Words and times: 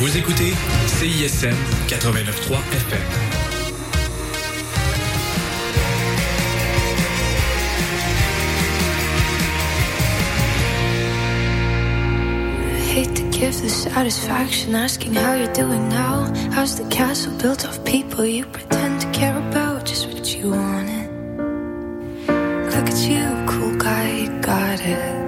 Vous 0.00 0.16
écoutez 0.16 0.52
CISM 0.86 1.56
89.3 1.88 2.56
FM. 2.72 3.00
hate 12.88 13.14
to 13.16 13.22
give 13.30 13.60
the 13.60 13.68
satisfaction 13.68 14.74
asking 14.76 15.14
how 15.14 15.34
you're 15.34 15.52
doing 15.52 15.88
now. 15.88 16.32
How's 16.52 16.78
the 16.78 16.88
castle 16.90 17.36
built 17.38 17.64
of 17.64 17.84
people 17.84 18.24
you 18.24 18.44
pretend 18.46 19.00
to 19.00 19.10
care 19.10 19.36
about? 19.36 19.84
Just 19.84 20.06
what 20.06 20.32
you 20.32 20.50
wanted. 20.50 21.08
Look 22.72 22.86
at 22.92 22.98
you, 23.08 23.24
cool 23.48 23.76
guy, 23.76 24.26
got 24.40 24.80
it. 24.80 25.27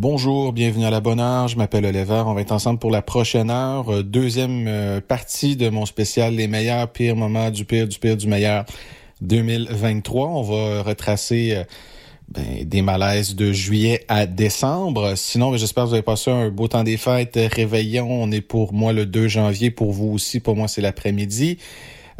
Bonjour, 0.00 0.52
bienvenue 0.52 0.84
à 0.84 0.90
la 0.90 1.00
bonne 1.00 1.18
heure. 1.18 1.48
Je 1.48 1.56
m'appelle 1.56 1.84
Oliver. 1.84 2.22
On 2.24 2.32
va 2.32 2.40
être 2.42 2.52
ensemble 2.52 2.78
pour 2.78 2.92
la 2.92 3.02
prochaine 3.02 3.50
heure. 3.50 3.92
Euh, 3.92 4.02
Deuxième 4.04 4.66
euh, 4.68 5.00
partie 5.00 5.56
de 5.56 5.70
mon 5.70 5.86
spécial 5.86 6.36
Les 6.36 6.46
meilleurs 6.46 6.88
pires 6.92 7.16
moments 7.16 7.50
du 7.50 7.64
pire 7.64 7.88
du 7.88 7.98
pire 7.98 8.16
du 8.16 8.28
meilleur 8.28 8.64
2023. 9.22 10.28
On 10.28 10.42
va 10.42 10.82
retracer 10.84 11.56
euh, 11.56 11.64
ben, 12.28 12.62
des 12.62 12.80
malaises 12.80 13.34
de 13.34 13.50
juillet 13.50 14.04
à 14.06 14.26
décembre. 14.26 15.16
Sinon, 15.16 15.50
ben, 15.50 15.56
j'espère 15.56 15.82
que 15.82 15.88
vous 15.88 15.94
avez 15.94 16.04
passé 16.04 16.30
un 16.30 16.48
beau 16.48 16.68
temps 16.68 16.84
des 16.84 16.96
fêtes. 16.96 17.36
Réveillon, 17.52 18.06
on 18.08 18.30
est 18.30 18.40
pour 18.40 18.72
moi 18.72 18.92
le 18.92 19.04
2 19.04 19.26
janvier. 19.26 19.72
Pour 19.72 19.90
vous 19.90 20.12
aussi, 20.12 20.38
pour 20.38 20.54
moi, 20.54 20.68
c'est 20.68 20.80
l'après-midi. 20.80 21.58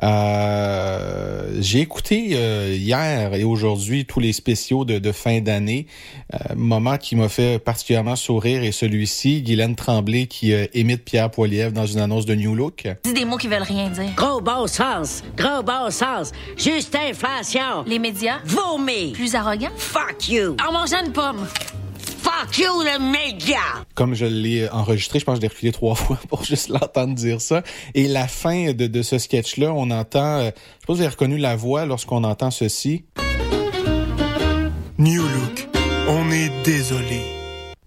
Euh, 0.03 1.57
j'ai 1.61 1.81
écouté 1.81 2.31
euh, 2.33 2.75
hier 2.77 3.35
et 3.35 3.45
aujourd'hui 3.45 4.05
tous 4.05 4.21
les 4.21 4.33
spéciaux 4.33 4.85
de, 4.85 4.99
de 4.99 5.13
fin 5.13 5.41
d'année. 5.41 5.87
Euh, 6.35 6.55
moment 6.57 6.99
qui 6.99 7.17
m'a 7.17 7.29
fait 7.29 7.59
particulièrement 7.59 8.17
sourire 8.17 8.63
est 8.63 8.73
celui-ci, 8.73 9.43
Guylaine 9.43 9.75
Tremblay 9.77 10.27
qui 10.27 10.53
euh, 10.53 10.67
imite 10.75 11.05
Pierre 11.05 11.31
Poilievre 11.31 11.73
dans 11.73 11.87
une 11.87 11.99
annonce 12.01 12.27
de 12.27 12.35
New 12.35 12.55
Look. 12.55 12.87
Dis 13.05 13.13
des 13.13 13.25
mots 13.25 13.37
qui 13.39 13.49
veulent 13.49 13.63
rien 13.63 13.89
dire. 13.89 14.13
Gros 14.17 14.41
bon 14.41 14.67
sens, 14.67 15.23
gros 15.37 15.63
bon 15.63 15.91
sens, 15.91 16.33
juste 16.57 16.95
inflation, 16.95 17.85
Les 17.87 17.99
médias, 17.99 18.39
vomir, 18.45 19.13
plus 19.15 19.35
arrogants? 19.35 19.69
fuck 19.77 20.29
you, 20.29 20.57
En 20.67 20.73
mangeant 20.73 21.05
une 21.05 21.13
pomme. 21.13 21.47
Fuck 22.29 22.59
you 22.59 22.83
le 22.83 22.99
média. 22.99 23.59
Comme 23.95 24.15
je 24.15 24.27
l'ai 24.27 24.69
enregistré, 24.69 25.19
je 25.19 25.25
pense 25.25 25.37
que 25.39 25.41
je 25.41 25.43
l'ai 25.43 25.55
reculé 25.55 25.73
trois 25.73 25.95
fois 25.95 26.19
pour 26.29 26.45
juste 26.45 26.69
l'entendre 26.69 27.15
dire 27.15 27.41
ça. 27.41 27.63
Et 27.95 28.09
la 28.09 28.29
fin 28.29 28.73
de, 28.73 28.87
de 28.87 29.03
ce 29.03 29.19
sketch-là, 29.19 29.73
on 29.73 29.91
entend, 29.91 30.39
euh, 30.39 30.51
je 30.81 30.87
pas 30.87 30.93
si 30.93 30.99
vous 30.99 31.01
avez 31.01 31.09
reconnu 31.09 31.39
la 31.39 31.57
voix 31.57 31.87
lorsqu'on 31.87 32.25
entend 32.25 32.51
ceci. 32.51 33.05
New 34.99 35.23
Look, 35.23 35.69
on 36.09 36.31
est 36.31 36.51
désolé. 36.65 37.21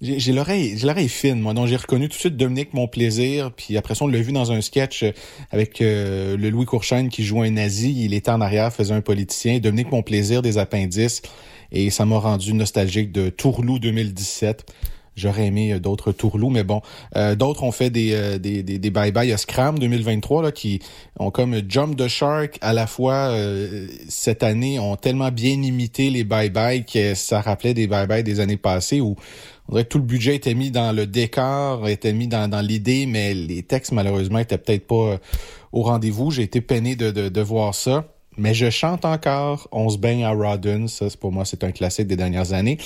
J'ai 0.02 0.34
l'oreille, 0.34 0.80
j'ai 0.80 0.88
l'oreille 0.88 1.10
fine, 1.10 1.40
moi. 1.40 1.54
Donc 1.54 1.68
j'ai 1.68 1.76
reconnu 1.76 2.10
tout 2.10 2.16
de 2.16 2.20
suite 2.20 2.36
Dominique 2.36 2.74
Mon 2.74 2.88
Plaisir, 2.88 3.52
puis 3.52 3.78
après 3.78 3.94
ça 3.94 4.06
on 4.06 4.08
l'a 4.08 4.20
vu 4.20 4.32
dans 4.32 4.52
un 4.52 4.60
sketch 4.60 5.04
euh, 5.04 5.12
avec 5.52 5.80
euh, 5.80 6.36
le 6.38 6.50
Louis 6.50 6.66
Courchaine 6.66 7.10
qui 7.10 7.24
joue 7.24 7.44
un 7.44 7.52
nazi. 7.52 8.04
Il 8.04 8.16
était 8.16 8.32
en 8.32 8.42
arrière, 8.42 8.74
faisait 8.74 8.96
un 8.96 9.02
politicien. 9.02 9.60
Dominique 9.60 9.92
Mon 9.92 10.02
Plaisir 10.02 10.42
des 10.42 10.58
appendices, 10.58 11.22
et 11.72 11.90
ça 11.90 12.06
m'a 12.06 12.18
rendu 12.18 12.54
nostalgique 12.54 13.12
de 13.12 13.30
Tourlou 13.30 13.80
2017. 13.80 14.66
J'aurais 15.16 15.48
aimé 15.48 15.74
euh, 15.74 15.80
d'autres 15.80 16.12
Tourlou, 16.12 16.50
mais 16.50 16.64
bon. 16.64 16.82
Euh, 17.16 17.36
d'autres 17.36 17.64
ont 17.64 17.72
fait 17.72 17.90
des, 17.90 18.14
euh, 18.14 18.38
des, 18.38 18.64
des, 18.64 18.80
des 18.80 18.92
bye-bye. 18.92 19.34
A 19.34 19.38
Scram 19.38 19.78
2023 19.78 20.44
là, 20.44 20.52
qui 20.52 20.80
ont 21.20 21.32
comme 21.32 21.62
Jump 21.68 21.98
the 21.98 22.08
Shark 22.08 22.58
à 22.62 22.74
la 22.74 22.88
fois 22.88 23.36
cette 24.08 24.44
année, 24.44 24.80
ont 24.80 24.96
tellement 24.96 25.32
bien 25.32 25.62
imité 25.62 26.10
les 26.10 26.24
bye-bye 26.24 26.86
que 26.86 27.14
ça 27.16 27.42
rappelait 27.42 27.74
des 27.74 27.88
bye-bye 27.88 28.24
des 28.24 28.40
années 28.40 28.58
passées 28.58 29.02
où 29.02 29.16
on 29.68 29.74
dirait 29.74 29.86
tout 29.86 30.00
le 30.00 30.04
budget 30.04 30.36
était 30.36 30.54
mis 30.54 30.72
dans 30.72 30.96
le 30.96 31.06
décor, 31.06 31.88
était 31.88 32.14
mis 32.14 32.28
dans, 32.28 32.50
dans 32.50 32.62
l'idée, 32.62 33.06
mais 33.06 33.34
les 33.34 33.64
textes 33.64 33.92
malheureusement 33.92 34.40
étaient 34.40 34.58
peut-être 34.58 34.88
pas 34.88 35.20
au 35.72 35.84
rendez-vous. 35.84 36.32
J'ai 36.32 36.44
été 36.44 36.62
peiné 36.62 36.96
de, 36.96 37.12
de, 37.12 37.30
de 37.30 37.42
voir 37.42 37.76
ça. 37.76 38.06
Mais 38.38 38.54
je 38.54 38.70
chante 38.70 39.06
encore 39.06 39.68
On 39.72 39.90
se 39.90 39.98
baigne 39.98 40.24
à 40.24 40.32
Rodden. 40.32 40.88
Ça, 40.88 41.08
pour 41.20 41.32
moi, 41.32 41.46
c'est 41.46 41.64
un 41.64 41.72
classique 41.72 42.08
des 42.08 42.16
dernières 42.16 42.54
années. 42.54 42.78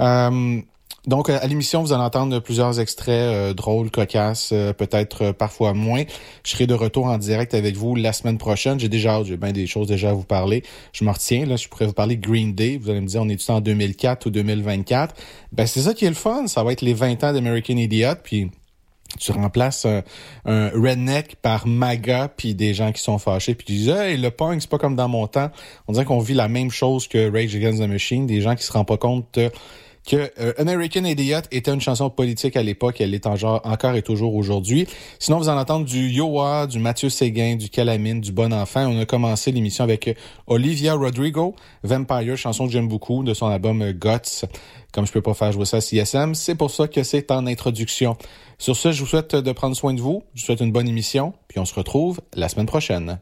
Euh, 0.00 0.60
donc, 1.06 1.28
à 1.28 1.46
l'émission, 1.46 1.82
vous 1.82 1.92
allez 1.92 2.02
entendre 2.02 2.38
plusieurs 2.38 2.80
extraits 2.80 3.10
euh, 3.10 3.52
drôles, 3.52 3.90
cocasses, 3.90 4.50
euh, 4.52 4.72
peut-être 4.72 5.22
euh, 5.22 5.32
parfois 5.34 5.74
moins. 5.74 6.04
Je 6.44 6.52
serai 6.52 6.66
de 6.66 6.72
retour 6.72 7.06
en 7.06 7.18
direct 7.18 7.52
avec 7.52 7.76
vous 7.76 7.94
la 7.94 8.14
semaine 8.14 8.38
prochaine. 8.38 8.80
J'ai 8.80 8.88
déjà 8.88 9.22
j'ai 9.22 9.36
bien 9.36 9.52
des 9.52 9.66
choses 9.66 9.86
déjà 9.86 10.10
à 10.10 10.12
vous 10.14 10.24
parler. 10.24 10.62
Je 10.94 11.04
me 11.04 11.10
retiens, 11.10 11.44
là, 11.44 11.56
je 11.56 11.68
pourrais 11.68 11.86
vous 11.86 11.92
parler 11.92 12.16
Green 12.16 12.54
Day. 12.54 12.78
Vous 12.78 12.88
allez 12.88 13.02
me 13.02 13.06
dire, 13.06 13.20
on 13.20 13.28
est 13.28 13.50
en 13.50 13.60
2004 13.60 14.26
ou 14.26 14.30
2024? 14.30 15.14
Ben, 15.52 15.66
c'est 15.66 15.82
ça 15.82 15.92
qui 15.92 16.06
est 16.06 16.08
le 16.08 16.14
fun. 16.14 16.46
Ça 16.46 16.64
va 16.64 16.72
être 16.72 16.80
les 16.80 16.94
20 16.94 17.22
ans 17.22 17.32
d'American 17.34 17.76
Idiot, 17.76 18.14
puis 18.22 18.50
tu 19.18 19.32
remplaces 19.32 19.86
un, 19.86 20.02
un 20.44 20.68
redneck 20.70 21.36
par 21.36 21.66
MAGA 21.66 22.28
puis 22.28 22.54
des 22.54 22.74
gens 22.74 22.92
qui 22.92 23.02
sont 23.02 23.18
fâchés 23.18 23.54
puis 23.54 23.66
qui 23.66 23.72
disent 23.74 23.88
hey 23.88 24.16
le 24.16 24.30
punk 24.30 24.60
c'est 24.60 24.70
pas 24.70 24.78
comme 24.78 24.96
dans 24.96 25.08
mon 25.08 25.26
temps. 25.26 25.50
On 25.88 25.92
dirait 25.92 26.04
qu'on 26.04 26.20
vit 26.20 26.34
la 26.34 26.48
même 26.48 26.70
chose 26.70 27.08
que 27.08 27.30
Rage 27.30 27.54
Against 27.54 27.80
the 27.80 27.88
Machine 27.88 28.26
des 28.26 28.40
gens 28.40 28.54
qui 28.54 28.64
se 28.64 28.72
rendent 28.72 28.86
pas 28.86 28.96
compte 28.96 29.38
que 30.06 30.30
euh, 30.38 30.52
American 30.58 31.04
Idiot 31.04 31.40
était 31.50 31.72
une 31.72 31.80
chanson 31.80 32.10
politique 32.10 32.56
à 32.56 32.62
l'époque, 32.62 33.00
elle 33.00 33.14
est 33.14 33.26
encore 33.26 33.94
et 33.94 34.02
toujours 34.02 34.34
aujourd'hui. 34.34 34.86
Sinon, 35.18 35.38
vous 35.38 35.48
en 35.48 35.58
entendez 35.58 35.84
du 35.84 36.08
Yoa, 36.08 36.66
du 36.66 36.78
Mathieu 36.78 37.08
Séguin, 37.08 37.56
du 37.56 37.70
Calamine, 37.70 38.20
du 38.20 38.32
Bon 38.32 38.52
Enfant. 38.52 38.86
On 38.86 39.00
a 39.00 39.06
commencé 39.06 39.50
l'émission 39.52 39.84
avec 39.84 40.08
euh, 40.08 40.14
Olivia 40.46 40.94
Rodrigo, 40.94 41.54
Vampire, 41.82 42.36
chanson 42.36 42.66
que 42.66 42.72
j'aime 42.72 42.88
beaucoup, 42.88 43.22
de 43.22 43.34
son 43.34 43.46
album 43.46 43.82
euh, 43.82 43.92
Guts. 43.92 44.46
Comme 44.92 45.06
je 45.06 45.12
peux 45.12 45.22
pas 45.22 45.34
faire 45.34 45.52
jouer 45.52 45.64
ça 45.64 45.78
à 45.78 45.80
CSM, 45.80 46.34
c'est 46.34 46.54
pour 46.54 46.70
ça 46.70 46.86
que 46.86 47.02
c'est 47.02 47.30
en 47.30 47.46
introduction. 47.46 48.16
Sur 48.58 48.76
ce, 48.76 48.92
je 48.92 49.00
vous 49.00 49.08
souhaite 49.08 49.34
de 49.34 49.52
prendre 49.52 49.74
soin 49.74 49.92
de 49.94 50.00
vous, 50.00 50.22
je 50.34 50.42
vous 50.42 50.46
souhaite 50.46 50.60
une 50.60 50.70
bonne 50.70 50.88
émission, 50.88 51.32
puis 51.48 51.58
on 51.58 51.64
se 51.64 51.74
retrouve 51.74 52.20
la 52.34 52.48
semaine 52.48 52.66
prochaine. 52.66 53.18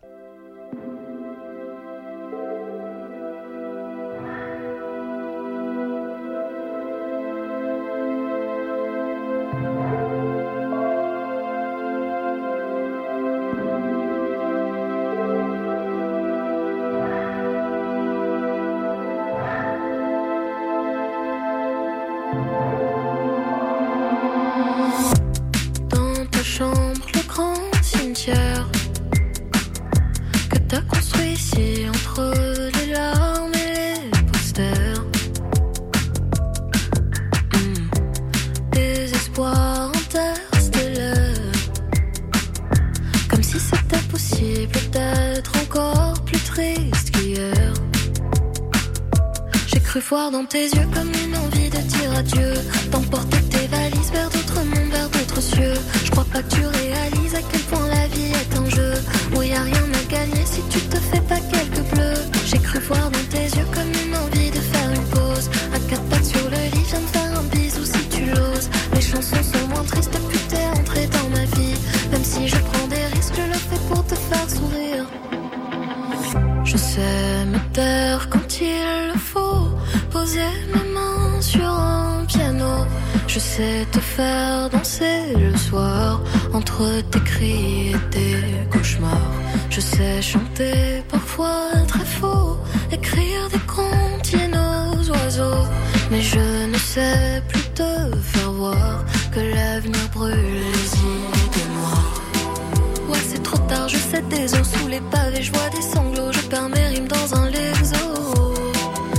Os 104.44 104.68
sous 104.74 104.88
les 104.88 105.00
pavés, 105.00 105.42
je 105.42 105.52
vois 105.52 105.68
des 105.70 105.82
sanglots, 105.82 106.32
je 106.32 106.40
perds 106.40 106.68
mes 106.68 106.86
rimes 106.88 107.08
dans 107.08 107.34
un 107.34 107.48
lexo. 107.50 108.54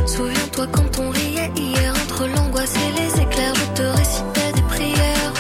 Souviens-toi 0.06 0.68
quand 0.72 1.00
on 1.00 1.10
riait 1.10 1.52
hier 1.56 1.94
entre 2.04 2.28
l'angoisse 2.28 2.74
et 2.76 2.92
les 3.00 3.22
éclairs, 3.22 3.56
je 3.56 3.82
te 3.82 3.88
récitais 4.00 4.52
des 4.56 4.62
prières. 4.64 5.34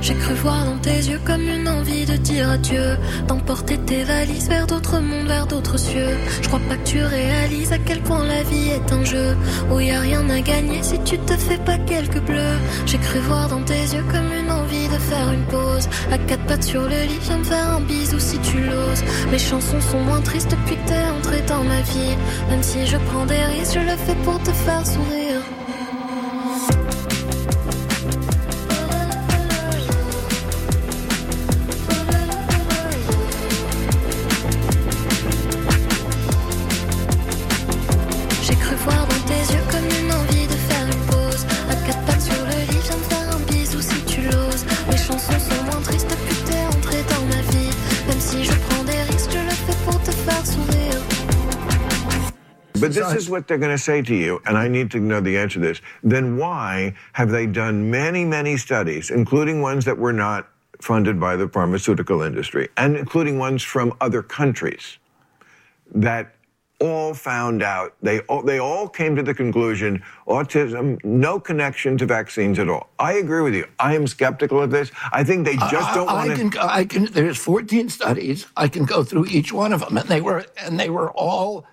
J'ai 0.00 0.14
cru 0.14 0.34
voir 0.34 0.64
dans 0.64 0.78
tes 0.78 1.00
yeux 1.10 1.20
comme 1.24 1.42
une 1.42 1.68
envie 1.68 1.87
dire 2.28 2.50
adieu, 2.50 2.98
d'emporter 3.26 3.78
tes 3.78 4.04
valises 4.04 4.48
vers 4.48 4.66
d'autres 4.66 5.00
mondes, 5.00 5.28
vers 5.28 5.46
d'autres 5.46 5.78
cieux. 5.78 6.14
Je 6.42 6.48
crois 6.48 6.60
pas 6.68 6.76
que 6.76 6.86
tu 6.86 7.02
réalises 7.02 7.72
à 7.72 7.78
quel 7.78 8.00
point 8.00 8.24
la 8.26 8.42
vie 8.42 8.68
est 8.68 8.92
un 8.92 9.04
jeu 9.04 9.36
où 9.70 9.80
y 9.80 9.90
a 9.90 10.00
rien 10.00 10.28
à 10.28 10.40
gagner 10.40 10.82
si 10.82 10.98
tu 11.04 11.18
te 11.18 11.36
fais 11.36 11.56
pas 11.58 11.78
quelques 11.78 12.20
bleus. 12.20 12.58
J'ai 12.86 12.98
cru 12.98 13.18
voir 13.20 13.48
dans 13.48 13.62
tes 13.62 13.80
yeux 13.94 14.04
comme 14.12 14.30
une 14.40 14.50
envie 14.50 14.88
de 14.88 14.98
faire 15.10 15.32
une 15.32 15.46
pause, 15.46 15.88
à 16.12 16.18
quatre 16.18 16.44
pattes 16.44 16.64
sur 16.64 16.82
le 16.82 17.00
lit, 17.10 17.18
viens 17.22 17.38
me 17.38 17.44
faire 17.44 17.70
un 17.76 17.80
bisou 17.80 18.18
si 18.18 18.38
tu 18.40 18.58
l'oses. 18.60 19.04
Mes 19.30 19.38
chansons 19.38 19.80
sont 19.80 20.00
moins 20.00 20.20
tristes 20.20 20.50
depuis 20.50 20.76
que 20.76 20.88
t'es 20.88 21.04
entré 21.18 21.40
dans 21.48 21.64
ma 21.64 21.80
vie, 21.80 22.16
même 22.50 22.62
si 22.62 22.86
je 22.86 22.98
prends 23.08 23.26
des 23.26 23.42
risques, 23.52 23.74
je 23.74 23.80
le 23.80 23.96
fais 23.96 24.16
pour 24.24 24.38
te 24.42 24.50
faire 24.50 24.86
sourire. 24.86 25.27
Is 53.28 53.30
what 53.30 53.46
they're 53.46 53.58
going 53.58 53.76
to 53.76 53.82
say 53.82 54.02
to 54.02 54.14
you, 54.14 54.40
and 54.46 54.56
I 54.56 54.68
need 54.68 54.90
to 54.92 55.00
know 55.00 55.20
the 55.20 55.36
answer 55.36 55.60
to 55.60 55.66
this. 55.66 55.80
Then 56.02 56.36
why 56.38 56.94
have 57.12 57.30
they 57.30 57.46
done 57.46 57.90
many, 57.90 58.24
many 58.24 58.56
studies, 58.56 59.10
including 59.10 59.60
ones 59.60 59.84
that 59.84 59.98
were 59.98 60.12
not 60.12 60.48
funded 60.80 61.20
by 61.20 61.36
the 61.36 61.48
pharmaceutical 61.48 62.22
industry, 62.22 62.68
and 62.76 62.96
including 62.96 63.38
ones 63.38 63.62
from 63.62 63.92
other 64.00 64.22
countries, 64.22 64.98
that 65.94 66.34
all 66.80 67.12
found 67.12 67.60
out 67.60 67.96
they 68.02 68.20
all, 68.20 68.40
they 68.40 68.60
all 68.60 68.88
came 68.88 69.16
to 69.16 69.22
the 69.22 69.34
conclusion 69.34 70.00
autism 70.28 70.96
no 71.04 71.40
connection 71.40 71.98
to 71.98 72.06
vaccines 72.06 72.56
at 72.56 72.68
all. 72.68 72.88
I 73.00 73.14
agree 73.14 73.42
with 73.42 73.52
you. 73.52 73.66
I 73.80 73.96
am 73.96 74.06
skeptical 74.06 74.62
of 74.62 74.70
this. 74.70 74.92
I 75.10 75.24
think 75.24 75.44
they 75.44 75.56
just 75.56 75.92
don't 75.92 76.08
I, 76.08 76.28
want 76.28 76.52
to. 76.52 76.64
I 76.64 76.84
can. 76.84 77.06
There's 77.06 77.36
14 77.36 77.88
studies. 77.88 78.46
I 78.56 78.68
can 78.68 78.84
go 78.84 79.02
through 79.02 79.26
each 79.26 79.52
one 79.52 79.72
of 79.72 79.80
them, 79.80 79.96
and 79.96 80.08
they 80.08 80.20
were, 80.20 80.46
and 80.62 80.78
they 80.78 80.88
were 80.88 81.10
all. 81.10 81.66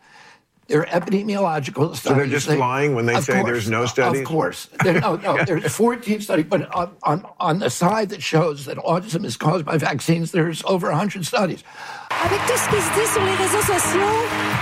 They're 0.68 0.86
epidemiological 0.86 1.96
studies. 1.96 2.18
they're 2.18 2.26
just 2.40 2.50
lying 2.50 2.96
when 2.96 3.06
they 3.06 3.22
say 3.22 3.44
there's 3.44 3.70
no 3.70 3.86
studies? 3.86 4.22
Of 4.22 4.28
course, 4.28 4.68
There- 4.84 5.00
no, 5.00 5.16
no. 5.18 5.38
There's 5.46 5.72
14 5.72 6.22
studies, 6.22 6.46
but 6.50 6.62
on, 6.76 6.90
on 7.04 7.24
on 7.40 7.60
the 7.60 7.70
side 7.70 8.10
that 8.10 8.22
shows 8.24 8.66
that 8.66 8.78
autism 8.78 9.26
is 9.26 9.38
caused 9.38 9.64
by 9.66 9.78
vaccines, 9.78 10.32
there's 10.32 10.64
over 10.66 10.90
100 10.90 11.24
studies. 11.24 11.64
Avec 12.26 12.40
tout 12.48 12.58
ce 12.58 12.68
qui 12.70 12.82
se 12.82 12.92
dit 12.98 13.08
sur 13.14 13.22
les 13.24 13.36
réseaux 13.36 13.62
sociaux, 13.62 14.16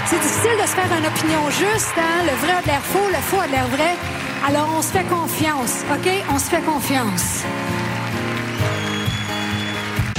c'est 0.08 0.20
difficile 0.20 0.58
de 0.62 0.68
se 0.68 0.76
faire 0.76 0.92
une 0.98 1.06
opinion 1.06 1.50
juste. 1.52 1.94
Hein? 1.98 2.24
Le 2.26 2.36
vrai 2.42 2.54
a 2.58 2.62
de 2.62 2.68
l'air 2.68 2.82
faux, 2.82 3.08
le 3.08 3.22
faux 3.22 3.40
a 3.40 3.48
de 3.48 3.52
l'air 3.54 3.68
vrai. 3.68 3.96
Alors, 4.46 4.68
on 4.78 4.82
se 4.82 4.92
fait 4.92 5.06
confiance, 5.08 5.84
OK? 5.94 6.10
On 6.30 6.38
se 6.38 6.50
fait 6.50 6.62
confiance. 6.66 7.44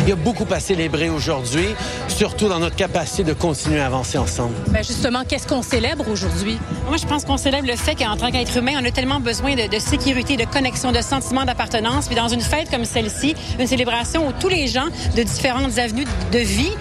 Il 0.05 0.11
y 0.11 0.13
a 0.13 0.17
beaucoup 0.17 0.45
à 0.51 0.61
célébrer 0.61 1.09
aujourd'hui, 1.09 1.65
surtout 2.09 2.47
dans 2.49 2.59
notre 2.59 2.77
capacité 2.77 3.25
de 3.25 3.33
continuer 3.33 3.81
à 3.81 3.87
avancer 3.87 4.19
ensemble. 4.19 4.55
Ben 4.69 4.85
justement, 4.85 5.23
qu'est-ce 5.27 5.47
qu'on 5.47 5.63
célèbre 5.63 6.07
aujourd'hui? 6.11 6.59
Moi, 6.89 6.99
je 6.99 7.07
pense 7.07 7.25
qu'on 7.25 7.39
célèbre 7.39 7.67
le 7.67 7.77
fait 7.77 7.95
qu'en 7.95 8.15
tant 8.15 8.31
qu'être 8.31 8.55
humain, 8.55 8.73
on 8.83 8.85
a 8.85 8.91
tellement 8.91 9.19
besoin 9.19 9.55
de, 9.55 9.67
de 9.67 9.79
sécurité, 9.79 10.37
de 10.37 10.45
connexion, 10.45 10.93
de 10.93 11.01
sentiment 11.01 11.47
d'appartenance. 11.47 12.07
Puis 12.07 12.17
dans 12.17 12.29
une 12.29 12.43
fête 12.43 12.71
comme 12.71 12.85
celle-ci, 12.85 13.35
une 13.59 13.67
célébration 13.67 14.29
où 14.29 14.33
tous 14.39 14.49
les 14.49 14.67
gens 14.67 14.89
de 15.17 15.23
différentes 15.23 15.79
avenues 15.79 16.05
de 16.33 16.39
vie, 16.39 16.73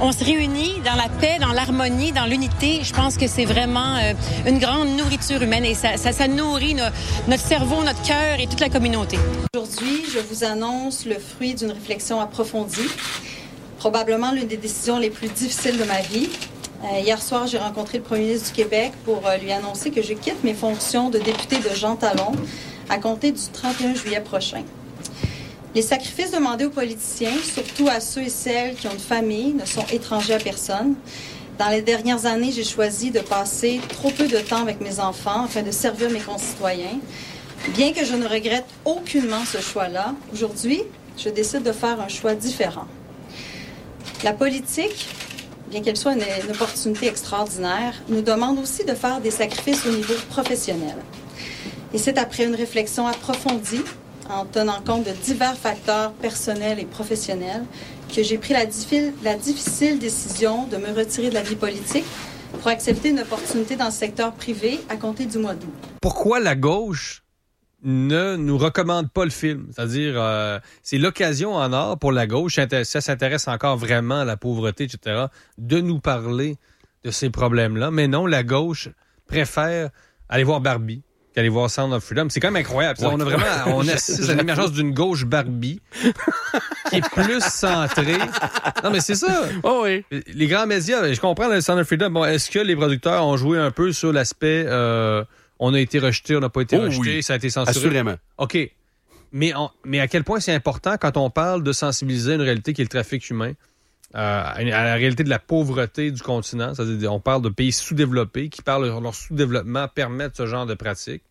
on 0.00 0.12
se 0.12 0.24
réunit 0.24 0.74
dans 0.84 0.94
la 0.94 1.08
paix, 1.08 1.38
dans 1.40 1.52
l'harmonie, 1.52 2.12
dans 2.12 2.26
l'unité. 2.26 2.80
Je 2.82 2.92
pense 2.92 3.16
que 3.16 3.26
c'est 3.26 3.44
vraiment 3.44 3.96
euh, 3.96 4.12
une 4.46 4.58
grande 4.58 4.88
nourriture 4.96 5.42
humaine 5.42 5.64
et 5.64 5.74
ça, 5.74 6.28
nourrit 6.28 6.74
no- 6.74 6.84
notre 7.26 7.42
cerveau, 7.42 7.82
notre 7.82 8.02
cœur 8.02 8.38
et 8.38 8.46
toute 8.46 8.60
la 8.60 8.68
communauté. 8.68 9.18
Aujourd'hui, 9.56 10.04
je 10.12 10.20
vous 10.20 10.44
annonce 10.44 11.04
le 11.04 11.18
fruit 11.18 11.54
d'une 11.54 11.72
réflexion 11.72 12.20
approfondie, 12.20 12.88
probablement 13.78 14.30
l'une 14.32 14.46
des 14.46 14.56
décisions 14.56 14.98
les 14.98 15.10
plus 15.10 15.28
difficiles 15.28 15.76
de 15.78 15.84
ma 15.84 16.00
vie. 16.00 16.28
Euh, 16.84 17.00
hier 17.00 17.20
soir, 17.20 17.48
j'ai 17.48 17.58
rencontré 17.58 17.98
le 17.98 18.04
premier 18.04 18.22
ministre 18.26 18.48
du 18.50 18.54
Québec 18.62 18.92
pour 19.04 19.26
euh, 19.26 19.36
lui 19.38 19.50
annoncer 19.50 19.90
que 19.90 20.00
je 20.02 20.12
quitte 20.14 20.44
mes 20.44 20.54
fonctions 20.54 21.10
de 21.10 21.18
député 21.18 21.56
de 21.58 21.74
Jean 21.74 21.96
Talon 21.96 22.32
à 22.88 22.98
compter 22.98 23.32
du 23.32 23.40
31 23.52 23.94
juillet 23.94 24.20
prochain. 24.20 24.62
Les 25.74 25.82
sacrifices 25.82 26.30
demandés 26.30 26.64
aux 26.64 26.70
politiciens, 26.70 27.36
surtout 27.42 27.88
à 27.88 28.00
ceux 28.00 28.22
et 28.22 28.30
celles 28.30 28.74
qui 28.74 28.86
ont 28.86 28.92
une 28.92 28.98
famille, 28.98 29.52
ne 29.52 29.66
sont 29.66 29.84
étrangers 29.92 30.34
à 30.34 30.38
personne. 30.38 30.94
Dans 31.58 31.68
les 31.68 31.82
dernières 31.82 32.24
années, 32.24 32.52
j'ai 32.52 32.64
choisi 32.64 33.10
de 33.10 33.20
passer 33.20 33.80
trop 33.88 34.10
peu 34.10 34.28
de 34.28 34.38
temps 34.38 34.62
avec 34.62 34.80
mes 34.80 34.98
enfants 34.98 35.44
afin 35.44 35.62
de 35.62 35.70
servir 35.70 36.10
mes 36.10 36.20
concitoyens. 36.20 36.98
Bien 37.76 37.92
que 37.92 38.04
je 38.04 38.14
ne 38.14 38.26
regrette 38.26 38.64
aucunement 38.84 39.44
ce 39.44 39.58
choix-là, 39.58 40.14
aujourd'hui, 40.32 40.82
je 41.18 41.28
décide 41.28 41.64
de 41.64 41.72
faire 41.72 42.00
un 42.00 42.08
choix 42.08 42.34
différent. 42.34 42.86
La 44.24 44.32
politique, 44.32 45.06
bien 45.70 45.82
qu'elle 45.82 45.96
soit 45.96 46.14
une, 46.14 46.24
une 46.44 46.50
opportunité 46.50 47.08
extraordinaire, 47.08 47.92
nous 48.08 48.22
demande 48.22 48.58
aussi 48.58 48.84
de 48.84 48.94
faire 48.94 49.20
des 49.20 49.32
sacrifices 49.32 49.84
au 49.84 49.90
niveau 49.90 50.14
professionnel. 50.30 50.96
Et 51.92 51.98
c'est 51.98 52.18
après 52.18 52.44
une 52.44 52.54
réflexion 52.54 53.06
approfondie, 53.06 53.82
en 54.28 54.44
tenant 54.44 54.80
compte 54.84 55.04
de 55.06 55.12
divers 55.24 55.56
facteurs 55.56 56.12
personnels 56.12 56.78
et 56.78 56.84
professionnels, 56.84 57.64
que 58.14 58.22
j'ai 58.22 58.38
pris 58.38 58.52
la, 58.52 58.66
diffi- 58.66 59.12
la 59.22 59.36
difficile 59.36 59.98
décision 59.98 60.66
de 60.66 60.76
me 60.76 60.92
retirer 60.92 61.28
de 61.30 61.34
la 61.34 61.42
vie 61.42 61.56
politique 61.56 62.04
pour 62.60 62.68
accepter 62.68 63.10
une 63.10 63.20
opportunité 63.20 63.76
dans 63.76 63.86
le 63.86 63.90
secteur 63.90 64.32
privé 64.32 64.80
à 64.88 64.96
compter 64.96 65.26
du 65.26 65.38
mois 65.38 65.54
d'août. 65.54 65.72
pourquoi 66.00 66.40
la 66.40 66.56
gauche 66.56 67.22
ne 67.82 68.36
nous 68.36 68.58
recommande 68.58 69.10
pas 69.10 69.24
le 69.24 69.30
film? 69.30 69.68
C'est-à-dire, 69.72 70.14
euh, 70.16 70.58
c'est 70.82 70.98
l'occasion 70.98 71.54
en 71.54 71.72
or 71.72 71.98
pour 71.98 72.12
la 72.12 72.26
gauche, 72.26 72.58
ça 72.84 73.00
s'intéresse 73.00 73.46
encore 73.48 73.76
vraiment 73.76 74.20
à 74.20 74.24
la 74.24 74.36
pauvreté, 74.36 74.84
etc., 74.84 75.26
de 75.58 75.80
nous 75.80 76.00
parler 76.00 76.56
de 77.04 77.10
ces 77.10 77.30
problèmes-là. 77.30 77.90
Mais 77.90 78.08
non, 78.08 78.26
la 78.26 78.42
gauche 78.42 78.88
préfère 79.26 79.90
aller 80.28 80.44
voir 80.44 80.60
Barbie 80.60 81.02
qu'aller 81.38 81.48
voir 81.48 81.70
Sound 81.70 81.92
of 81.92 82.02
Freedom. 82.02 82.26
C'est 82.30 82.40
quand 82.40 82.50
même 82.50 82.60
incroyable. 82.60 82.98
Ouais. 83.00 83.06
On 83.12 83.20
a 83.20 83.24
vraiment, 83.24 83.44
on 83.76 83.86
assiste 83.86 84.28
à 84.28 84.34
l'émergence 84.34 84.72
d'une 84.72 84.92
gauche 84.92 85.24
Barbie 85.24 85.80
qui 86.90 86.96
est 86.96 87.08
plus 87.10 87.40
centrée. 87.40 88.18
Non, 88.82 88.90
mais 88.90 89.00
c'est 89.00 89.14
ça. 89.14 89.42
Oh 89.62 89.82
oui. 89.84 90.04
Les 90.34 90.46
grands 90.48 90.66
médias, 90.66 91.12
je 91.12 91.20
comprends 91.20 91.48
le 91.48 91.60
Sound 91.60 91.78
of 91.78 91.86
Freedom. 91.86 92.10
Bon, 92.10 92.24
est-ce 92.24 92.50
que 92.50 92.58
les 92.58 92.74
producteurs 92.74 93.24
ont 93.24 93.36
joué 93.36 93.58
un 93.58 93.70
peu 93.70 93.92
sur 93.92 94.12
l'aspect 94.12 94.64
euh, 94.66 95.22
on 95.60 95.74
a 95.74 95.80
été 95.80 95.98
rejeté, 95.98 96.36
on 96.36 96.40
n'a 96.40 96.48
pas 96.48 96.60
été 96.62 96.76
Oh 96.76 96.82
rejeté, 96.82 97.16
oui. 97.16 97.22
ça 97.22 97.32
a 97.34 97.36
été 97.36 97.50
censuré? 97.50 97.76
Assurément. 97.76 98.14
OK. 98.38 98.56
Mais, 99.32 99.54
on- 99.54 99.70
mais 99.84 100.00
à 100.00 100.08
quel 100.08 100.24
point 100.24 100.40
c'est 100.40 100.54
important 100.54 100.96
quand 101.00 101.16
on 101.16 101.30
parle 101.30 101.62
de 101.62 101.72
sensibiliser 101.72 102.34
une 102.34 102.42
réalité 102.42 102.72
qui 102.72 102.80
est 102.80 102.84
le 102.84 102.88
trafic 102.88 103.28
humain, 103.28 103.52
euh, 104.14 104.42
à, 104.44 104.62
la 104.62 104.94
réalité 104.94 105.22
de 105.24 105.28
la 105.28 105.38
pauvreté 105.38 106.10
du 106.10 106.22
continent? 106.22 106.74
C'est-à-dire, 106.74 107.12
on 107.12 107.20
parle 107.20 107.42
de 107.42 107.48
pays 107.50 107.72
sous-développés 107.72 108.48
qui, 108.48 108.62
par 108.62 108.80
leur, 108.80 109.00
leur 109.00 109.14
sous-développement, 109.14 109.86
permettent 109.88 110.36
ce 110.36 110.46
genre 110.46 110.64
de 110.64 110.74
pratique. 110.74 111.22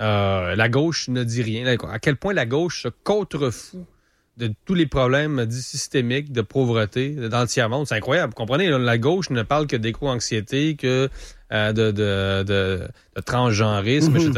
Euh, 0.00 0.54
la 0.54 0.68
gauche 0.68 1.08
ne 1.08 1.24
dit 1.24 1.42
rien. 1.42 1.66
À 1.90 1.98
quel 1.98 2.16
point 2.16 2.32
la 2.32 2.46
gauche 2.46 2.82
se 2.84 2.88
contrefout 3.04 3.84
de 4.36 4.52
tous 4.64 4.74
les 4.74 4.86
problèmes 4.86 5.44
dits 5.46 5.62
systémiques 5.62 6.30
de 6.30 6.42
pauvreté 6.42 7.16
tiers-monde. 7.48 7.88
C'est 7.88 7.96
incroyable. 7.96 8.30
Vous 8.30 8.36
comprenez? 8.36 8.68
là, 8.68 8.78
la 8.78 8.96
gauche 8.98 9.30
ne 9.30 9.42
parle 9.42 9.66
que 9.66 9.74
d'éco-anxiété, 9.74 10.76
que 10.76 11.08
euh, 11.52 11.72
de, 11.72 11.90
de, 11.90 12.44
de, 12.44 12.80
de 13.16 13.20
transgenrisme, 13.22 14.12
Mhm. 14.12 14.28
etc. 14.30 14.32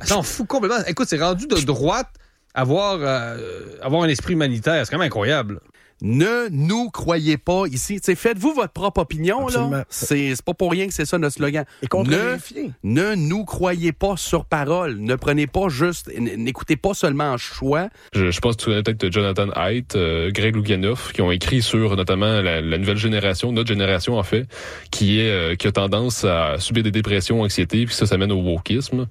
Ça 0.00 0.06
s'en 0.06 0.22
fout 0.24 0.48
complètement. 0.48 0.84
Écoute, 0.88 1.06
c'est 1.08 1.20
rendu 1.22 1.46
de 1.46 1.54
droite 1.60 2.08
avoir, 2.54 2.98
euh, 3.00 3.60
avoir 3.82 4.02
un 4.02 4.08
esprit 4.08 4.32
humanitaire. 4.32 4.84
C'est 4.84 4.90
quand 4.90 4.98
même 4.98 5.06
incroyable. 5.06 5.60
Ne 6.02 6.48
nous 6.50 6.90
croyez 6.90 7.38
pas 7.38 7.64
ici. 7.70 8.00
Faites-vous 8.02 8.52
votre 8.52 8.72
propre 8.72 9.00
opinion. 9.00 9.48
là. 9.48 9.84
C'est 9.88 10.34
pas 10.44 10.54
pour 10.54 10.70
rien 10.70 10.86
que 10.86 10.92
c'est 10.92 11.06
ça 11.06 11.18
notre 11.18 11.36
slogan. 11.36 11.64
Et 11.82 11.86
ne, 11.86 12.36
ne 12.82 13.14
nous 13.14 13.44
croyez 13.44 13.92
pas 13.92 14.16
sur 14.16 14.44
parole. 14.44 14.96
Ne 14.98 15.16
prenez 15.16 15.46
pas 15.46 15.68
juste, 15.68 16.10
n'écoutez 16.18 16.76
pas 16.76 16.94
seulement 16.94 17.32
en 17.32 17.36
choix. 17.36 17.88
Je, 18.12 18.30
je 18.30 18.40
pense 18.40 18.56
que 18.56 18.62
tu 18.62 18.66
connais 18.66 18.82
peut-être 18.82 19.10
Jonathan 19.10 19.48
Haidt, 19.56 19.96
euh, 19.96 20.30
Greg 20.30 20.54
Louganeff, 20.54 21.12
qui 21.12 21.22
ont 21.22 21.30
écrit 21.30 21.62
sur 21.62 21.96
notamment 21.96 22.40
la, 22.42 22.60
nouvelle 22.60 22.96
génération, 22.96 23.52
notre 23.52 23.68
génération 23.68 24.18
en 24.18 24.22
fait, 24.22 24.46
qui 24.90 25.20
est 25.20 25.30
euh, 25.30 25.54
qui 25.56 25.66
a 25.66 25.72
tendance 25.72 26.24
à 26.24 26.58
subir 26.58 26.82
des 26.82 26.90
dépressions, 26.90 27.42
anxiété, 27.42 27.86
puis 27.86 27.94
ça, 27.94 28.06
ça 28.06 28.18
mène 28.18 28.32
au 28.32 28.40
wokisme. 28.42 29.06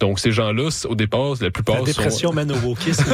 Donc 0.00 0.18
ces 0.18 0.32
gens-là, 0.32 0.68
au 0.88 0.94
départ, 0.94 1.34
la 1.40 1.50
plupart 1.50 1.76
la 1.76 1.82
dépression 1.82 2.32
mène 2.32 2.52
au 2.52 2.56
wokisme. 2.56 3.04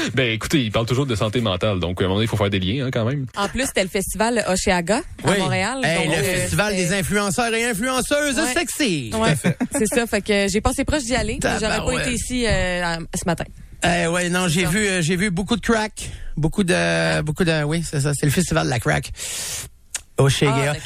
ben 0.14 0.30
écoutez, 0.30 0.62
ils 0.62 0.72
parlent 0.72 0.86
toujours 0.86 1.06
de 1.06 1.14
santé 1.14 1.40
mentale, 1.40 1.80
donc 1.80 2.00
à 2.00 2.04
un 2.04 2.08
moment 2.08 2.16
donné, 2.16 2.26
il 2.26 2.28
faut 2.28 2.36
faire 2.36 2.50
des 2.50 2.60
liens 2.60 2.86
hein, 2.86 2.90
quand 2.92 3.04
même. 3.04 3.26
En 3.36 3.48
plus, 3.48 3.66
c'était 3.66 3.82
le 3.82 3.88
festival 3.88 4.44
Oceaga 4.48 5.02
à 5.24 5.38
Montréal. 5.38 5.80
Hey, 5.84 6.08
le 6.08 6.14
euh, 6.14 6.22
festival 6.22 6.76
des 6.76 6.92
influenceurs 6.92 7.52
et 7.54 7.64
influenceuses 7.64 8.40
sexy. 8.54 9.10
Ouais. 9.14 9.34
C'est 9.72 9.86
ça. 9.86 10.06
Fait 10.06 10.22
que 10.22 10.48
j'ai 10.48 10.60
passé 10.60 10.84
proche 10.84 11.04
d'y 11.04 11.14
aller. 11.14 11.38
J'aurais 11.42 11.78
pas 11.84 12.02
été 12.02 12.12
ici 12.12 12.46
euh, 12.46 12.96
ce 13.14 13.24
matin. 13.26 13.44
Euh, 13.84 14.10
ouais, 14.10 14.28
non, 14.28 14.46
j'ai 14.48 14.66
vu, 14.66 14.86
euh, 14.86 15.00
j'ai 15.00 15.16
vu 15.16 15.30
beaucoup 15.30 15.56
de 15.56 15.62
crack, 15.62 16.10
beaucoup 16.36 16.64
de, 16.64 17.22
beaucoup 17.22 17.44
de, 17.44 17.62
oui, 17.64 17.82
c'est 17.82 18.00
ça, 18.00 18.12
c'est 18.14 18.26
le 18.26 18.32
festival 18.32 18.66
de 18.66 18.70
la 18.70 18.78
crack. 18.78 19.10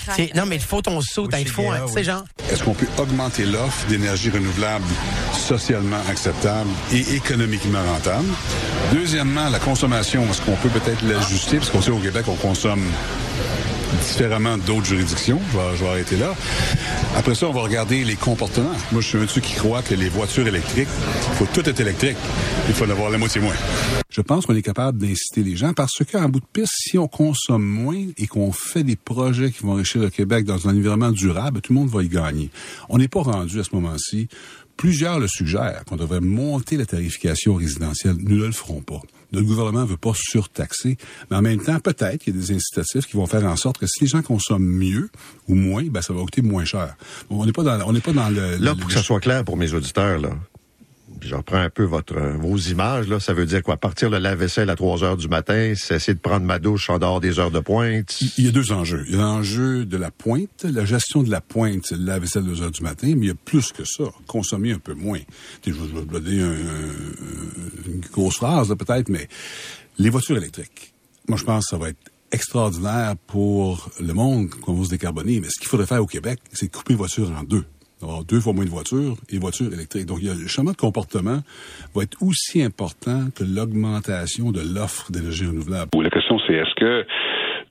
Ah, 0.09 0.17
Non, 0.35 0.47
mais 0.47 0.57
il 0.57 0.63
faut 0.63 0.83
ton 0.83 1.01
saut, 1.01 1.29
il 1.39 1.49
faut, 1.49 1.71
hein, 1.71 1.83
tu 1.87 1.93
sais, 1.93 2.05
genre. 2.05 2.25
Est-ce 2.51 2.63
qu'on 2.63 2.75
peut 2.75 2.87
augmenter 2.99 3.45
l'offre 3.47 3.87
d'énergie 3.89 4.31
renouvelable 4.31 4.85
socialement 5.33 6.01
acceptable 6.09 6.71
et 6.93 7.15
économiquement 7.15 7.83
rentable? 7.93 8.29
Deuxièmement, 8.93 9.49
la 9.49 9.59
consommation, 9.59 10.25
est-ce 10.31 10.41
qu'on 10.43 10.57
peut 10.57 10.69
peut-être 10.69 11.03
l'ajuster? 11.03 11.59
Parce 11.59 11.71
qu'on 11.71 11.83
sait 11.83 11.91
au 11.91 11.99
Québec, 11.99 12.25
on 12.29 12.35
consomme 12.37 12.85
différemment 14.03 14.59
d'autres 14.59 14.87
juridictions. 14.87 15.41
Je 15.53 15.59
vais, 15.59 15.77
je 15.77 15.85
vais, 15.85 15.91
arrêter 15.91 16.17
là. 16.17 16.35
Après 17.17 17.35
ça, 17.35 17.47
on 17.49 17.53
va 17.53 17.63
regarder 17.63 18.05
les 18.05 18.17
comportements. 18.17 18.75
Moi, 18.93 19.01
je 19.01 19.09
suis 19.09 19.19
un 19.19 19.23
de 19.23 19.27
ceux 19.27 19.41
qui 19.41 19.55
croit 19.55 19.83
que 19.83 19.95
les 19.95 20.09
voitures 20.09 20.47
électriques, 20.47 20.89
il 21.31 21.37
faut 21.37 21.47
tout 21.53 21.69
être 21.69 21.81
électrique. 21.81 22.17
Il 22.69 22.75
faut 22.75 22.85
en 22.85 22.91
avoir 22.91 23.11
la 23.11 23.19
moitié 23.19 23.41
moins. 23.41 23.55
Je 24.11 24.21
pense 24.21 24.47
qu'on 24.47 24.55
est 24.55 24.63
capable 24.63 24.99
d'inciter 24.99 25.43
les 25.43 25.57
gens 25.57 25.73
parce 25.73 26.03
qu'en 26.11 26.29
bout 26.29 26.41
de 26.41 26.47
piste, 26.53 26.73
si 26.77 26.99
on 26.99 27.09
consomme 27.09 27.65
moins 27.65 28.07
et 28.17 28.27
qu'on 28.27 28.53
fait 28.53 28.85
des 28.85 28.97
projets 28.97 29.51
qui 29.51 29.63
vont 29.63 29.73
enrichir 29.73 30.01
le 30.01 30.11
Québec 30.11 30.45
dans 30.45 30.69
un 30.69 30.77
environnement 30.77 31.11
durable, 31.11 31.61
tout 31.61 31.73
le 31.73 31.81
monde 31.81 31.89
va 31.89 32.03
y 32.03 32.09
gagner. 32.09 32.51
On 32.89 32.99
n'est 32.99 33.09
pas 33.09 33.23
rendu 33.23 33.59
à 33.59 33.65
ce 33.65 33.75
moment-ci. 33.75 34.29
Plusieurs 34.77 35.21
le 35.21 35.29
suggèrent 35.29 35.85
qu'on 35.85 35.97
devrait 35.97 36.21
monter 36.21 36.77
la 36.77 36.87
tarification 36.87 37.55
résidentielle. 37.55 38.17
Nous 38.19 38.39
ne 38.39 38.47
le 38.47 38.53
ferons 38.53 38.81
pas. 38.81 39.01
Le 39.35 39.43
gouvernement 39.43 39.83
ne 39.83 39.87
veut 39.87 39.97
pas 39.97 40.13
surtaxer, 40.15 40.97
mais 41.31 41.37
en 41.37 41.43
même 41.43 41.61
temps, 41.61 41.79
peut-être 41.81 42.23
qu'il 42.23 42.35
y 42.35 42.39
a 42.39 42.41
des 42.41 42.53
incitatifs 42.53 43.07
qui 43.07 43.17
vont 43.17 43.27
faire 43.27 43.45
en 43.45 43.57
sorte 43.57 43.79
que 43.79 43.87
si 43.87 44.03
les 44.03 44.07
gens 44.07 44.23
consomment 44.23 44.65
mieux 44.65 45.11
ou 45.49 45.55
moins, 45.55 45.85
ben 45.85 46.03
ça 46.03 46.13
va 46.13 46.21
coûter 46.23 46.43
moins 46.43 46.65
cher. 46.65 46.97
on 47.31 47.45
n'est 47.45 47.53
pas 47.53 47.63
dans, 47.63 47.81
on 47.87 47.93
n'est 47.93 48.01
pas 48.01 48.13
dans 48.13 48.29
le. 48.29 48.57
Là, 48.57 48.75
pour 48.75 48.87
que 48.87 48.93
ça 48.93 49.03
soit 49.03 49.21
clair 49.21 49.45
pour 49.45 49.57
mes 49.57 49.73
auditeurs, 49.75 50.19
là, 50.19 50.31
je 51.25 51.35
reprends 51.35 51.59
un 51.59 51.71
peu 51.71 51.85
votre 51.85 52.17
euh, 52.17 52.37
vos 52.37 52.57
images, 52.57 53.09
là, 53.09 53.21
ça 53.21 53.33
veut 53.33 53.47
dire 53.47 53.63
quoi? 53.63 53.77
Partir 53.77 54.11
le 54.11 54.19
lave-vaisselle 54.19 54.71
à 54.71 54.77
3 54.77 55.05
heures 55.05 55.17
du 55.17 55.29
matin, 55.29 55.75
c'est 55.77 55.97
essayer 55.97 56.15
de 56.15 56.21
prendre 56.21 56.45
ma 56.45 56.59
douche 56.59 56.91
en 56.91 56.99
dehors 56.99 57.21
des 57.21 57.39
heures 57.39 57.51
de 57.51 57.61
pointe? 57.61 58.21
Il 58.39 58.45
y 58.45 58.49
a 58.49 58.51
deux 58.51 58.73
enjeux. 58.73 59.05
Il 59.09 59.15
y 59.15 59.19
a 59.19 59.23
l'enjeu 59.23 59.85
de 59.85 59.97
la 59.97 60.11
pointe, 60.11 60.65
la 60.65 60.85
gestion 60.85 61.23
de 61.23 61.31
la 61.31 61.41
pointe, 61.41 61.87
c'est 61.87 61.97
le 61.97 62.05
lave-vaisselle 62.05 62.45
à 62.45 62.47
2 62.47 62.63
heures 62.63 62.71
du 62.71 62.83
matin, 62.83 63.09
mais 63.17 63.27
il 63.27 63.29
y 63.29 63.31
a 63.31 63.35
plus 63.35 63.73
que 63.73 63.85
ça. 63.85 64.05
Consommer 64.27 64.73
un 64.73 64.79
peu 64.79 64.95
moins. 64.95 65.21
Je 65.67 65.73
vais 65.73 65.79
vous 65.79 66.05
donner 66.05 66.43
une 67.87 68.01
grosse 68.13 68.37
phrase, 68.37 68.75
peut-être, 68.79 69.09
mais 69.09 69.29
les 69.99 70.11
voitures 70.11 70.37
électriques. 70.37 70.93
Moi, 71.29 71.39
je 71.39 71.45
pense 71.45 71.65
que 71.65 71.71
ça 71.71 71.79
va 71.79 71.89
être 71.89 72.11
extraordinaire 72.33 73.15
pour 73.29 73.91
le 74.01 74.13
monde 74.13 74.51
qu'on 74.51 74.75
va 74.75 74.85
se 74.85 74.91
décarboner. 74.91 75.41
Mais 75.41 75.49
ce 75.49 75.59
qu'il 75.59 75.69
faudrait 75.69 75.87
faire 75.87 76.03
au 76.03 76.07
Québec, 76.07 76.41
c'est 76.53 76.69
couper 76.69 76.95
les 76.95 76.99
voitures 76.99 77.31
en 77.31 77.45
deux 77.45 77.65
avoir 78.03 78.25
deux 78.25 78.41
fois 78.41 78.53
moins 78.53 78.65
de 78.65 78.71
voitures 78.71 79.17
et 79.31 79.39
voitures 79.39 79.73
électriques. 79.73 80.07
Donc, 80.07 80.19
il 80.21 80.29
y 80.29 80.31
a, 80.31 80.35
le 80.35 80.47
changement 80.49 80.73
de 80.73 80.77
comportement 80.77 81.39
va 81.95 82.03
être 82.03 82.23
aussi 82.23 82.63
important 82.63 83.31
que 83.37 83.45
l'augmentation 83.45 84.53
de 84.53 84.61
l'offre 84.61 85.11
d'énergie 85.11 85.47
renouvelable. 85.47 85.91
La 86.03 86.11
question, 86.11 86.39
c'est 86.47 86.55
est-ce 86.55 86.75
que 86.75 87.07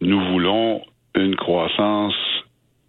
nous 0.01 0.19
voulons 0.31 0.81
une 1.15 1.35
croissance 1.35 2.15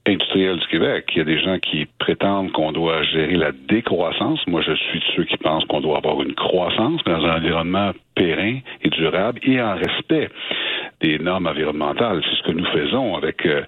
industrielle 0.06 0.58
du 0.58 0.66
Québec? 0.68 1.06
Il 1.12 1.18
y 1.18 1.20
a 1.20 1.24
des 1.24 1.42
gens 1.42 1.58
qui 1.58 1.86
prétendent 1.98 2.52
qu'on 2.52 2.72
doit 2.72 3.02
gérer 3.04 3.36
la 3.36 3.52
décroissance. 3.52 4.40
Moi, 4.46 4.62
je 4.62 4.74
suis 4.74 5.00
de 5.00 5.04
ceux 5.16 5.24
qui 5.24 5.36
pensent 5.36 5.64
qu'on 5.66 5.80
doit 5.80 5.98
avoir 5.98 6.22
une 6.22 6.34
croissance 6.34 7.02
dans 7.04 7.24
un 7.24 7.36
environnement 7.36 7.92
périn 8.14 8.60
et 8.82 8.90
durable 8.90 9.40
et 9.42 9.60
en 9.60 9.74
respect 9.74 10.28
des 11.00 11.18
normes 11.18 11.46
environnementales. 11.46 12.22
C'est 12.24 12.36
ce 12.36 12.52
que 12.52 12.56
nous 12.56 12.66
faisons 12.66 13.16
avec 13.16 13.44
euh, 13.46 13.62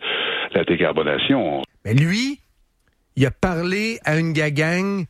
la 0.55 0.65
décarbonation. 0.65 1.63
Mais 1.85 1.95
lui, 1.95 2.39
il 3.17 3.27
a 3.27 3.31
parlé 3.31 3.99
à 4.05 4.17
une 4.17 4.33
gagang 4.33 5.07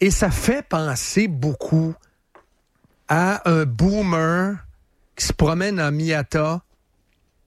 et 0.00 0.10
ça 0.10 0.30
fait 0.30 0.62
penser 0.66 1.26
beaucoup 1.26 1.94
à 3.08 3.48
un 3.50 3.64
boomer 3.64 4.56
qui 5.16 5.26
se 5.26 5.32
promène 5.32 5.80
en 5.80 5.90
Miata 5.90 6.62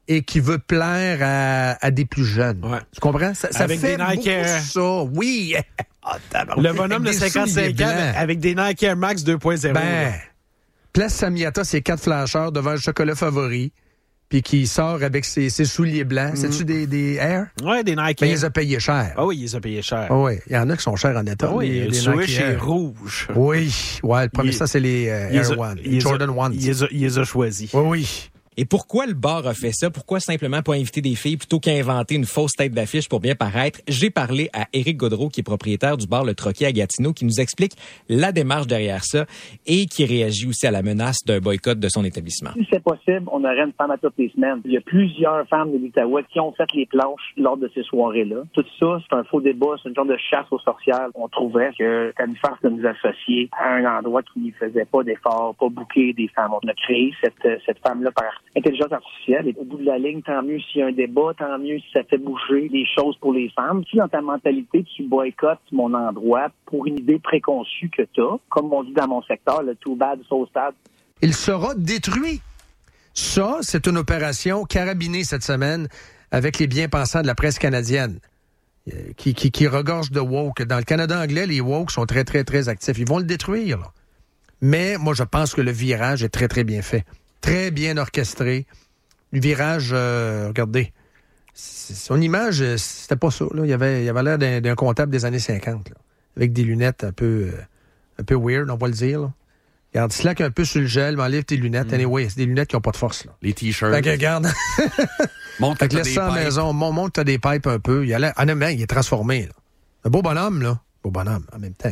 et 0.08 0.24
qui 0.24 0.40
veut 0.40 0.60
plaire 0.60 1.78
à, 1.82 1.92
des 1.92 2.06
plus 2.06 2.26
jeunes. 2.26 2.62
Tu 2.92 3.00
comprends? 3.00 3.34
Ça, 3.34 3.48
avec 3.56 3.80
fait 3.80 3.96
des 3.96 4.04
Nike 4.04 4.28
Air. 4.28 4.62
ça. 4.62 5.04
Oui. 5.04 5.56
Ah, 6.06 6.18
le 6.58 6.74
bonhomme 6.74 7.06
de 7.06 7.14
55 7.14 7.80
ans 7.80 8.14
avec 8.18 8.40
des 8.40 8.56
Nike 8.56 8.84
Air 8.84 8.98
Max 8.98 9.24
2.0. 9.24 9.72
Ben, 9.72 10.14
place 10.92 11.14
Samiata, 11.14 11.64
c'est 11.64 11.82
quatre 11.82 12.04
flasheurs 12.04 12.52
devant 12.52 12.72
le 12.72 12.78
chocolat 12.78 13.16
favori 13.16 13.72
puis 14.34 14.42
qui 14.42 14.66
sort 14.66 15.04
avec 15.04 15.26
ses, 15.26 15.50
souliers 15.50 16.06
blancs. 16.06 16.32
C'est-tu 16.34 16.66
des, 16.66 16.88
des 16.88 17.18
Air? 17.18 17.48
Oui, 17.64 17.84
des 17.84 17.96
Nike. 17.96 18.20
Mais 18.22 18.30
il 18.30 18.32
les 18.32 18.46
a 18.46 18.50
payés 18.50 18.80
cher. 18.80 19.14
Ah 19.16 19.28
oui, 19.28 19.38
il 19.38 19.42
les 19.44 19.56
a 19.56 19.60
payés 19.60 19.84
cher. 19.84 20.08
Ah 20.10 20.18
oui, 20.18 20.40
il 20.48 20.54
y 20.54 20.58
en 20.58 20.68
a 20.72 20.76
qui 20.76 20.82
sont 20.82 20.96
chers 20.96 21.16
en 21.16 21.26
état. 21.28 21.50
Ah 21.52 21.56
oui, 21.56 21.82
le 21.82 21.94
Switch 21.94 22.40
est 22.40 22.56
rouge. 22.56 23.28
Oui, 23.36 23.72
ouais, 24.02 24.24
le 24.24 24.30
premier, 24.30 24.52
ça, 24.52 24.66
c'est 24.66 24.80
les 24.80 25.08
euh, 25.08 25.30
Air 25.30 25.60
One. 25.60 25.80
Jordan 26.00 26.32
One. 26.32 26.56
Il 26.56 27.02
les 27.02 27.20
a 27.20 27.24
choisis. 27.24 27.72
Oui, 27.74 27.82
oui. 27.86 28.32
Et 28.58 28.66
pourquoi 28.66 29.06
le 29.06 29.14
bar 29.14 29.48
a 29.48 29.54
fait 29.54 29.72
ça? 29.72 29.90
Pourquoi 29.90 30.20
simplement 30.20 30.62
pas 30.62 30.74
inviter 30.74 31.02
des 31.02 31.16
filles 31.16 31.38
plutôt 31.38 31.60
qu'inventer 31.60 32.16
une 32.16 32.26
fausse 32.26 32.54
tête 32.54 32.74
d'affiche 32.74 33.10
pour 33.10 33.20
bien 33.20 33.36
paraître? 33.36 33.80
J'ai 33.88 34.10
parlé 34.10 34.50
à 34.54 34.68
Éric 34.74 34.98
Godreau, 34.98 35.30
qui 35.30 35.40
est 35.40 35.44
propriétaire 35.44 35.98
du 35.98 36.08
bar 36.08 36.24
Le 36.24 36.36
Troquet 36.36 36.66
à 36.66 36.72
Gatineau, 36.72 37.14
qui 37.14 37.26
nous 37.26 37.40
explique 37.40 37.74
la 38.10 38.32
démarche 38.32 38.68
derrière 38.68 39.04
ça 39.04 39.26
et 39.66 39.86
qui 39.86 40.06
réagit 40.06 40.48
aussi 40.48 40.68
à 40.68 40.72
la 40.72 40.84
menace 40.84 41.24
d'un 41.26 41.40
boycott 41.40 41.80
de 41.80 41.90
son 41.90 42.04
établissement. 42.04 42.52
Si 42.54 42.68
c'est 42.72 42.84
possible, 42.84 43.28
on 43.32 43.44
aurait 43.44 43.64
une 43.64 43.74
femme 43.74 43.92
à 43.92 43.98
toutes 43.98 44.18
les 44.18 44.30
semaines. 44.30 44.62
Il 44.66 44.72
y 44.72 44.78
a 44.78 44.82
plusieurs 44.82 45.48
femmes 45.48 45.72
de 45.72 45.78
l'Outaouais 45.78 46.24
qui 46.32 46.40
ont 46.40 46.54
fait 46.54 46.72
les 46.74 46.86
planches 46.86 47.34
lors 47.38 47.58
de 47.58 47.70
ces 47.74 47.84
soirées-là. 47.84 48.44
Tout 48.54 48.66
ça, 48.80 49.00
c'est 49.02 49.16
un 49.16 49.24
faux 49.24 49.42
débat, 49.42 49.76
c'est 49.82 49.90
une 49.90 49.96
genre 49.96 50.06
de 50.06 50.18
chasse 50.30 50.46
aux 50.52 50.60
sorcières. 50.60 51.08
On 51.16 51.28
trouvait 51.28 51.72
que 51.78 52.12
c'était 52.12 52.30
une 52.30 52.38
farce 52.38 52.62
de 52.62 52.70
nous 52.70 52.86
associer 52.86 53.50
à 53.60 53.76
un 53.76 53.98
endroit 53.98 54.22
qui 54.24 54.40
ne 54.40 54.52
faisait 54.52 54.86
pas 54.86 55.04
d'efforts, 55.04 55.56
pas 55.56 55.70
bouquer 55.70 56.14
des 56.14 56.28
femmes. 56.30 56.52
On 56.54 56.68
a 56.68 56.74
créé 56.74 57.14
cette, 57.24 57.62
cette 57.66 57.80
femme-là 57.80 58.12
par 58.12 58.43
intelligence 58.56 58.92
artificielle. 58.92 59.48
Et 59.48 59.56
au 59.58 59.64
bout 59.64 59.78
de 59.78 59.86
la 59.86 59.98
ligne, 59.98 60.22
tant 60.22 60.42
mieux 60.44 60.60
s'il 60.60 60.82
y 60.82 60.84
a 60.84 60.88
un 60.88 60.92
débat, 60.92 61.34
tant 61.38 61.58
mieux 61.58 61.80
si 61.80 61.86
ça 61.94 62.04
fait 62.04 62.18
bouger 62.18 62.70
les 62.70 62.86
choses 62.86 63.18
pour 63.18 63.34
les 63.34 63.50
femmes. 63.50 63.84
Si 63.90 63.98
dans 63.98 64.08
ta 64.08 64.22
mentalité, 64.22 64.86
tu 64.96 65.04
boycottes 65.04 65.60
mon 65.72 65.94
endroit 65.94 66.50
pour 66.66 66.86
une 66.86 67.00
idée 67.00 67.20
préconçue 67.20 67.90
que 67.90 68.04
tu 68.14 68.22
as, 68.22 68.38
comme 68.50 68.72
on 68.74 68.84
dit 68.84 68.94
dans 68.94 69.08
mon 69.08 69.22
secteur, 69.24 69.64
le 69.64 69.76
too 69.76 69.96
bad, 69.96 70.20
so 70.28 70.48
sad. 70.54 70.74
Il 71.22 71.34
sera 71.34 71.74
détruit. 71.76 72.42
Ça, 73.14 73.58
c'est 73.62 73.88
une 73.88 73.98
opération 73.98 74.64
carabinée 74.64 75.24
cette 75.24 75.44
semaine 75.44 75.88
avec 76.32 76.58
les 76.58 76.68
bien-pensants 76.68 77.22
de 77.22 77.28
la 77.28 77.36
presse 77.36 77.60
canadienne. 77.60 78.20
Euh, 78.92 79.14
qui, 79.16 79.68
regorge 79.68 80.12
de 80.12 80.20
woke. 80.20 80.64
Dans 80.64 80.76
le 80.76 80.84
Canada 80.84 81.22
anglais, 81.22 81.48
les 81.48 81.62
woke 81.62 81.90
sont 81.90 82.06
très, 82.06 82.26
très, 82.26 82.44
très 82.44 82.68
actifs. 82.68 82.98
Ils 82.98 83.08
vont 83.08 83.20
le 83.20 83.24
détruire. 83.24 83.94
Mais 84.60 84.98
moi, 84.98 85.14
je 85.14 85.24
pense 85.24 85.54
que 85.54 85.62
le 85.62 85.72
virage 85.72 86.22
est 86.22 86.30
très, 86.30 86.50
très 86.50 86.66
bien 86.66 86.82
fait 86.82 87.06
très 87.44 87.70
bien 87.70 87.98
orchestré. 87.98 88.66
Le 89.32 89.40
virage, 89.40 89.90
euh, 89.92 90.48
regardez, 90.48 90.94
son 91.54 92.20
image, 92.20 92.62
euh, 92.62 92.78
c'était 92.78 93.16
pas 93.16 93.30
ça. 93.30 93.46
Là. 93.54 93.66
Il 93.66 93.74
avait, 93.74 94.04
il 94.04 94.10
avait 94.10 94.24
l'air 94.24 94.62
d'un 94.62 94.76
comptable 94.76 95.12
des 95.12 95.26
années 95.26 95.40
50, 95.40 95.92
avec 96.38 96.54
des 96.54 96.64
lunettes 96.64 97.04
un 97.04 97.12
peu, 97.12 97.52
euh, 97.54 97.62
un 98.20 98.24
peu 98.24 98.36
weird, 98.36 98.70
on 98.70 98.78
va 98.78 98.88
le 98.88 98.94
dire. 98.94 99.22
Là. 99.22 99.34
Regarde, 99.94 100.12
slack 100.12 100.42
un 100.42 100.50
peu 100.50 100.66
sur 100.66 100.82
le 100.82 100.88
gel, 100.88 101.18
mais 101.18 101.24
enlève 101.24 101.44
tes 101.44 101.58
lunettes. 101.58 101.92
Mm. 101.92 101.96
Anyway, 101.96 102.30
c'est 102.30 102.38
des 102.38 102.46
lunettes 102.46 102.70
qui 102.70 102.76
n'ont 102.76 102.82
pas 102.82 102.92
de 102.92 102.98
force. 102.98 103.26
Là. 103.26 103.32
Les 103.42 103.54
t-shirts. 103.54 103.94
Fait 103.94 104.02
que 104.02 104.10
regarde. 104.10 104.48
montre 105.60 105.86
que 105.86 105.96
laisse 105.96 106.14
ça 106.14 106.28
à 106.28 106.36
la 106.36 106.46
maison. 106.46 106.74
Montre 106.74 107.08
que 107.08 107.12
t'as 107.12 107.24
des 107.24 107.38
pipes 107.38 107.68
un 107.68 107.80
peu. 107.80 108.06
Il 108.06 108.14
a 108.14 108.20
l'air, 108.20 108.34
honnêtement, 108.38 108.68
il 108.68 108.82
est 108.82 108.88
transformé. 108.88 109.44
Là. 109.44 109.54
Un 110.06 110.10
beau 110.10 110.22
bonhomme, 110.22 110.62
là. 110.62 110.80
Beau 111.04 111.12
bonhomme, 111.12 111.46
en 111.54 111.60
même 111.60 111.74
temps. 111.74 111.90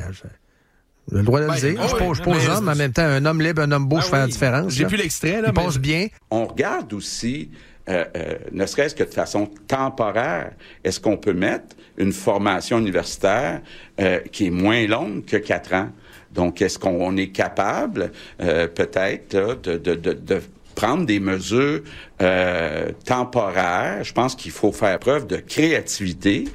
Le 1.11 1.23
droit 1.23 1.39
de 1.39 1.45
le 1.45 1.51
ben, 1.51 1.57
dire. 1.57 1.87
je 1.87 1.95
pose, 1.95 2.41
je 2.41 2.49
homme, 2.49 2.65
mais 2.65 2.71
en 2.71 2.75
même 2.75 2.93
temps, 2.93 3.03
un 3.03 3.25
homme 3.25 3.41
libre, 3.41 3.61
un 3.61 3.71
homme 3.71 3.85
beau, 3.85 3.97
ben 3.97 4.01
je 4.01 4.07
fais 4.07 4.17
la 4.17 4.27
différence. 4.27 4.73
J'ai 4.73 4.85
plus 4.85 4.97
l'extrait, 4.97 5.41
là. 5.41 5.49
Il 5.49 5.53
passe 5.53 5.77
bien. 5.77 6.07
On 6.29 6.45
regarde 6.45 6.93
aussi, 6.93 7.51
euh, 7.89 8.05
euh, 8.15 8.35
ne 8.51 8.65
serait-ce 8.65 8.95
que 8.95 9.03
de 9.03 9.09
façon 9.09 9.49
temporaire, 9.67 10.51
est-ce 10.83 10.99
qu'on 10.99 11.17
peut 11.17 11.33
mettre 11.33 11.75
une 11.97 12.13
formation 12.13 12.79
universitaire 12.79 13.61
euh, 13.99 14.19
qui 14.31 14.47
est 14.47 14.51
moins 14.51 14.87
longue 14.87 15.25
que 15.25 15.37
quatre 15.37 15.73
ans? 15.73 15.89
Donc, 16.31 16.61
est-ce 16.61 16.79
qu'on 16.79 17.17
est 17.17 17.27
capable, 17.27 18.13
peut-être, 18.37 19.35
de, 19.63 19.75
de, 19.75 19.95
de, 19.95 20.13
de 20.13 20.41
prendre 20.75 21.05
des 21.05 21.19
mesures 21.19 21.81
euh, 22.21 22.91
temporaires? 23.05 24.01
Je 24.05 24.13
pense 24.13 24.35
qu'il 24.35 24.51
faut 24.51 24.71
faire 24.71 24.97
preuve 24.97 25.27
de 25.27 25.35
créativité. 25.35 26.45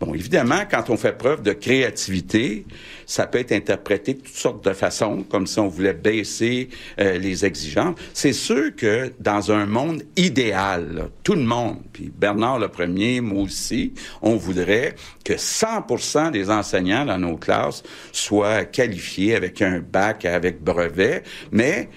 Bon, 0.00 0.14
évidemment, 0.14 0.62
quand 0.70 0.88
on 0.88 0.96
fait 0.96 1.12
preuve 1.18 1.42
de 1.42 1.52
créativité, 1.52 2.64
ça 3.06 3.26
peut 3.26 3.38
être 3.38 3.52
interprété 3.52 4.14
de 4.14 4.20
toutes 4.20 4.34
sortes 4.34 4.64
de 4.64 4.72
façons, 4.72 5.24
comme 5.28 5.46
si 5.46 5.58
on 5.58 5.68
voulait 5.68 5.94
baisser 5.94 6.68
euh, 7.00 7.18
les 7.18 7.44
exigences. 7.44 7.96
C'est 8.12 8.32
sûr 8.32 8.74
que 8.76 9.12
dans 9.20 9.52
un 9.52 9.66
monde 9.66 10.02
idéal, 10.16 10.92
là, 10.94 11.02
tout 11.22 11.34
le 11.34 11.44
monde, 11.44 11.78
puis 11.92 12.12
Bernard 12.14 12.58
le 12.58 12.68
premier, 12.68 13.20
moi 13.20 13.44
aussi, 13.44 13.94
on 14.22 14.36
voudrait 14.36 14.94
que 15.24 15.34
100% 15.34 16.32
des 16.32 16.50
enseignants 16.50 17.04
dans 17.04 17.18
nos 17.18 17.36
classes 17.36 17.82
soient 18.12 18.64
qualifiés 18.64 19.34
avec 19.34 19.62
un 19.62 19.80
bac, 19.80 20.24
avec 20.24 20.62
brevet, 20.62 21.22
mais 21.52 21.88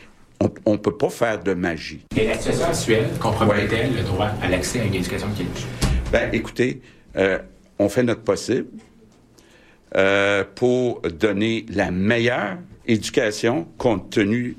on 0.66 0.74
ne 0.74 0.78
peut 0.78 0.96
pas 0.96 1.10
faire 1.10 1.44
de 1.44 1.54
magie. 1.54 2.06
Et 2.16 2.28
la 2.28 2.38
situation 2.38 2.66
actuelle 2.66 3.10
compromet-elle 3.20 3.94
le 3.94 4.04
droit 4.04 4.30
à 4.42 4.48
l'accès 4.48 4.80
à 4.80 4.86
une 4.86 4.96
éducation 4.96 5.28
de 5.30 5.38
qualité? 5.38 5.62
Ben, 6.12 6.30
écoutez, 6.32 6.82
euh, 7.18 7.40
on 7.78 7.90
fait 7.90 8.04
notre 8.04 8.22
possible 8.22 8.68
euh, 9.96 10.44
pour 10.56 11.02
donner 11.02 11.66
la 11.70 11.92
meilleure 11.92 12.58
éducation 12.88 13.68
compte 13.78 14.10
tenu 14.10 14.58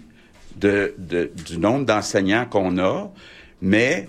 du 0.57 1.59
nombre 1.59 1.87
d'enseignants 1.87 2.47
qu'on 2.49 2.79
a, 2.79 3.11
mais 3.63 4.09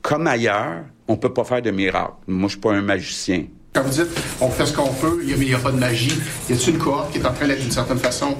comme 0.00 0.26
ailleurs, 0.26 0.84
on 1.06 1.16
peut 1.16 1.32
pas 1.32 1.44
faire 1.44 1.62
de 1.62 1.70
miracle. 1.70 2.14
Moi, 2.26 2.48
je 2.48 2.52
suis 2.52 2.60
pas 2.60 2.72
un 2.72 2.82
magicien. 2.82 3.44
Quand 3.72 3.82
vous 3.82 3.90
dites 3.90 4.08
on 4.40 4.50
fait 4.50 4.66
ce 4.66 4.74
qu'on 4.74 4.92
peut, 4.92 5.22
mais 5.24 5.32
il 5.34 5.48
n'y 5.48 5.54
a 5.54 5.58
pas 5.58 5.72
de 5.72 5.78
magie, 5.78 6.12
y 6.48 6.52
a-t-il 6.52 6.74
une 6.74 6.78
cohorte 6.78 7.12
qui 7.12 7.18
est 7.18 7.26
en 7.26 7.32
train 7.32 7.46
d'être 7.46 7.60
d'une 7.60 7.70
certaine 7.70 7.98
façon 7.98 8.36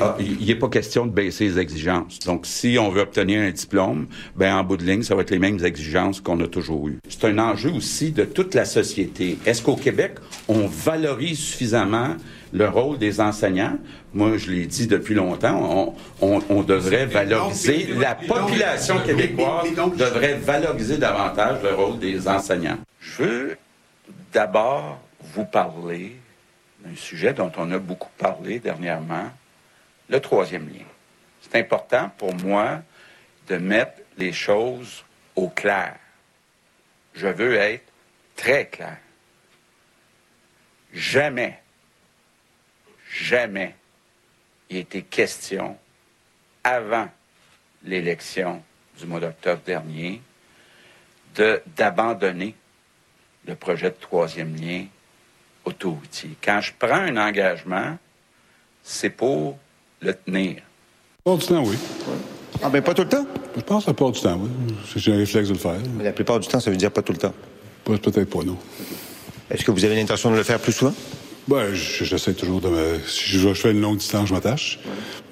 Ah, 0.00 0.16
Il 0.20 0.46
n'est 0.46 0.54
pas 0.54 0.68
question 0.68 1.06
de 1.06 1.10
baisser 1.12 1.44
les 1.44 1.58
exigences. 1.58 2.18
Donc, 2.20 2.46
si 2.46 2.76
on 2.78 2.90
veut 2.90 3.00
obtenir 3.02 3.40
un 3.42 3.50
diplôme, 3.50 4.06
ben 4.36 4.54
en 4.56 4.64
bout 4.64 4.76
de 4.76 4.84
ligne, 4.84 5.02
ça 5.02 5.14
va 5.14 5.22
être 5.22 5.30
les 5.30 5.38
mêmes 5.38 5.64
exigences 5.64 6.20
qu'on 6.20 6.38
a 6.40 6.46
toujours 6.46 6.88
eues. 6.88 6.98
C'est 7.08 7.24
un 7.26 7.38
enjeu 7.38 7.70
aussi 7.70 8.10
de 8.12 8.24
toute 8.24 8.54
la 8.54 8.64
société. 8.64 9.38
Est-ce 9.46 9.62
qu'au 9.62 9.76
Québec, 9.76 10.14
on 10.48 10.66
valorise 10.66 11.38
suffisamment 11.38 12.16
le 12.52 12.68
rôle 12.68 12.98
des 12.98 13.20
enseignants? 13.20 13.78
Moi, 14.12 14.36
je 14.36 14.50
l'ai 14.50 14.66
dit 14.66 14.86
depuis 14.86 15.14
longtemps, 15.14 15.94
on, 16.20 16.26
on- 16.36 16.42
on 16.50 16.62
devrait 16.62 17.06
valoriser, 17.06 17.88
la 17.98 18.14
population 18.16 18.96
québécoise 19.06 19.68
devrait 19.96 20.34
valoriser 20.34 20.96
davantage 20.98 21.62
le 21.62 21.74
rôle 21.74 21.98
des 21.98 22.26
enseignants. 22.28 22.78
Je 23.00 23.22
veux 23.22 23.56
d'abord 24.32 25.00
vous 25.34 25.44
parler 25.44 26.16
d'un 26.80 26.96
sujet 26.96 27.32
dont 27.32 27.52
on 27.56 27.70
a 27.72 27.78
beaucoup 27.78 28.10
parlé 28.18 28.58
dernièrement, 28.58 29.30
le 30.08 30.20
troisième 30.20 30.68
lien. 30.68 30.84
C'est 31.42 31.56
important 31.58 32.10
pour 32.18 32.34
moi 32.34 32.82
de 33.48 33.56
mettre 33.56 34.00
les 34.16 34.32
choses 34.32 35.04
au 35.36 35.48
clair. 35.48 35.96
Je 37.14 37.26
veux 37.26 37.54
être 37.54 37.86
très 38.36 38.66
clair. 38.66 38.96
Jamais, 40.92 41.60
jamais 43.12 43.74
il 44.68 44.78
été 44.78 45.02
question, 45.02 45.76
avant 46.64 47.08
l'élection 47.84 48.62
du 48.98 49.06
mois 49.06 49.20
d'octobre 49.20 49.62
dernier, 49.64 50.20
de- 51.34 51.62
d'abandonner 51.76 52.54
le 53.46 53.54
projet 53.54 53.90
de 53.90 53.96
troisième 53.96 54.54
lien 54.56 54.86
autoroutier. 55.64 56.30
Quand 56.42 56.60
je 56.60 56.72
prends 56.78 56.94
un 56.94 57.16
engagement, 57.16 57.96
c'est 58.82 59.10
pour 59.10 59.58
le 60.00 60.14
tenir. 60.14 60.56
Plupart 61.24 61.38
du 61.38 61.46
temps, 61.46 61.64
oui. 61.64 61.76
Ah, 62.62 62.68
ben 62.68 62.82
pas 62.82 62.94
tout 62.94 63.02
le 63.02 63.08
temps? 63.08 63.26
Je 63.56 63.60
pense 63.62 63.84
que 63.84 63.90
la 63.90 63.94
plupart 63.94 64.12
du 64.12 64.20
temps, 64.20 64.38
oui. 64.42 64.50
J'ai 64.96 65.12
un 65.12 65.16
réflexe 65.18 65.48
de 65.48 65.54
le 65.54 65.58
faire. 65.58 65.76
Mais 65.96 66.04
la 66.04 66.12
plupart 66.12 66.40
du 66.40 66.48
temps, 66.48 66.60
ça 66.60 66.70
veut 66.70 66.76
dire 66.76 66.90
pas 66.90 67.02
tout 67.02 67.12
le 67.12 67.18
temps. 67.18 67.34
Pas- 67.84 67.98
Peut-être 67.98 68.28
pas, 68.30 68.42
non. 68.44 68.56
Est-ce 69.50 69.64
que 69.64 69.70
vous 69.70 69.84
avez 69.84 69.94
l'intention 69.96 70.30
de 70.30 70.36
le 70.36 70.42
faire 70.42 70.58
plus 70.58 70.72
souvent? 70.72 70.94
Ben, 71.48 71.72
je- 71.74 72.04
j'essaie 72.04 72.34
toujours 72.34 72.60
de 72.60 72.68
me. 72.68 72.98
Si 73.06 73.24
je, 73.38 73.48
je 73.48 73.54
fais 73.54 73.72
une 73.72 73.80
longue 73.80 73.96
distance, 73.98 74.28
je 74.28 74.34
m'attache. 74.34 74.78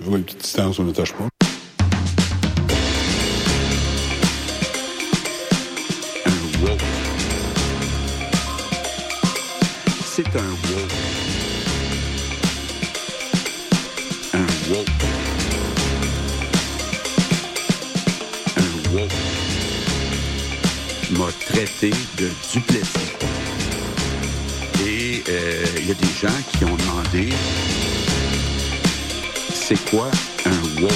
Je 0.01 0.07
vois 0.07 0.19
une 0.19 0.25
petite 0.25 0.41
distance, 0.43 0.79
on 0.79 0.83
ne 0.83 0.88
m'attache 0.88 1.12
pas. 1.12 1.29
De 21.87 22.29
duplessis. 22.53 23.12
Et 24.85 25.23
euh, 25.29 25.64
il 25.79 25.87
y 25.87 25.91
a 25.93 25.95
des 25.95 26.07
gens 26.21 26.35
qui 26.51 26.64
ont 26.64 26.75
demandé 26.75 27.29
c'est 29.53 29.79
quoi 29.88 30.11
un 30.45 30.83
woke? 30.83 30.93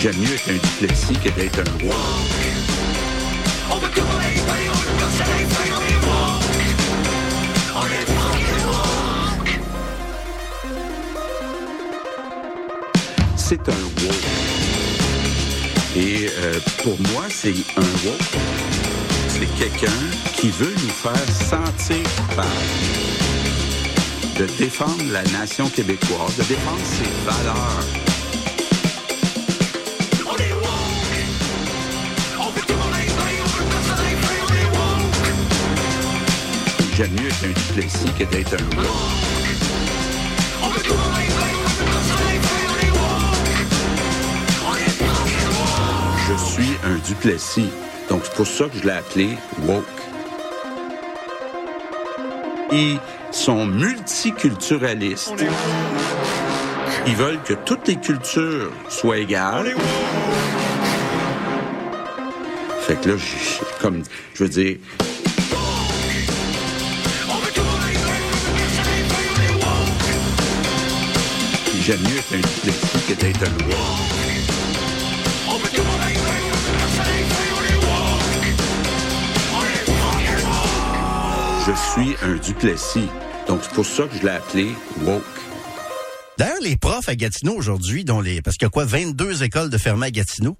J'aime 0.00 0.16
mieux 0.18 0.34
être 0.34 0.48
un 0.48 0.84
duplessis 0.84 1.14
que 1.14 1.30
d'être 1.30 1.58
un 1.58 1.84
woke. 1.84 1.94
C'est 13.48 13.66
un 13.70 13.72
woke. 13.72 14.14
Et 15.96 16.28
euh, 16.28 16.60
pour 16.82 17.00
moi, 17.12 17.24
c'est 17.30 17.54
un 17.78 18.06
woke. 18.06 18.36
C'est 19.26 19.46
quelqu'un 19.58 20.00
qui 20.34 20.50
veut 20.50 20.74
nous 20.74 20.90
faire 20.90 21.16
sentir 21.48 22.02
coupables 22.28 22.48
de 24.38 24.44
défendre 24.58 25.02
la 25.10 25.22
nation 25.38 25.66
québécoise, 25.70 26.36
de 26.36 26.42
défendre 26.42 26.84
ses 26.84 27.08
valeurs. 27.24 27.86
J'aime 36.94 37.12
mieux 37.12 37.28
être 37.28 37.44
un 37.44 37.48
duplessis 37.48 38.12
que 38.18 38.24
d'être 38.24 38.52
un 38.52 38.76
woke. 38.76 39.37
Suis 46.38 46.70
un 46.84 46.96
duplessis. 47.06 47.70
Donc, 48.08 48.22
c'est 48.24 48.34
pour 48.34 48.46
ça 48.46 48.64
que 48.66 48.78
je 48.78 48.84
l'ai 48.84 48.92
appelé 48.92 49.28
woke. 49.66 49.84
Ils 52.72 52.98
sont 53.30 53.66
multiculturalistes. 53.66 55.32
Ils 57.06 57.16
veulent 57.16 57.42
que 57.42 57.54
toutes 57.54 57.88
les 57.88 57.96
cultures 57.96 58.70
soient 58.88 59.18
égales. 59.18 59.74
Fait 62.86 63.00
que 63.00 63.10
là, 63.10 63.16
je- 63.16 63.80
comme, 63.82 64.02
je 64.34 64.44
veux 64.44 64.48
dire, 64.50 64.76
j'aime 71.82 72.00
mieux 72.00 72.18
être 72.18 72.32
un 72.34 72.36
duplessis 72.38 72.98
que 73.08 73.14
d'être 73.14 73.42
un 73.42 73.64
woke. 73.66 74.17
Je 81.68 81.74
suis 81.74 82.16
un 82.22 82.36
duplessis. 82.36 83.08
Donc, 83.46 83.60
c'est 83.62 83.74
pour 83.74 83.84
ça 83.84 84.04
que 84.04 84.16
je 84.16 84.22
l'ai 84.22 84.30
appelé 84.30 84.70
woke. 85.02 85.22
D'ailleurs, 86.38 86.62
les 86.62 86.78
profs 86.78 87.10
à 87.10 87.14
Gatineau 87.14 87.54
aujourd'hui, 87.54 88.06
dont 88.06 88.22
les, 88.22 88.40
parce 88.40 88.56
qu'il 88.56 88.64
y 88.64 88.68
a 88.68 88.70
quoi, 88.70 88.86
22 88.86 89.42
écoles 89.42 89.68
de 89.68 89.76
fermées 89.76 90.06
à 90.06 90.10
Gatineau, 90.10 90.56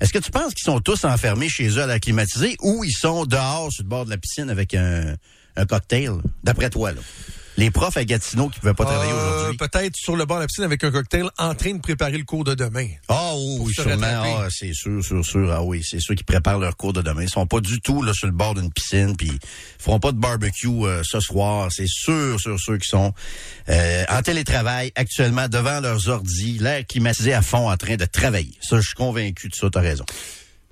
est-ce 0.00 0.12
que 0.12 0.18
tu 0.18 0.30
penses 0.30 0.52
qu'ils 0.52 0.70
sont 0.70 0.80
tous 0.80 1.06
enfermés 1.06 1.48
chez 1.48 1.68
eux 1.68 1.82
à 1.82 1.86
la 1.86 1.98
climatisée 1.98 2.58
ou 2.60 2.84
ils 2.84 2.92
sont 2.92 3.24
dehors 3.24 3.72
sur 3.72 3.84
le 3.84 3.88
bord 3.88 4.04
de 4.04 4.10
la 4.10 4.18
piscine 4.18 4.50
avec 4.50 4.74
un, 4.74 5.14
un 5.56 5.64
cocktail, 5.64 6.12
d'après 6.44 6.68
toi, 6.68 6.92
là? 6.92 7.00
Les 7.56 7.70
profs 7.70 7.96
à 7.96 8.04
Gatineau 8.04 8.48
qui 8.48 8.56
ne 8.58 8.60
pouvaient 8.60 8.74
pas 8.74 8.84
travailler 8.84 9.12
Euh, 9.12 9.34
aujourd'hui. 9.36 9.56
Peut-être 9.58 9.96
sur 9.96 10.16
le 10.16 10.24
bord 10.24 10.38
de 10.38 10.42
la 10.42 10.46
piscine 10.46 10.64
avec 10.64 10.82
un 10.84 10.90
cocktail 10.90 11.28
en 11.36 11.54
train 11.54 11.72
de 11.74 11.80
préparer 11.80 12.16
le 12.16 12.24
cours 12.24 12.44
de 12.44 12.54
demain. 12.54 12.86
Ah 13.08 13.32
oui, 13.36 13.58
Pour 13.58 13.68
se 13.68 13.82
sûrement. 13.82 14.06
Ah, 14.06 14.46
c'est 14.50 14.72
sûr, 14.72 15.04
sûr, 15.04 15.24
sûr. 15.24 15.50
Ah 15.52 15.62
oui, 15.62 15.82
c'est 15.84 16.00
sûr 16.00 16.14
qu'ils 16.14 16.24
préparent 16.24 16.58
leur 16.58 16.76
cours 16.76 16.92
de 16.92 17.02
demain. 17.02 17.22
Ils 17.22 17.28
sont 17.28 17.46
pas 17.46 17.60
du 17.60 17.80
tout 17.80 18.02
là 18.02 18.14
sur 18.14 18.26
le 18.28 18.32
bord 18.32 18.54
d'une 18.54 18.72
piscine, 18.72 19.16
puis 19.16 19.28
ils 19.28 19.38
feront 19.82 20.00
pas 20.00 20.12
de 20.12 20.18
barbecue 20.18 20.68
euh, 20.68 21.02
ce 21.04 21.20
soir. 21.20 21.68
C'est 21.70 21.88
sûr, 21.88 22.40
sûr, 22.40 22.58
sûr 22.58 22.78
qu'ils 22.78 22.88
sont 22.88 23.12
euh, 23.68 24.04
en 24.08 24.22
télétravail 24.22 24.92
actuellement 24.94 25.48
devant 25.48 25.80
leurs 25.80 26.08
ordis, 26.08 26.58
l'air 26.58 26.86
climatisé 26.86 27.34
à 27.34 27.42
fond, 27.42 27.70
en 27.70 27.76
train 27.76 27.96
de 27.96 28.04
travailler. 28.06 28.54
Ça, 28.62 28.76
je 28.76 28.86
suis 28.86 28.94
convaincu 28.94 29.48
de 29.48 29.54
ça. 29.54 29.68
T'as 29.70 29.80
raison. 29.80 30.04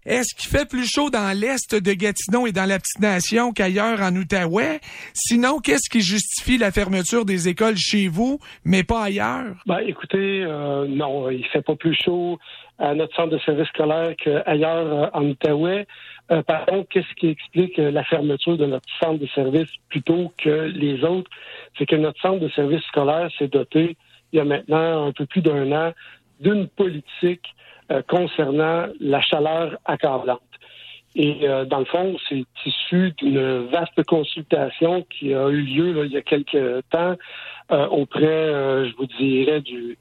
Est-ce 0.09 0.35
qu'il 0.35 0.49
fait 0.49 0.67
plus 0.67 0.91
chaud 0.91 1.11
dans 1.11 1.39
l'est 1.39 1.75
de 1.75 1.93
Gatineau 1.93 2.47
et 2.47 2.53
dans 2.53 2.65
la 2.65 2.79
petite 2.79 2.99
nation 2.99 3.53
qu'ailleurs 3.53 4.01
en 4.01 4.17
Outaouais? 4.17 4.81
Sinon, 5.13 5.59
qu'est-ce 5.59 5.91
qui 5.91 6.01
justifie 6.01 6.57
la 6.57 6.71
fermeture 6.71 7.27
des 7.27 7.51
écoles 7.51 7.77
chez 7.77 8.09
vous, 8.09 8.39
mais 8.65 8.85
pas 8.85 9.03
ailleurs? 9.03 9.55
Ben, 9.67 9.81
écoutez, 9.87 10.43
euh, 10.45 10.87
non, 10.89 11.29
il 11.29 11.45
fait 11.49 11.61
pas 11.61 11.77
plus 11.77 11.95
chaud 11.95 12.39
à 12.79 12.95
notre 12.95 13.15
centre 13.17 13.35
de 13.35 13.39
service 13.41 13.69
scolaire 13.69 14.15
qu'ailleurs 14.17 14.87
euh, 14.87 15.07
en 15.13 15.27
Outaouais. 15.27 15.87
Euh, 16.31 16.43
par 16.43 16.65
contre, 16.65 16.89
qu'est-ce 16.89 17.15
qui 17.17 17.29
explique 17.29 17.77
la 17.77 18.03
fermeture 18.05 18.57
de 18.57 18.65
notre 18.65 18.89
centre 18.99 19.21
de 19.21 19.27
service 19.35 19.69
plutôt 19.91 20.33
que 20.43 20.73
les 20.75 21.05
autres? 21.05 21.31
C'est 21.77 21.85
que 21.85 21.97
notre 21.97 22.19
centre 22.23 22.41
de 22.41 22.49
service 22.49 22.83
scolaire 22.85 23.29
s'est 23.39 23.49
doté, 23.49 23.95
il 24.33 24.39
y 24.39 24.41
a 24.41 24.45
maintenant 24.45 25.09
un 25.09 25.13
peu 25.13 25.27
plus 25.27 25.43
d'un 25.43 25.71
an, 25.73 25.93
d'une 26.41 26.67
politique 26.67 27.45
euh, 27.91 28.03
concernant 28.09 28.87
la 29.01 29.21
chaleur 29.21 29.79
accablante. 29.85 30.41
Et 31.15 31.49
euh, 31.49 31.65
dans 31.65 31.81
le 31.81 31.85
fond, 31.87 32.17
c'est 32.29 32.45
issu 32.65 33.13
d'une 33.19 33.67
vaste 33.67 34.03
consultation 34.05 35.05
qui 35.11 35.35
a 35.35 35.49
eu 35.49 35.63
lieu 35.63 35.93
là, 35.93 36.05
il 36.05 36.13
y 36.13 36.17
a 36.17 36.23
quelques 36.23 36.83
temps 36.91 37.17
euh, 37.73 37.87
auprès, 37.89 38.27
euh, 38.27 38.89
je 38.89 38.97
vous 38.97 39.07
dirais, 39.07 39.61
du 39.61 39.99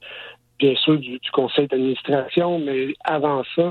bien 0.60 0.76
sûr 0.76 0.98
du, 0.98 1.20
du 1.20 1.32
conseil 1.32 1.68
d'administration, 1.68 2.60
mais 2.60 2.94
avant 3.04 3.44
ça, 3.56 3.70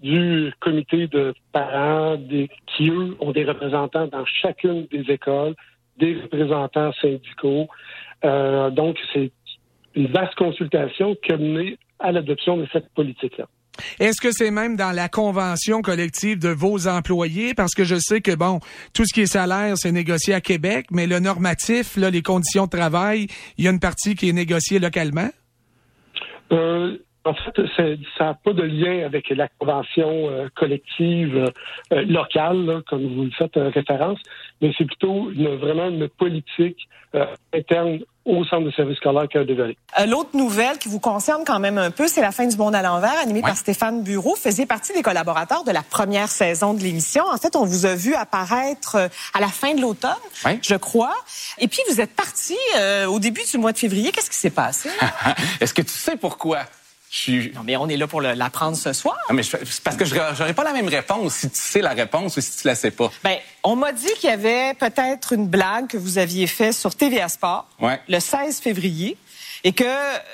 du 0.00 0.52
comité 0.60 1.06
de 1.08 1.34
parents 1.52 2.16
des, 2.16 2.48
qui, 2.66 2.88
eux, 2.88 3.16
ont 3.20 3.32
des 3.32 3.44
représentants 3.44 4.06
dans 4.06 4.24
chacune 4.24 4.86
des 4.90 5.10
écoles, 5.12 5.54
des 5.98 6.20
représentants 6.20 6.92
syndicaux. 6.94 7.68
Euh, 8.24 8.70
donc, 8.70 8.98
c'est 9.12 9.32
une 9.94 10.06
vaste 10.06 10.34
consultation 10.36 11.16
qui 11.16 11.32
a 11.32 11.36
mené 11.36 11.78
à 12.00 12.12
l'adoption 12.12 12.56
de 12.56 12.66
cette 12.72 12.88
politique-là. 12.94 13.46
Est-ce 13.98 14.20
que 14.20 14.30
c'est 14.32 14.50
même 14.50 14.76
dans 14.76 14.92
la 14.92 15.08
convention 15.08 15.80
collective 15.80 16.38
de 16.38 16.48
vos 16.48 16.88
employés? 16.88 17.54
Parce 17.54 17.74
que 17.74 17.84
je 17.84 17.96
sais 17.96 18.20
que, 18.20 18.34
bon, 18.34 18.60
tout 18.94 19.04
ce 19.04 19.14
qui 19.14 19.22
est 19.22 19.26
salaire, 19.26 19.76
c'est 19.76 19.92
négocié 19.92 20.34
à 20.34 20.40
Québec, 20.40 20.86
mais 20.90 21.06
le 21.06 21.20
normatif, 21.20 21.96
là, 21.96 22.10
les 22.10 22.22
conditions 22.22 22.64
de 22.64 22.70
travail, 22.70 23.26
il 23.58 23.64
y 23.64 23.68
a 23.68 23.70
une 23.70 23.80
partie 23.80 24.14
qui 24.14 24.28
est 24.28 24.32
négociée 24.32 24.78
localement? 24.78 25.28
Euh, 26.52 26.98
en 27.24 27.34
fait, 27.34 27.60
ça 28.16 28.24
n'a 28.24 28.34
pas 28.34 28.52
de 28.52 28.62
lien 28.62 29.04
avec 29.04 29.28
la 29.30 29.48
convention 29.58 30.30
euh, 30.30 30.48
collective 30.54 31.44
euh, 31.92 32.02
locale, 32.02 32.64
là, 32.64 32.80
comme 32.88 33.06
vous 33.14 33.24
le 33.24 33.30
faites 33.30 33.56
euh, 33.58 33.68
référence, 33.68 34.18
mais 34.60 34.72
c'est 34.76 34.84
plutôt 34.86 35.30
une, 35.30 35.56
vraiment 35.56 35.88
une 35.88 36.08
politique 36.08 36.76
euh, 37.14 37.24
interne 37.54 37.98
au 38.26 38.44
centre 38.44 38.64
de 38.66 38.70
service 38.70 38.98
scolaire 38.98 39.26
qui 39.28 39.38
a 39.38 39.44
développé. 39.44 39.76
Euh, 39.98 40.06
L'autre 40.06 40.30
nouvelle 40.34 40.78
qui 40.78 40.88
vous 40.88 41.00
concerne 41.00 41.42
quand 41.44 41.58
même 41.58 41.78
un 41.78 41.90
peu, 41.90 42.06
c'est 42.06 42.20
la 42.20 42.30
fin 42.30 42.46
du 42.46 42.56
monde 42.56 42.74
à 42.74 42.82
l'envers, 42.82 43.18
animée 43.20 43.40
par 43.40 43.56
Stéphane 43.56 44.02
Bureau. 44.04 44.30
Vous 44.34 44.40
faisiez 44.40 44.66
partie 44.66 44.92
des 44.92 45.02
collaborateurs 45.02 45.64
de 45.64 45.72
la 45.72 45.82
première 45.82 46.28
saison 46.28 46.74
de 46.74 46.80
l'émission. 46.80 47.24
En 47.26 47.38
fait, 47.38 47.56
on 47.56 47.64
vous 47.64 47.86
a 47.86 47.94
vu 47.94 48.14
apparaître 48.14 48.96
euh, 48.96 49.08
à 49.34 49.40
la 49.40 49.48
fin 49.48 49.74
de 49.74 49.80
l'automne, 49.80 50.10
Oui. 50.44 50.58
je 50.62 50.74
crois. 50.76 51.14
Et 51.58 51.66
puis, 51.66 51.80
vous 51.88 52.00
êtes 52.00 52.14
parti 52.14 52.56
euh, 52.78 53.06
au 53.06 53.18
début 53.18 53.42
du 53.50 53.58
mois 53.58 53.72
de 53.72 53.78
février. 53.78 54.12
Qu'est-ce 54.12 54.30
qui 54.30 54.36
s'est 54.36 54.50
passé? 54.50 54.90
Est-ce 55.60 55.74
que 55.74 55.82
tu 55.82 55.88
sais 55.94 56.16
pourquoi? 56.16 56.58
Je 57.12 57.16
suis... 57.18 57.52
Non, 57.54 57.62
mais 57.64 57.76
on 57.76 57.88
est 57.88 57.96
là 57.96 58.06
pour 58.06 58.20
l'apprendre 58.20 58.76
ce 58.76 58.92
soir. 58.92 59.16
Ah, 59.28 59.32
mais 59.32 59.42
je- 59.42 59.56
c'est 59.64 59.82
parce 59.82 59.96
que 59.96 60.04
je 60.04 60.14
n'aurais 60.14 60.54
pas 60.54 60.62
la 60.62 60.72
même 60.72 60.86
réponse 60.88 61.34
si 61.34 61.50
tu 61.50 61.58
sais 61.58 61.80
la 61.80 61.90
réponse 61.90 62.36
ou 62.36 62.40
si 62.40 62.56
tu 62.60 62.66
la 62.68 62.76
sais 62.76 62.92
pas. 62.92 63.10
Ben, 63.24 63.36
on 63.64 63.74
m'a 63.74 63.90
dit 63.92 64.06
qu'il 64.20 64.30
y 64.30 64.32
avait 64.32 64.74
peut-être 64.74 65.32
une 65.32 65.48
blague 65.48 65.88
que 65.88 65.96
vous 65.96 66.18
aviez 66.18 66.46
faite 66.46 66.74
sur 66.74 66.94
TVA 66.94 67.28
Sport 67.28 67.66
Ouais. 67.80 68.00
le 68.08 68.20
16 68.20 68.60
février 68.60 69.16
et 69.64 69.72
que 69.72 69.84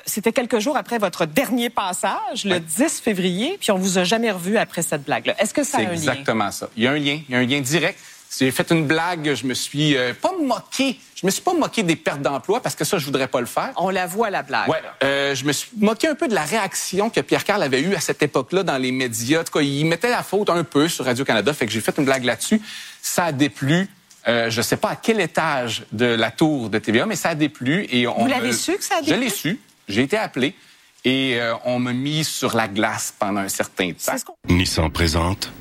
c'était 0.04 0.32
quelques 0.32 0.58
jours 0.58 0.76
après 0.76 0.98
votre 0.98 1.24
dernier 1.24 1.70
passage, 1.70 2.44
le 2.44 2.60
10 2.60 3.00
février, 3.00 3.56
puis 3.58 3.70
on 3.72 3.78
vous 3.78 3.96
a 3.98 4.04
jamais 4.04 4.30
revu 4.30 4.58
après 4.58 4.82
cette 4.82 5.02
blague-là. 5.04 5.34
Est-ce 5.40 5.54
que 5.54 5.64
ça 5.64 5.78
a 5.78 5.80
C'est 5.80 5.86
un 5.86 5.90
lien? 5.90 5.94
exactement 5.96 6.50
ça. 6.50 6.68
Il 6.76 6.84
y 6.84 6.86
a 6.86 6.90
un 6.92 6.98
lien, 6.98 7.20
il 7.26 7.32
y 7.32 7.34
a 7.34 7.38
un 7.38 7.46
lien 7.46 7.60
direct. 7.60 7.98
J'ai 8.38 8.50
fait 8.50 8.70
une 8.70 8.86
blague, 8.86 9.34
je 9.34 9.46
me 9.46 9.54
suis 9.54 9.96
euh, 9.96 10.12
pas 10.12 10.32
moqué, 10.40 10.98
je 11.14 11.24
me 11.24 11.30
suis 11.30 11.40
pas 11.42 11.54
moqué 11.54 11.82
des 11.82 11.96
pertes 11.96 12.20
d'emploi 12.20 12.60
parce 12.60 12.74
que 12.74 12.84
ça, 12.84 12.98
je 12.98 13.04
voudrais 13.06 13.28
pas 13.28 13.40
le 13.40 13.46
faire. 13.46 13.72
On 13.76 13.88
la 13.90 14.06
voit, 14.06 14.28
la 14.30 14.42
blague. 14.42 14.68
Ouais, 14.68 14.82
euh, 15.04 15.34
je 15.34 15.44
me 15.44 15.52
suis 15.52 15.70
moqué 15.78 16.08
un 16.08 16.14
peu 16.14 16.28
de 16.28 16.34
la 16.34 16.42
réaction 16.44 17.08
que 17.08 17.20
Pierre 17.20 17.44
Carl 17.44 17.62
avait 17.62 17.80
eue 17.80 17.94
à 17.94 18.00
cette 18.00 18.22
époque-là 18.22 18.62
dans 18.62 18.76
les 18.76 18.92
médias. 18.92 19.40
En 19.40 19.44
tout 19.44 19.52
cas, 19.54 19.60
il 19.62 19.84
mettait 19.86 20.10
la 20.10 20.22
faute 20.22 20.50
un 20.50 20.64
peu 20.64 20.88
sur 20.88 21.04
Radio-Canada, 21.06 21.52
fait 21.54 21.66
que 21.66 21.72
j'ai 21.72 21.80
fait 21.80 21.96
une 21.96 22.04
blague 22.04 22.24
là-dessus. 22.24 22.60
Ça 23.00 23.24
a 23.26 23.32
déplu. 23.32 23.88
Euh, 24.28 24.50
je 24.50 24.60
sais 24.60 24.76
pas 24.76 24.88
à 24.90 24.96
quel 24.96 25.20
étage 25.20 25.84
de 25.92 26.04
la 26.06 26.30
tour 26.32 26.68
de 26.68 26.78
TVA, 26.78 27.06
mais 27.06 27.16
ça 27.16 27.30
a 27.30 27.34
déplu. 27.36 27.86
Et 27.90 28.06
on 28.08 28.14
Vous 28.22 28.26
l'avez 28.26 28.48
me- 28.48 28.52
su 28.52 28.76
que 28.76 28.84
ça 28.84 28.96
a 28.96 29.02
Je 29.02 29.10
déplu? 29.10 29.20
l'ai 29.24 29.30
su. 29.30 29.60
J'ai 29.88 30.02
été 30.02 30.16
appelé. 30.18 30.54
Et 31.04 31.40
euh, 31.40 31.54
on 31.64 31.78
m'a 31.78 31.92
mis 31.92 32.24
sur 32.24 32.56
la 32.56 32.66
glace 32.66 33.14
pendant 33.16 33.40
un 33.40 33.48
certain 33.48 33.92
temps. 33.92 34.12
Nissan 34.48 34.90
présente 34.90 35.52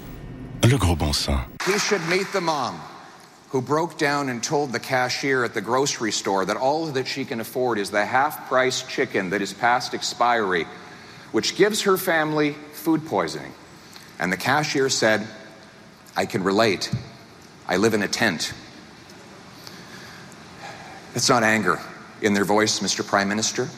le 0.67 0.77
gros 0.77 0.95
bon 0.95 1.13
sens. 1.13 1.41
He 1.65 1.77
should 1.77 2.05
meet 2.07 2.31
the 2.33 2.41
mom 2.41 2.79
who 3.49 3.61
broke 3.61 3.97
down 3.97 4.29
and 4.29 4.43
told 4.43 4.71
the 4.71 4.79
cashier 4.79 5.43
at 5.43 5.53
the 5.53 5.61
grocery 5.61 6.11
store 6.11 6.45
that 6.45 6.57
all 6.57 6.87
that 6.87 7.07
she 7.07 7.25
can 7.25 7.39
afford 7.39 7.77
is 7.77 7.89
the 7.89 8.05
half 8.05 8.47
price 8.47 8.83
chicken 8.83 9.29
that 9.29 9.41
is 9.41 9.53
past 9.53 9.93
expiry, 9.93 10.65
which 11.31 11.55
gives 11.55 11.83
her 11.83 11.97
family 11.97 12.53
food 12.73 13.05
poisoning. 13.05 13.53
And 14.19 14.31
the 14.31 14.37
cashier 14.37 14.89
said, 14.89 15.27
I 16.15 16.25
can 16.25 16.43
relate. 16.43 16.91
I 17.67 17.77
live 17.77 17.93
in 17.93 18.01
a 18.01 18.07
tent. 18.07 18.53
It's 21.13 21.29
not 21.29 21.43
anger 21.43 21.79
in 22.21 22.33
their 22.33 22.45
voice, 22.45 22.79
Mr. 22.79 23.05
Prime 23.05 23.29
Minister. 23.29 23.69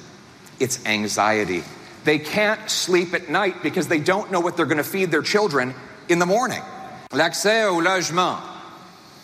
It's 0.60 0.84
anxiety. 0.86 1.64
They 2.04 2.20
can't 2.20 2.70
sleep 2.70 3.14
at 3.14 3.30
night 3.30 3.62
because 3.62 3.88
they 3.88 4.00
don't 4.00 4.32
know 4.32 4.40
what 4.40 4.58
they're 4.58 4.66
going 4.66 4.78
to 4.78 4.84
feed 4.84 5.12
their 5.12 5.22
children 5.22 5.76
in 6.10 6.20
the 6.20 6.26
morning. 6.26 6.62
L'accès 7.14 7.66
au 7.66 7.80
logement, 7.80 8.38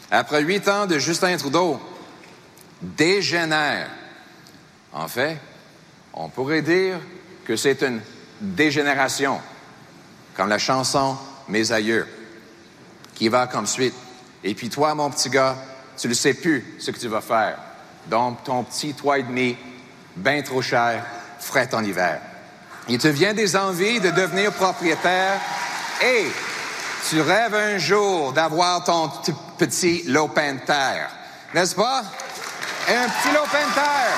après 0.09 0.41
huit 0.41 0.67
ans 0.67 0.85
de 0.85 0.99
Justin 0.99 1.35
Trudeau, 1.37 1.79
dégénère. 2.81 3.89
En 4.93 5.07
fait, 5.07 5.37
on 6.13 6.29
pourrait 6.29 6.61
dire 6.61 6.97
que 7.45 7.55
c'est 7.55 7.81
une 7.81 8.01
dégénération, 8.39 9.39
comme 10.35 10.49
la 10.49 10.59
chanson 10.59 11.17
Mes 11.49 11.71
aïeux, 11.71 12.07
qui 13.15 13.27
va 13.27 13.47
comme 13.47 13.67
suite. 13.67 13.95
Et 14.43 14.53
puis 14.53 14.69
toi, 14.69 14.95
mon 14.95 15.09
petit 15.09 15.29
gars, 15.29 15.57
tu 15.97 16.07
ne 16.07 16.13
sais 16.13 16.33
plus 16.33 16.75
ce 16.79 16.91
que 16.91 16.99
tu 16.99 17.07
vas 17.07 17.21
faire. 17.21 17.57
Donc, 18.07 18.43
ton 18.43 18.63
petit 18.63 18.93
toit 18.93 19.19
et 19.19 19.23
demi, 19.23 19.57
bien 20.15 20.41
trop 20.41 20.61
cher, 20.61 21.05
fret 21.39 21.73
en 21.73 21.83
hiver. 21.83 22.21
Il 22.87 22.97
te 22.97 23.07
vient 23.07 23.33
des 23.33 23.55
envies 23.55 23.99
de 23.99 24.09
devenir 24.09 24.51
propriétaire 24.53 25.39
et 26.01 26.25
tu 27.09 27.21
rêves 27.21 27.53
un 27.53 27.77
jour 27.77 28.33
d'avoir 28.33 28.83
ton 28.83 29.09
petit 29.57 30.03
lopin 30.07 30.53
de 30.53 30.59
terre. 30.59 31.09
N'est-ce 31.53 31.75
pas? 31.75 32.03
Un 32.87 33.09
petit 33.09 33.33
lopin 33.33 33.67
de 33.67 33.73
terre. 33.73 34.17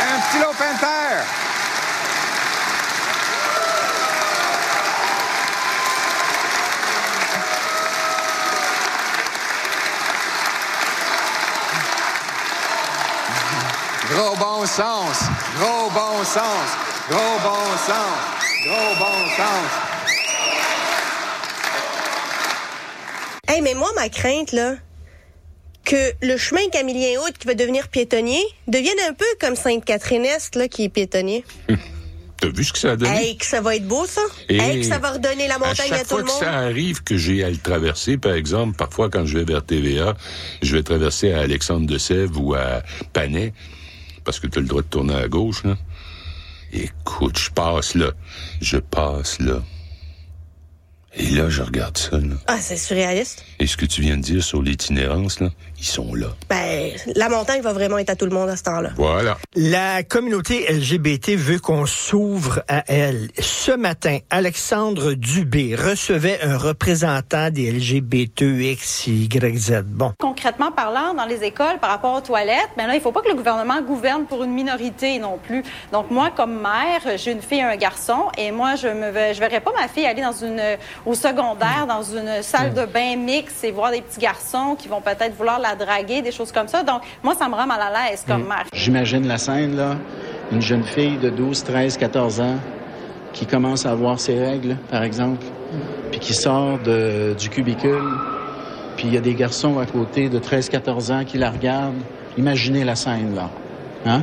Un 0.00 0.20
petit 0.20 0.38
lopin 0.38 0.72
de 0.74 0.80
terre. 0.80 1.24
Gros 14.10 14.36
bon 14.36 14.66
sens. 14.66 15.24
Gros 15.58 15.90
bon 15.90 16.24
sens. 16.24 16.68
Gros 17.08 17.38
bon 17.42 17.76
sens. 17.86 18.36
Gros 18.64 18.94
bon 18.98 19.28
sens. 19.36 19.85
Hey, 23.48 23.60
mais 23.62 23.74
moi, 23.74 23.90
ma 23.94 24.08
crainte, 24.08 24.52
là, 24.52 24.74
que 25.84 26.12
le 26.20 26.36
chemin 26.36 26.68
Camillien 26.72 27.20
Haute 27.20 27.38
qui 27.38 27.46
va 27.46 27.54
devenir 27.54 27.88
piétonnier 27.88 28.42
devienne 28.66 28.98
un 29.08 29.14
peu 29.14 29.24
comme 29.40 29.54
Sainte-Catherine-Est, 29.54 30.56
là, 30.56 30.68
qui 30.68 30.84
est 30.84 30.88
piétonnier. 30.88 31.44
T'as 32.38 32.48
vu 32.48 32.64
ce 32.64 32.72
que 32.72 32.78
ça 32.78 32.90
a 32.92 32.96
donné? 32.96 33.16
Hey, 33.16 33.36
que 33.38 33.46
ça 33.46 33.60
va 33.62 33.76
être 33.76 33.86
beau, 33.86 34.04
ça. 34.04 34.20
Et 34.48 34.58
Hey, 34.58 34.80
que 34.80 34.86
ça 34.86 34.98
va 34.98 35.12
redonner 35.12 35.48
la 35.48 35.58
montagne 35.58 35.90
à 35.90 35.94
à, 35.94 35.98
chaque 35.98 36.02
tout 36.02 36.08
fois 36.08 36.18
le 36.18 36.24
que 36.24 36.30
monde. 36.32 36.40
ça 36.40 36.52
arrive 36.52 37.02
que 37.02 37.16
j'ai 37.16 37.42
à 37.44 37.48
le 37.50 37.56
traverser, 37.56 38.18
par 38.18 38.34
exemple, 38.34 38.76
parfois 38.76 39.08
quand 39.08 39.24
je 39.24 39.38
vais 39.38 39.44
vers 39.44 39.64
TVA, 39.64 40.16
je 40.60 40.76
vais 40.76 40.82
traverser 40.82 41.32
à 41.32 41.40
Alexandre 41.40 41.86
de 41.86 41.96
Sèvres 41.96 42.38
ou 42.42 42.54
à 42.54 42.82
Panay, 43.14 43.54
parce 44.24 44.38
que 44.40 44.48
tu 44.48 44.58
as 44.58 44.62
le 44.62 44.68
droit 44.68 44.82
de 44.82 44.88
tourner 44.88 45.14
à 45.14 45.28
gauche, 45.28 45.64
là. 45.64 45.76
Écoute, 46.72 47.38
je 47.38 47.50
passe 47.50 47.94
là. 47.94 48.10
Je 48.60 48.76
passe 48.76 49.38
là. 49.38 49.62
Et 51.18 51.30
là, 51.30 51.48
je 51.48 51.62
regarde 51.62 51.96
ça, 51.96 52.18
là. 52.18 52.34
Ah, 52.46 52.58
c'est 52.60 52.76
surréaliste. 52.76 53.42
Et 53.58 53.66
ce 53.66 53.78
que 53.78 53.86
tu 53.86 54.02
viens 54.02 54.18
de 54.18 54.22
dire 54.22 54.44
sur 54.44 54.60
l'itinérance, 54.60 55.40
là, 55.40 55.48
ils 55.78 55.86
sont 55.86 56.14
là. 56.14 56.26
Ben, 56.48 56.90
la 57.14 57.28
montagne 57.30 57.62
va 57.62 57.72
vraiment 57.72 57.96
être 57.98 58.10
à 58.10 58.16
tout 58.16 58.26
le 58.26 58.32
monde 58.32 58.50
à 58.50 58.56
ce 58.56 58.64
temps-là. 58.64 58.90
Voilà. 58.96 59.38
La 59.54 60.02
communauté 60.02 60.66
LGBT 60.70 61.36
veut 61.36 61.58
qu'on 61.58 61.86
s'ouvre 61.86 62.62
à 62.68 62.84
elle. 62.88 63.30
Ce 63.38 63.72
matin, 63.72 64.18
Alexandre 64.28 65.14
Dubé 65.14 65.74
recevait 65.74 66.38
un 66.42 66.58
représentant 66.58 67.48
des 67.50 67.72
LGBTXYZ. 67.72 69.84
Bon. 69.86 70.12
Concrètement 70.18 70.70
parlant, 70.70 71.14
dans 71.14 71.26
les 71.26 71.44
écoles, 71.44 71.78
par 71.80 71.88
rapport 71.90 72.14
aux 72.14 72.20
toilettes, 72.20 72.68
ben 72.76 72.86
là, 72.86 72.94
il 72.94 73.00
faut 73.00 73.12
pas 73.12 73.22
que 73.22 73.28
le 73.28 73.34
gouvernement 73.34 73.80
gouverne 73.80 74.26
pour 74.26 74.44
une 74.44 74.52
minorité 74.52 75.18
non 75.18 75.38
plus. 75.38 75.62
Donc 75.92 76.10
moi, 76.10 76.30
comme 76.34 76.60
mère, 76.60 77.00
j'ai 77.16 77.32
une 77.32 77.40
fille 77.40 77.60
et 77.60 77.62
un 77.62 77.76
garçon, 77.76 78.26
et 78.36 78.50
moi, 78.50 78.74
je 78.74 78.88
me 78.88 79.06
je 79.32 79.40
verrais 79.40 79.60
pas 79.60 79.72
ma 79.72 79.88
fille 79.88 80.04
aller 80.04 80.22
dans 80.22 80.32
une 80.32 80.60
au 81.06 81.14
secondaire 81.14 81.86
dans 81.88 82.02
une 82.02 82.42
salle 82.42 82.74
de 82.74 82.84
bain 82.84 83.16
mixte 83.16 83.62
et 83.62 83.70
voir 83.70 83.92
des 83.92 84.02
petits 84.02 84.18
garçons 84.18 84.76
qui 84.76 84.88
vont 84.88 85.00
peut-être 85.00 85.34
vouloir 85.36 85.60
la 85.60 85.76
draguer, 85.76 86.20
des 86.20 86.32
choses 86.32 86.50
comme 86.50 86.66
ça. 86.66 86.82
Donc 86.82 87.02
moi, 87.22 87.34
ça 87.36 87.48
me 87.48 87.54
rend 87.54 87.66
mal 87.66 87.80
à 87.80 88.10
l'aise 88.10 88.24
comme 88.26 88.42
mère. 88.46 88.64
J'imagine 88.74 89.26
la 89.26 89.38
scène 89.38 89.76
là, 89.76 89.94
une 90.50 90.60
jeune 90.60 90.82
fille 90.82 91.16
de 91.16 91.30
12, 91.30 91.62
13, 91.62 91.96
14 91.96 92.40
ans 92.40 92.56
qui 93.32 93.46
commence 93.46 93.86
à 93.86 93.92
avoir 93.92 94.18
ses 94.18 94.38
règles, 94.38 94.76
par 94.90 95.04
exemple, 95.04 95.44
puis 96.10 96.18
qui 96.18 96.34
sort 96.34 96.78
de, 96.80 97.34
du 97.38 97.50
cubicule, 97.50 98.14
puis 98.96 99.06
il 99.06 99.14
y 99.14 99.16
a 99.16 99.20
des 99.20 99.34
garçons 99.34 99.78
à 99.78 99.86
côté 99.86 100.28
de 100.28 100.38
13, 100.38 100.70
14 100.70 101.10
ans 101.10 101.24
qui 101.24 101.38
la 101.38 101.50
regardent. 101.50 102.00
Imaginez 102.38 102.82
la 102.82 102.96
scène 102.96 103.34
là, 103.34 103.50
hein? 104.06 104.22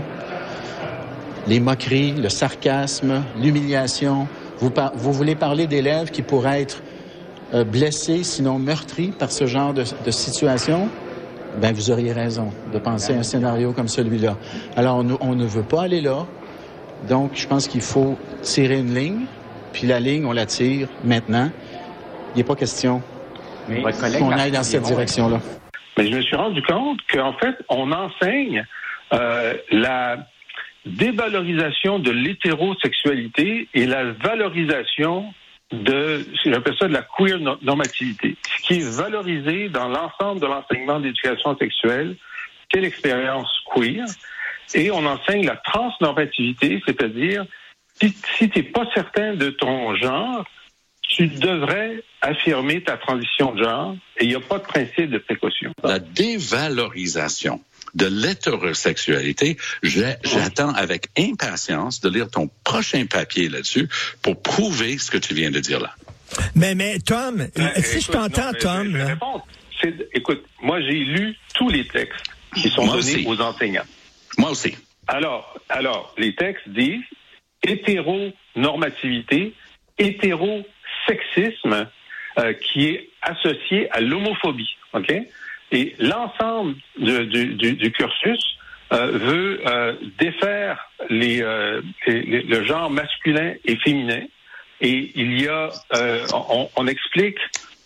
Les 1.46 1.60
moqueries, 1.60 2.14
le 2.14 2.30
sarcasme, 2.30 3.24
l'humiliation. 3.38 4.28
Vous, 4.64 4.70
par- 4.70 4.94
vous 4.96 5.12
voulez 5.12 5.36
parler 5.36 5.68
d'élèves 5.68 6.10
qui 6.10 6.22
pourraient 6.22 6.62
être 6.62 6.82
euh, 7.54 7.66
blessés, 7.66 8.24
sinon 8.24 8.60
meurtris 8.60 9.08
par 9.10 9.30
ce 9.30 9.46
genre 9.46 9.74
de, 9.74 9.84
de 10.06 10.12
situation? 10.12 10.88
Ben, 11.62 11.74
vous 11.74 11.92
auriez 11.92 12.14
raison 12.14 12.50
de 12.74 12.80
penser 12.80 13.14
à 13.14 13.18
un 13.18 13.24
scénario 13.24 13.74
comme 13.74 13.90
celui-là. 13.90 14.38
Alors, 14.78 15.04
nous, 15.04 15.18
on 15.20 15.36
ne 15.36 15.46
veut 15.46 15.64
pas 15.64 15.82
aller 15.82 16.00
là. 16.00 16.26
Donc, 17.10 17.32
je 17.34 17.46
pense 17.46 17.68
qu'il 17.68 17.82
faut 17.82 18.18
tirer 18.42 18.80
une 18.80 18.96
ligne. 18.96 19.26
Puis 19.74 19.86
la 19.86 20.00
ligne, 20.00 20.26
on 20.26 20.32
la 20.32 20.46
tire 20.46 20.88
maintenant. 21.04 21.50
Il 22.34 22.38
n'est 22.38 22.44
pas 22.46 22.56
question 22.56 23.02
qu'on 23.68 24.32
aille 24.32 24.52
dans 24.52 24.64
cette 24.64 24.84
direction-là. 24.84 25.42
Mais 25.98 26.10
je 26.10 26.16
me 26.16 26.22
suis 26.22 26.38
rendu 26.38 26.62
compte 26.62 27.00
qu'en 27.12 27.34
fait, 27.34 27.56
on 27.68 27.92
enseigne 27.92 28.66
euh, 29.12 29.56
la 29.72 30.20
dévalorisation 30.86 32.00
de 32.00 32.12
l'hétérosexualité 32.12 33.68
et 33.74 33.86
la 33.86 34.12
valorisation 34.12 35.34
de, 35.72 36.26
j'appelle 36.46 36.76
ça 36.78 36.88
de 36.88 36.94
la 36.94 37.06
queer 37.18 37.40
no- 37.40 37.58
normativité. 37.62 38.36
Ce 38.58 38.62
qui 38.68 38.74
est 38.76 38.90
valorisé 38.98 39.70
dans 39.70 39.88
l'ensemble 39.88 40.40
de 40.40 40.46
l'enseignement 40.46 41.00
d'éducation 41.00 41.58
sexuelle, 41.58 42.16
c'est 42.72 42.82
l'expérience 42.82 43.50
queer. 43.74 44.06
Et 44.76 44.92
on 44.92 45.06
enseigne 45.06 45.46
la 45.46 45.58
transnormativité, 45.58 46.82
c'est-à-dire, 46.86 47.46
si, 48.02 48.16
si 48.38 48.50
tu 48.50 48.64
pas 48.64 48.88
certain 48.94 49.36
de 49.36 49.50
ton 49.50 49.96
genre, 49.96 50.46
tu 51.02 51.28
devrais 51.28 52.04
affirmer 52.22 52.82
ta 52.82 52.98
transition 52.98 53.54
de 53.54 53.64
genre 53.64 53.96
et 54.18 54.24
il 54.24 54.30
n'y 54.30 54.36
a 54.36 54.40
pas 54.40 54.58
de 54.58 54.64
principe 54.64 55.12
de 55.12 55.18
précaution. 55.20 55.72
La 55.84 56.00
dévalorisation 56.00 57.62
de 57.96 58.06
l'hétérosexualité, 58.08 59.58
j'attends 59.84 60.74
avec 60.74 61.08
impatience 61.18 62.02
de 62.02 62.10
lire 62.10 62.30
ton 62.30 62.50
prochain 62.64 63.06
papier 63.06 63.50
là-dessus 63.50 63.88
pour 64.22 64.42
prouver 64.42 64.98
ce 64.98 65.12
que 65.12 65.18
tu 65.18 65.34
viens 65.34 65.52
de 65.52 65.60
dire 65.60 65.80
là. 65.80 65.94
Mais, 66.56 66.74
mais 66.76 67.00
Tom, 67.00 67.48
Ben, 67.56 67.72
si 67.76 68.00
je 68.02 68.10
écoute, 68.10 68.12
t'entends, 68.14 68.52
mais 68.54 68.60
Tom, 68.60 68.84
je 68.88 68.92
vais 68.94 68.98
là, 69.00 69.06
répondre. 69.06 69.48
C'est- 69.82 70.10
Écoute, 70.14 70.44
moi 70.62 70.82
j'ai 70.82 70.94
lu 71.04 71.36
tous 71.56 71.70
les 71.70 71.86
textes 71.88 72.24
qui 72.56 72.70
sont 72.70 72.86
Moi 72.86 72.96
donnés 72.98 73.14
aussi. 73.16 73.26
aux 73.28 73.40
enseignants. 73.42 73.86
Moi 74.38 74.50
aussi. 74.52 74.76
Alors, 75.08 75.60
alors, 75.70 76.16
les 76.18 76.34
textes 76.36 76.68
disent 76.70 77.02
hétéronormativité, 77.68 79.54
hétérosexisme 79.98 81.88
euh, 82.40 82.54
qui 82.54 82.86
est 82.88 83.10
associé 83.22 83.90
à 83.92 84.00
l'homophobie. 84.02 84.70
OK? 84.94 85.12
Et 85.74 85.96
l'ensemble 85.98 86.76
du, 86.98 87.92
cursus 87.92 88.58
euh, 88.94 89.08
veut 89.12 89.60
euh, 89.66 89.96
défaire 90.20 90.78
euh, 91.10 91.82
les- 92.06 92.44
le 92.44 92.64
genre 92.64 92.90
masculin 92.92 93.56
et 93.66 93.76
féminin. 93.78 94.22
Et 94.82 95.12
il 95.16 95.42
y 95.42 95.48
a, 95.48 95.70
on, 96.76 96.88
explique 96.88 97.38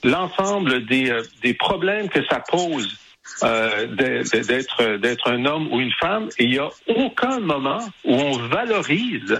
l'ensemble 0.04 0.86
des, 0.86 1.16
des 1.44 1.54
problèmes 1.54 2.10
que 2.10 2.26
ça 2.26 2.40
pose 2.40 2.98
d'être- 3.42 4.98
d'être 4.98 5.32
un 5.32 5.46
homme 5.46 5.72
ou 5.72 5.80
une 5.80 5.92
femme. 5.94 6.28
Et 6.40 6.46
il 6.46 6.50
n'y 6.52 6.58
a 6.60 6.70
aucun 6.88 7.40
moment 7.40 7.80
où 8.04 8.14
on 8.16 8.38
valorise 8.48 9.40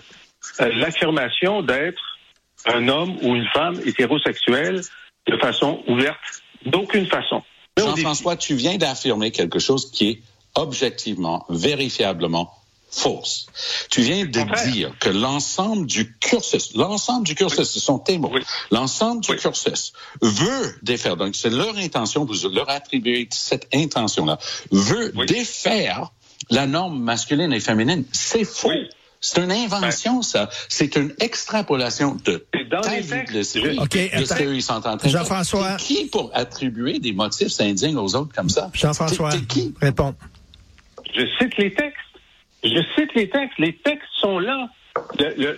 l'affirmation 0.60 1.64
d'être 1.64 2.18
un 2.66 2.88
homme 2.90 3.18
ou 3.24 3.36
une 3.36 3.48
femme 3.48 3.80
hétérosexuelle 3.86 4.82
de 5.28 5.38
façon 5.38 5.84
ouverte, 5.88 6.44
d'aucune 6.66 7.08
façon. 7.08 7.44
Jean-François, 7.78 8.36
tu 8.36 8.56
viens 8.56 8.78
d'affirmer 8.78 9.32
quelque 9.32 9.60
chose 9.60 9.92
qui 9.92 10.10
est 10.10 10.22
objectivement, 10.56 11.46
vérifiablement 11.50 12.52
fausse. 12.90 13.48
Tu 13.90 14.02
viens 14.02 14.26
de 14.26 14.70
dire 14.72 14.94
que 15.00 15.10
l'ensemble 15.10 15.86
du 15.86 16.18
cursus, 16.18 16.74
l'ensemble 16.76 17.26
du 17.28 17.36
cursus, 17.36 17.70
ce 17.70 17.80
sont 17.80 18.00
tes 18.00 18.18
mots, 18.18 18.32
l'ensemble 18.72 19.22
du 19.22 19.36
cursus 19.36 19.94
veut 20.22 20.76
défaire, 20.82 21.18
donc 21.18 21.36
c'est 21.36 21.50
leur 21.50 21.78
intention, 21.78 22.26
vous 22.26 22.50
leur 22.50 22.70
attribuez 22.70 23.28
cette 23.32 23.68
intention-là, 23.74 24.40
veut 24.72 25.12
défaire 25.28 26.12
la 26.50 26.66
norme 26.66 27.00
masculine 27.00 27.52
et 27.54 27.60
féminine. 27.60 28.06
C'est 28.12 28.46
faux. 28.46 28.72
C'est 29.20 29.42
une 29.42 29.52
invention, 29.52 30.22
ça. 30.22 30.50
C'est 30.70 30.96
une 30.96 31.14
extrapolation 31.20 32.18
de 32.24 32.46
de 32.54 33.34
l'esprit, 33.34 33.80
OK, 33.80 34.20
de 34.20 34.26
ce 34.26 34.34
qu'ils 34.36 34.62
sont 34.62 34.74
en 34.74 34.82
train 34.82 34.96
de 34.96 35.02
faire. 35.02 35.12
Jean-François. 35.12 35.78
T'es 35.78 35.84
qui 35.84 36.06
pour 36.06 36.32
attribuer 36.34 37.00
des 37.00 37.14
motifs 37.14 37.60
indignes 37.60 37.98
aux 37.98 38.16
autres 38.16 38.34
comme 38.36 38.50
ça? 38.50 38.70
Jean-François, 38.74 39.32
qui? 39.48 39.74
réponds. 39.82 40.16
Je 41.16 41.26
cite 41.40 41.58
les 41.58 41.74
textes. 41.74 41.98
Je 42.64 42.82
cite 42.96 43.14
les 43.16 43.30
textes. 43.30 43.58
Les 43.60 43.76
textes 43.78 44.10
sont 44.20 44.40
là. 44.40 44.70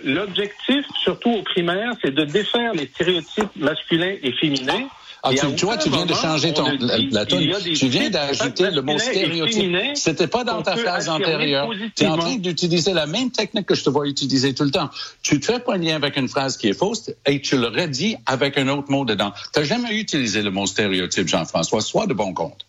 L'objectif, 0.04 0.84
surtout 1.02 1.30
au 1.30 1.42
primaire, 1.42 1.92
c'est 2.02 2.14
de 2.14 2.24
défaire 2.24 2.74
les 2.74 2.86
stéréotypes 2.86 3.56
masculins 3.56 4.16
et 4.22 4.32
féminins. 4.32 4.88
Ah, 5.22 5.30
tu, 5.34 5.64
vois, 5.66 5.76
tu 5.76 5.90
viens 5.90 6.06
de 6.06 6.14
changer 6.14 6.50
on 6.50 6.52
ton, 6.54 6.76
la, 6.80 6.98
la 7.10 7.26
qu'il 7.26 7.52
Tu 7.74 7.88
viens 7.88 8.08
d'ajouter 8.08 8.70
le 8.70 8.80
mot 8.80 8.98
stéréotype. 8.98 9.76
C'était 9.94 10.26
pas 10.26 10.44
dans 10.44 10.62
ta 10.62 10.76
phrase 10.76 11.08
antérieure. 11.08 11.70
Tu 11.94 12.04
es 12.04 12.06
en 12.06 12.16
train 12.16 12.36
d'utiliser 12.36 12.94
la 12.94 13.06
même 13.06 13.30
technique 13.30 13.66
que 13.66 13.74
je 13.74 13.84
te 13.84 13.90
vois 13.90 14.08
utiliser 14.08 14.54
tout 14.54 14.64
le 14.64 14.70
temps. 14.70 14.88
Tu 15.22 15.38
te 15.38 15.46
fais 15.46 15.60
pas 15.60 15.76
lien 15.76 15.96
avec 15.96 16.16
une 16.16 16.28
phrase 16.28 16.56
qui 16.56 16.68
est 16.68 16.78
fausse 16.78 17.10
et 17.26 17.40
tu 17.40 17.58
le 17.58 17.66
redis 17.66 18.16
avec 18.24 18.56
un 18.56 18.68
autre 18.68 18.90
mot 18.90 19.04
dedans. 19.04 19.32
Tu 19.52 19.60
n'as 19.60 19.66
jamais 19.66 19.94
utilisé 19.98 20.42
le 20.42 20.50
mot 20.50 20.66
stéréotype, 20.66 21.28
Jean-François. 21.28 21.82
Sois 21.82 22.06
de 22.06 22.14
bon 22.14 22.32
compte. 22.32 22.64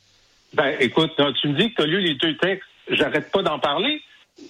Ben, 0.54 0.76
écoute, 0.80 1.12
tu 1.42 1.48
me 1.48 1.58
dis 1.58 1.70
que 1.70 1.76
tu 1.76 1.82
as 1.84 1.86
lu 1.86 2.02
les 2.02 2.16
deux 2.16 2.36
textes. 2.38 2.68
J'arrête 2.90 3.32
pas 3.32 3.44
d'en 3.44 3.60
parler. 3.60 4.02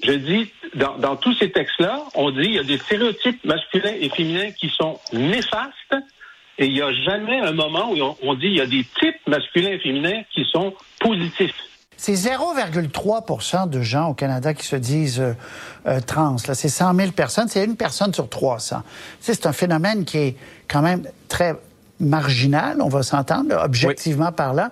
Je 0.03 0.13
dis, 0.13 0.51
dans, 0.73 0.97
dans 0.97 1.15
tous 1.15 1.35
ces 1.35 1.51
textes-là, 1.51 2.03
on 2.15 2.31
dit 2.31 2.43
il 2.43 2.53
y 2.53 2.59
a 2.59 2.63
des 2.63 2.77
stéréotypes 2.77 3.43
masculins 3.45 3.93
et 3.99 4.09
féminins 4.09 4.51
qui 4.51 4.69
sont 4.69 4.99
néfastes 5.13 5.95
et 6.57 6.65
il 6.65 6.73
n'y 6.73 6.81
a 6.81 6.91
jamais 6.91 7.39
un 7.39 7.53
moment 7.53 7.91
où 7.91 7.97
on, 8.21 8.33
dit 8.35 8.47
il 8.47 8.55
y 8.55 8.61
a 8.61 8.67
des 8.67 8.85
types 8.99 9.27
masculins 9.27 9.71
et 9.71 9.79
féminins 9.79 10.21
qui 10.33 10.45
sont 10.45 10.73
positifs. 10.99 11.55
C'est 11.97 12.13
0,3% 12.13 13.69
de 13.69 13.81
gens 13.81 14.09
au 14.09 14.13
Canada 14.15 14.53
qui 14.55 14.65
se 14.65 14.75
disent 14.75 15.19
euh, 15.19 15.33
euh, 15.85 15.99
trans. 15.99 16.37
C'est 16.37 16.67
100 16.67 16.95
000 16.95 17.11
personnes. 17.11 17.47
C'est 17.47 17.63
une 17.63 17.75
personne 17.75 18.11
sur 18.11 18.27
300. 18.27 18.81
Tu 18.81 18.91
sais, 19.19 19.33
C'est 19.35 19.45
un 19.45 19.53
phénomène 19.53 20.03
qui 20.03 20.17
est 20.17 20.35
quand 20.67 20.81
même 20.81 21.03
très 21.27 21.55
marginal, 22.01 22.81
on 22.81 22.89
va 22.89 23.03
s'entendre, 23.03 23.55
objectivement 23.63 24.31
parlant. 24.31 24.69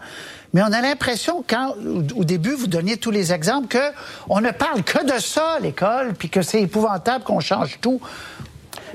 Mais 0.54 0.62
on 0.63 0.72
a 0.74 0.82
l'impression, 0.82 1.44
quand 1.48 1.76
au 1.86 2.22
au 2.22 2.24
début 2.24 2.56
vous 2.56 2.68
donniez 2.68 2.98
tous 2.98 3.12
les 3.12 3.32
exemples, 3.32 3.68
que 3.68 3.92
on 4.28 4.42
ne 4.42 4.50
parle 4.50 4.84
que 4.84 5.06
de 5.06 5.20
ça 5.22 5.58
à 5.58 5.60
l'école, 5.60 6.13
puis 6.18 6.30
que 6.30 6.42
c'est 6.42 6.62
épouvantable 6.62 7.24
qu'on 7.24 7.39
change 7.39 7.80
tout. 7.80 8.02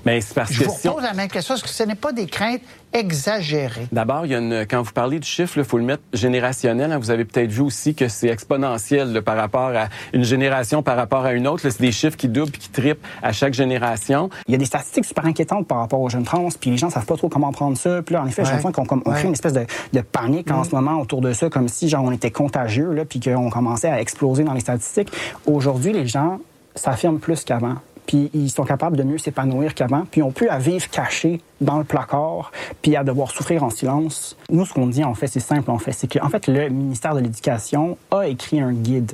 Mais 0.06 0.20
c'est 0.20 0.34
parce 0.34 0.52
Je 0.52 0.60
que 0.60 0.64
vous 0.68 0.76
si 0.78 0.88
on- 0.88 0.92
repose 0.92 1.04
la 1.04 1.14
même 1.14 1.28
question. 1.28 1.54
Est-ce 1.54 1.62
que 1.62 1.68
ce 1.68 1.82
n'est 1.82 1.94
pas 1.94 2.12
des 2.12 2.26
craintes 2.26 2.60
exagérées? 2.92 3.86
D'abord, 3.92 4.26
il 4.26 4.32
y 4.32 4.34
a 4.34 4.38
une, 4.38 4.66
quand 4.68 4.82
vous 4.82 4.92
parlez 4.92 5.18
du 5.18 5.26
chiffre, 5.28 5.58
il 5.58 5.64
faut 5.64 5.78
le 5.78 5.84
mettre 5.84 6.02
générationnel. 6.12 6.92
hein. 6.92 6.98
Vous 6.98 7.10
avez 7.10 7.24
peut-être 7.24 7.50
vu 7.50 7.60
aussi 7.62 7.94
que 7.94 8.08
c'est 8.08 8.28
exponentiel 8.28 9.12
là, 9.12 9.22
par 9.22 9.36
rapport 9.36 9.68
à 9.74 9.88
une 10.12 10.24
génération 10.24 10.82
par 10.82 10.96
rapport 10.96 11.24
à 11.24 11.32
une 11.32 11.46
autre. 11.46 11.62
C'est 11.68 11.80
des 11.80 11.92
chiffres 11.92 12.16
qui 12.16 12.28
doublent 12.28 12.50
puis 12.52 12.60
qui 12.60 12.68
triplent 12.70 13.00
à 13.22 13.32
chaque 13.32 13.54
génération. 13.54 14.30
Il 14.46 14.52
y 14.52 14.54
a 14.54 14.58
des 14.58 14.64
statistiques 14.64 15.04
super 15.04 15.26
inquiétantes 15.26 15.66
par 15.66 15.78
rapport 15.78 16.00
aux 16.00 16.08
jeunes 16.08 16.24
trans, 16.24 16.48
puis 16.60 16.70
les 16.70 16.76
gens 16.78 16.90
savent 16.90 17.06
pas 17.06 17.16
trop 17.16 17.28
comment 17.28 17.52
prendre 17.52 17.76
ça. 17.76 18.02
Puis 18.02 18.14
là, 18.14 18.22
en 18.22 18.26
effet, 18.26 18.44
j'ai 18.44 18.52
l'impression 18.52 18.72
qu'on 18.84 18.96
Ouais. 19.10 19.14
crée 19.18 19.26
une 19.28 19.32
espèce 19.32 19.52
de, 19.52 19.66
de 19.92 20.00
panique 20.00 20.50
en 20.50 20.58
Mhm. 20.58 20.64
ce 20.64 20.70
moment 20.74 21.00
autour 21.00 21.20
de 21.20 21.32
ça, 21.32 21.48
comme 21.50 21.68
si 21.68 21.88
genre 21.88 22.04
on 22.04 22.12
était 22.12 22.30
contagieux, 22.30 22.92
là, 22.92 23.04
puis 23.04 23.20
qu'on 23.20 23.50
commençait 23.50 23.88
à 23.90 24.00
exploser 24.00 24.44
dans 24.44 24.52
les 24.54 24.60
statistiques. 24.60 25.10
Aujourd'hui, 25.46 25.92
les 25.92 26.06
gens 26.06 26.38
s'affirment 26.74 27.18
plus 27.20 27.44
qu'avant. 27.44 27.76
Puis 28.06 28.30
ils 28.34 28.50
sont 28.50 28.64
capables 28.64 28.96
de 28.96 29.02
mieux 29.02 29.18
s'épanouir 29.18 29.74
qu'avant. 29.74 30.04
Puis 30.10 30.22
on 30.22 30.30
peut 30.30 30.50
à 30.50 30.58
vivre 30.58 30.88
cachés 30.90 31.40
dans 31.60 31.78
le 31.78 31.84
placard, 31.84 32.52
puis 32.82 32.96
à 32.96 33.04
devoir 33.04 33.30
souffrir 33.30 33.62
en 33.62 33.70
silence. 33.70 34.36
Nous, 34.50 34.64
ce 34.66 34.72
qu'on 34.72 34.86
dit, 34.86 35.04
en 35.04 35.14
fait, 35.14 35.26
c'est 35.26 35.40
simple, 35.40 35.70
en 35.70 35.78
fait, 35.78 35.92
c'est 35.92 36.12
qu'en 36.12 36.28
fait, 36.28 36.46
le 36.46 36.68
ministère 36.68 37.14
de 37.14 37.20
l'Éducation 37.20 37.96
a 38.10 38.26
écrit 38.26 38.60
un 38.60 38.72
guide 38.72 39.12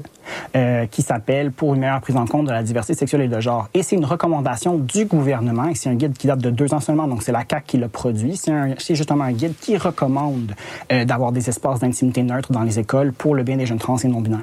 euh, 0.57 0.87
qui 0.87 1.03
s'appelle 1.03 1.53
Pour 1.53 1.74
une 1.74 1.81
meilleure 1.81 2.00
prise 2.00 2.16
en 2.16 2.26
compte 2.26 2.46
de 2.46 2.53
la 2.53 2.62
diversité 2.62 2.94
sexuelle 2.94 3.22
et 3.22 3.29
de 3.29 3.40
genre. 3.40 3.68
Et 3.74 3.83
c'est 3.83 3.96
une 3.96 4.05
recommandation 4.05 4.79
du 4.79 5.05
gouvernement, 5.05 5.68
et 5.68 5.74
c'est 5.74 5.90
un 5.90 5.94
guide 5.94 6.16
qui 6.16 6.26
date 6.26 6.40
de 6.40 6.50
deux 6.50 6.72
ans 6.74 6.81
seulement, 6.81 7.07
donc 7.07 7.22
c'est 7.22 7.33
la 7.33 7.44
CAC 7.44 7.66
qui 7.66 7.79
l'a 7.79 7.88
produit. 7.88 8.37
C'est 8.37 8.94
justement 8.94 9.24
un 9.24 9.33
guide 9.33 9.55
qui 9.61 9.76
recommande 9.76 10.55
euh, 10.92 11.05
d'avoir 11.05 11.33
des 11.33 11.48
espaces 11.48 11.81
d'intimité 11.81 12.22
neutres 12.22 12.53
dans 12.53 12.62
les 12.62 12.79
écoles 12.79 13.12
pour 13.12 13.35
le 13.35 13.42
bien 13.42 13.57
des 13.57 13.66
jeunes 13.66 13.79
trans 13.79 13.96
et 13.98 14.09
non-binaires. 14.09 14.40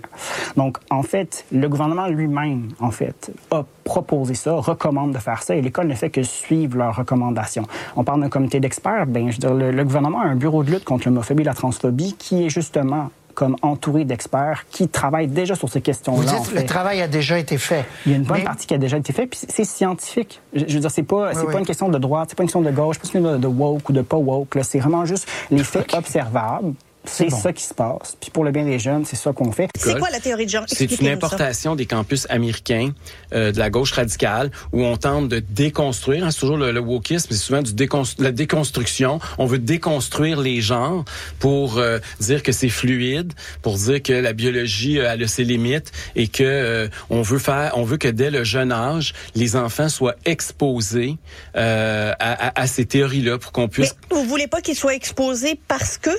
Donc, 0.56 0.78
en 0.90 1.04
fait, 1.04 1.46
le 1.52 1.68
gouvernement 1.68 2.08
lui-même, 2.08 2.70
en 2.80 2.92
fait, 2.92 3.32
a 3.52 3.64
proposé 3.84 4.34
ça, 4.34 4.54
recommande 4.54 5.14
de 5.14 5.18
faire 5.18 5.42
ça, 5.42 5.56
et 5.56 5.62
l'école 5.62 5.88
ne 5.88 5.96
fait 5.96 6.10
que 6.10 6.24
suivre 6.24 6.78
leurs 6.78 6.96
recommandations. 6.96 7.66
On 7.96 8.04
parle 8.04 8.22
d'un 8.22 8.30
comité 8.30 8.60
d'experts, 8.60 9.06
ben, 9.08 9.30
je 9.30 9.36
veux 9.36 9.40
dire, 9.40 9.54
le, 9.54 9.72
le 9.72 9.84
gouvernement 9.84 10.22
a 10.22 10.26
un 10.26 10.36
bureau 10.36 10.64
de 10.64 10.72
lutte 10.72 10.84
contre 10.84 11.08
l'homophobie 11.08 11.42
et 11.42 11.46
la 11.46 11.54
transphobie 11.54 12.16
qui 12.18 12.46
est 12.46 12.50
justement 12.50 13.10
comme 13.38 13.56
entouré 13.62 14.04
d'experts 14.04 14.66
qui 14.72 14.88
travaillent 14.88 15.28
déjà 15.28 15.54
sur 15.54 15.70
ces 15.70 15.80
questions-là. 15.80 16.24
Vous 16.24 16.44
dites, 16.44 16.56
le 16.56 16.66
travail 16.66 17.04
a 17.04 17.08
déjà 17.08 17.38
été 17.38 17.60
fait. 17.60 17.86
Il 18.08 18.12
y 18.12 18.16
a 18.16 18.18
une 18.18 18.24
bonne 18.24 18.44
partie 18.44 18.66
qui 18.66 18.74
a 18.74 18.80
déjà 18.80 18.98
été 18.98 19.14
faite, 19.14 19.30
puis 19.30 19.40
c'est 19.48 19.64
scientifique. 19.64 20.42
Je, 20.56 20.62
veux 20.62 20.80
dire, 20.80 20.90
c'est 20.90 21.04
pas, 21.04 21.36
c'est 21.36 21.46
oui. 21.46 21.54
pas 21.54 21.60
une 21.60 21.66
question 21.66 21.88
de 21.88 22.00
droite, 22.00 22.30
c'est 22.30 22.36
pas 22.36 22.42
une 22.42 22.48
question 22.48 22.64
de 22.64 22.72
gauche, 22.72 22.96
c'est 22.96 23.12
pas 23.12 23.20
une 23.20 23.26
question 23.26 23.40
de, 23.40 23.56
woke 23.56 23.90
ou 23.90 23.94
de 23.94 24.02
pas 24.02 24.18
woke. 24.18 24.56
là. 24.56 24.64
C'est 24.64 24.80
vraiment 24.80 25.06
juste 25.06 25.30
les 25.52 25.64
faits 25.64 25.94
observables. 25.94 26.74
C'est 27.10 27.30
bon. 27.30 27.38
ça 27.40 27.54
qui 27.54 27.64
se 27.64 27.74
passe. 27.74 28.16
Puis 28.20 28.30
pour 28.32 28.44
le 28.44 28.52
bien 28.52 28.66
des 28.66 28.80
jeunes, 28.80 29.06
c'est 29.06 29.16
ça 29.16 29.32
qu'on 29.34 29.52
fait. 29.52 29.70
C'est 29.78 29.98
quoi 29.98 30.10
la 30.10 30.20
théorie 30.20 30.46
de 30.46 30.52
genre? 30.52 30.66
C'est 30.68 30.92
une 31.00 31.08
ça. 31.08 31.12
importation 31.14 31.76
des 31.76 31.86
campus 31.86 32.28
américains 32.30 32.92
euh, 33.34 33.52
de 33.52 33.58
la 33.60 33.70
gauche 33.70 33.94
radicale 33.94 34.52
où 34.74 34.84
on 34.84 34.98
tente 34.98 35.30
de 35.30 35.40
déconstruire. 35.40 36.26
hein, 36.26 36.32
c'est 36.32 36.40
toujours 36.42 36.58
le, 36.58 36.72
le 36.72 36.80
wokisme, 36.80 37.28
c'est 37.32 37.38
souvent 37.38 37.62
du 37.62 37.72
déconstru- 37.74 38.22
la 38.24 38.32
déconstruction. 38.32 39.20
On 39.38 39.46
veut 39.46 39.58
déconstruire 39.60 40.42
les 40.42 40.62
genres 40.62 41.06
pour 41.40 41.78
euh, 41.78 42.00
dire 42.20 42.44
que 42.44 42.52
c'est 42.52 42.70
fluide, 42.70 43.34
pour 43.62 43.76
dire 43.78 44.04
que 44.04 44.14
la 44.14 44.34
biologie 44.34 45.00
euh, 45.00 45.10
elle 45.12 45.24
a 45.24 45.28
ses 45.28 45.44
limites 45.44 45.92
et 46.16 46.28
que 46.28 46.44
euh, 46.44 46.88
on 47.10 47.22
veut 47.22 47.40
faire, 47.40 47.72
on 47.76 47.84
veut 47.84 47.98
que 47.98 48.08
dès 48.10 48.30
le 48.30 48.44
jeune 48.44 48.72
âge, 48.72 49.14
les 49.36 49.56
enfants 49.56 49.90
soient 49.90 50.16
exposés 50.26 51.18
euh, 51.56 52.12
à, 52.20 52.48
à- 52.48 52.62
à 52.62 52.68
ces 52.68 52.86
théories-là 52.86 53.38
pour 53.38 53.52
qu'on 53.52 53.68
puisse 53.68 53.96
Vous 54.12 54.24
voulez 54.26 54.48
pas 54.48 54.62
qu'il 54.62 54.76
soit 54.76 54.96
exposé 54.96 55.60
parce 55.68 55.98
que? 55.98 56.10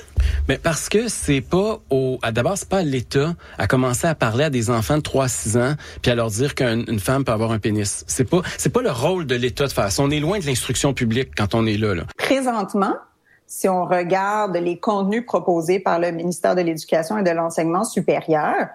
mais 0.47 0.57
parce 0.57 0.78
que 0.87 1.07
c'est 1.09 1.41
pas 1.41 1.79
au 1.89 2.19
d'abord 2.31 2.57
c'est 2.57 2.69
pas 2.69 2.83
l'État 2.83 3.33
à 3.57 3.67
commencer 3.67 4.07
à 4.07 4.15
parler 4.15 4.45
à 4.45 4.49
des 4.49 4.69
enfants 4.69 4.97
de 4.97 5.01
3-6 5.01 5.59
ans 5.59 5.75
puis 6.01 6.11
à 6.11 6.15
leur 6.15 6.29
dire 6.29 6.55
qu'une 6.55 6.85
une 6.87 6.99
femme 6.99 7.25
peut 7.25 7.31
avoir 7.31 7.51
un 7.51 7.59
pénis. 7.59 8.05
C'est 8.07 8.29
pas 8.29 8.41
c'est 8.57 8.69
pas 8.69 8.81
le 8.81 8.91
rôle 8.91 9.25
de 9.25 9.35
l'État 9.35 9.67
de 9.67 9.73
faire. 9.73 9.89
On 9.99 10.11
est 10.11 10.19
loin 10.19 10.39
de 10.39 10.45
l'instruction 10.45 10.93
publique 10.93 11.31
quand 11.35 11.55
on 11.55 11.65
est 11.65 11.77
là 11.77 11.95
là. 11.95 12.03
Présentement, 12.17 12.93
si 13.47 13.67
on 13.67 13.85
regarde 13.85 14.55
les 14.55 14.77
contenus 14.77 15.25
proposés 15.25 15.79
par 15.79 15.99
le 15.99 16.11
ministère 16.11 16.55
de 16.55 16.61
l'Éducation 16.61 17.17
et 17.17 17.23
de 17.23 17.31
l'Enseignement 17.31 17.83
supérieur, 17.83 18.67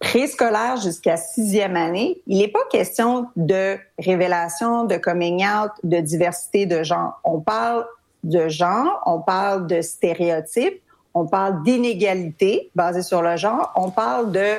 préscolaire 0.00 0.76
jusqu'à 0.76 1.16
sixième 1.16 1.76
année, 1.76 2.22
il 2.26 2.38
n'est 2.38 2.48
pas 2.48 2.64
question 2.70 3.28
de 3.36 3.76
révélation, 3.98 4.84
de 4.84 4.96
coming 4.96 5.44
out, 5.44 5.72
de 5.82 5.98
diversité 6.00 6.66
de 6.66 6.82
genre. 6.82 7.20
On 7.24 7.40
parle 7.40 7.84
de 8.24 8.48
genre, 8.48 9.02
on 9.06 9.20
parle 9.20 9.66
de 9.66 9.82
stéréotypes, 9.82 10.80
on 11.14 11.26
parle 11.26 11.62
d'inégalité 11.62 12.70
basée 12.74 13.02
sur 13.02 13.22
le 13.22 13.36
genre, 13.36 13.72
on 13.76 13.90
parle 13.90 14.32
de 14.32 14.54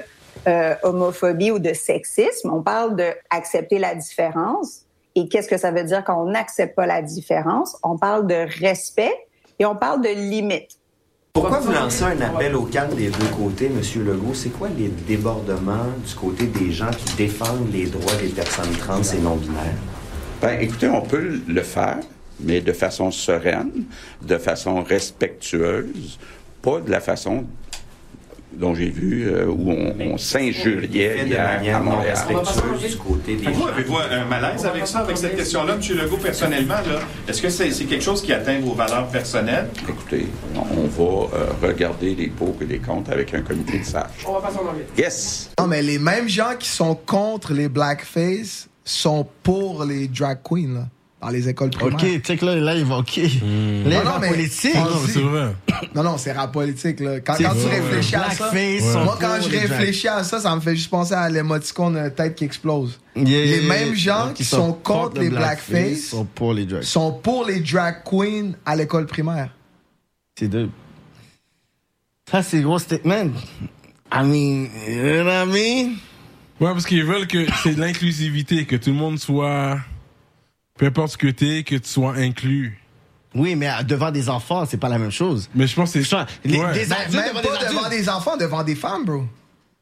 euh, 0.48 0.76
homophobie 0.84 1.52
ou 1.52 1.60
de 1.60 1.74
sexisme, 1.74 2.52
on 2.52 2.62
parle 2.62 2.96
de 2.96 3.08
accepter 3.30 3.80
la 3.80 3.96
différence. 3.96 4.82
Et 5.16 5.28
qu'est-ce 5.28 5.50
que 5.50 5.58
ça 5.58 5.72
veut 5.72 5.84
dire 5.84 6.04
quand 6.04 6.22
on 6.22 6.30
n'accepte 6.30 6.76
pas 6.76 6.86
la 6.86 7.02
différence? 7.02 7.78
On 7.84 7.98
parle 7.98 8.28
de 8.28 8.48
respect 8.62 9.14
et 9.58 9.66
on 9.66 9.76
parle 9.76 10.02
de 10.02 10.10
limites. 10.10 10.80
Pourquoi 11.34 11.60
vous 11.60 11.72
lancez 11.72 12.04
un 12.04 12.22
appel 12.22 12.56
au 12.56 12.64
calme 12.64 12.96
des 12.96 13.10
deux 13.10 13.28
côtés, 13.38 13.68
M. 13.68 13.82
Legault? 14.04 14.34
C'est 14.34 14.50
quoi 14.50 14.68
les 14.70 14.88
débordements 14.88 15.88
du 16.06 16.16
côté 16.16 16.48
des 16.48 16.72
gens 16.72 16.90
qui 16.90 17.16
défendent 17.16 17.72
les 17.72 17.86
droits 17.86 18.16
des 18.16 18.30
personnes 18.30 18.72
trans 18.78 19.02
et 19.02 19.20
non-binaires? 19.20 19.78
Ben, 20.42 20.60
écoutez, 20.60 20.88
on 20.88 21.02
peut 21.02 21.40
le 21.48 21.62
faire, 21.62 22.00
mais 22.40 22.62
de 22.62 22.74
façon 22.74 23.12
sereine, 23.12 23.86
de 24.22 24.38
façon 24.38 24.84
respectueuse, 24.84 26.18
pas 26.62 26.80
de 26.82 26.90
la 26.92 27.00
façon 27.00 27.46
dont 28.52 28.74
j'ai 28.74 28.90
vu 28.90 29.28
euh, 29.28 29.46
où 29.46 29.70
on, 29.72 29.94
on 30.00 30.18
s'injuriait 30.18 31.26
hier 31.26 31.58
manière 31.58 31.78
à 31.78 31.80
Montréal. 31.82 32.18
respectueuse 32.18 32.92
du 32.92 32.98
côté 32.98 33.36
des 33.36 33.52
Vous, 33.52 33.68
avez-vous 33.68 33.98
un 33.98 34.26
malaise 34.26 34.66
avec 34.66 34.88
ça, 34.88 35.00
avec 35.00 35.18
cette 35.18 35.36
question-là, 35.36 35.76
M. 35.76 35.98
Legault, 35.98 36.18
personnellement? 36.18 36.74
Là? 36.74 37.00
Est-ce 37.28 37.42
que 37.42 37.50
c'est, 37.50 37.72
c'est 37.72 37.86
quelque 37.86 38.04
chose 38.04 38.24
qui 38.24 38.34
atteint 38.34 38.60
vos 38.60 38.74
valeurs 38.74 39.08
personnelles? 39.08 39.70
Écoutez, 39.88 40.26
on 40.56 40.88
va 40.88 41.38
euh, 41.38 41.46
regarder 41.62 42.16
les 42.16 42.28
pots 42.28 42.56
et 42.62 42.66
les 42.66 42.80
comptes 42.80 43.10
avec 43.10 43.34
un 43.36 43.42
comité 43.42 43.80
de 43.80 43.86
sages. 43.86 44.26
On 44.28 44.34
va 44.34 44.42
passer 44.42 44.58
en 44.58 44.68
anglais. 44.70 44.88
Yes! 44.98 45.52
Non, 45.60 45.68
mais 45.68 45.84
les 45.84 46.00
mêmes 46.00 46.28
gens 46.28 46.56
qui 46.58 46.70
sont 46.70 46.96
contre 46.96 47.54
les 47.54 47.70
blackface 47.70 48.68
sont 48.84 49.28
pour 49.44 49.86
les 49.86 50.08
drag 50.08 50.40
queens, 50.44 50.74
là, 50.74 50.88
dans 51.22 51.30
les 51.30 51.50
écoles 51.50 51.70
primaires. 51.70 51.94
OK, 51.96 52.22
check 52.22 52.42
là, 52.42 52.56
là, 52.56 52.76
il 52.76 52.86
va 52.86 52.98
OK. 53.00 53.18
Là, 53.18 53.24
il 53.26 53.84
Non, 53.84 53.90
va 53.90 54.04
non, 54.04 54.20
mais- 54.22 54.30
politique. 54.30 54.72
Ah, 54.76 54.88
non, 54.90 55.02
c'est 55.06 55.20
vrai. 55.20 55.54
Non, 55.94 56.04
non, 56.04 56.18
c'est 56.18 56.32
rap 56.32 56.54
politique. 56.54 57.00
Là. 57.02 57.20
Quand, 57.20 57.36
tu 57.36 57.46
réfléchis 57.46 58.16
à 58.16 58.30
ça, 58.32 58.52
moi, 59.04 59.18
quand 59.20 59.38
je 59.42 59.50
réfléchis 59.50 60.08
à 60.08 60.24
ça, 60.24 60.40
ça 60.40 60.56
me 60.56 60.62
fait 60.62 60.76
juste 60.76 60.90
penser 60.90 61.14
à 61.14 61.30
l'émoticône 61.30 61.98
euh, 61.98 62.10
tête 62.10 62.36
qui 62.36 62.46
explose. 62.46 63.00
Yeah, 63.16 63.26
les 63.26 63.58
yeah. 63.60 63.68
mêmes 63.68 63.96
gens 63.96 64.32
qui 64.34 64.46
sont 64.46 64.74
contre 64.74 65.16
le 65.18 65.24
les 65.24 65.30
blackface 65.30 66.10
sont 66.10 66.26
pour 66.26 66.54
les 66.54 66.66
drugs. 66.66 66.84
sont 66.84 67.12
pour 67.12 67.46
les 67.46 67.60
drag 67.60 68.04
queens 68.06 68.54
à 68.66 68.76
l'école 68.76 69.06
primaire. 69.06 69.50
C'est 70.38 70.48
deux. 70.48 70.70
Ça, 72.32 72.44
c'est 72.44 72.62
gros 72.62 72.80
statement. 72.80 73.32
I 74.12 74.24
mean, 74.24 74.70
you 74.88 75.02
know 75.02 75.26
what 75.26 75.44
I 75.44 75.46
mean? 75.46 75.96
Ouais, 76.60 76.72
parce 76.74 76.86
qu'ils 76.86 77.04
veulent 77.04 77.28
que 77.28 77.46
c'est 77.64 77.76
de 77.76 77.80
l'inclusivité, 77.82 78.66
que 78.66 78.76
tout 78.76 78.92
le 78.92 78.96
monde 78.96 79.20
soit. 79.20 79.80
Peu 80.80 80.86
importe 80.86 81.12
ce 81.12 81.18
que 81.18 81.28
t'es, 81.28 81.64
que 81.64 81.76
tu 81.76 81.88
sois 81.90 82.14
inclus. 82.16 82.80
Oui, 83.36 83.56
mais 83.56 83.70
euh, 83.70 83.84
devant 83.84 84.12
des 84.12 84.30
enfants, 84.30 84.66
c'est 84.66 84.78
pas 84.78 84.88
la 84.90 84.98
même 84.98 85.12
chose. 85.12 85.50
Mais 85.54 85.68
je 85.68 85.76
pense 85.76 85.92
que 85.92 86.02
c'est. 86.02 86.16
Les- 86.46 86.58
Ouais. 86.58 86.74
des 86.74 86.86
Ben, 86.86 86.96
adultes 87.06 87.14
même 87.16 87.26
devant 87.36 87.42
pas 87.42 87.58
des 87.60 87.74
devant 87.76 87.90
des 87.90 88.10
enfants, 88.10 88.38
devant 88.38 88.64
des 88.64 88.76
femmes, 88.76 89.04
bro. 89.06 89.24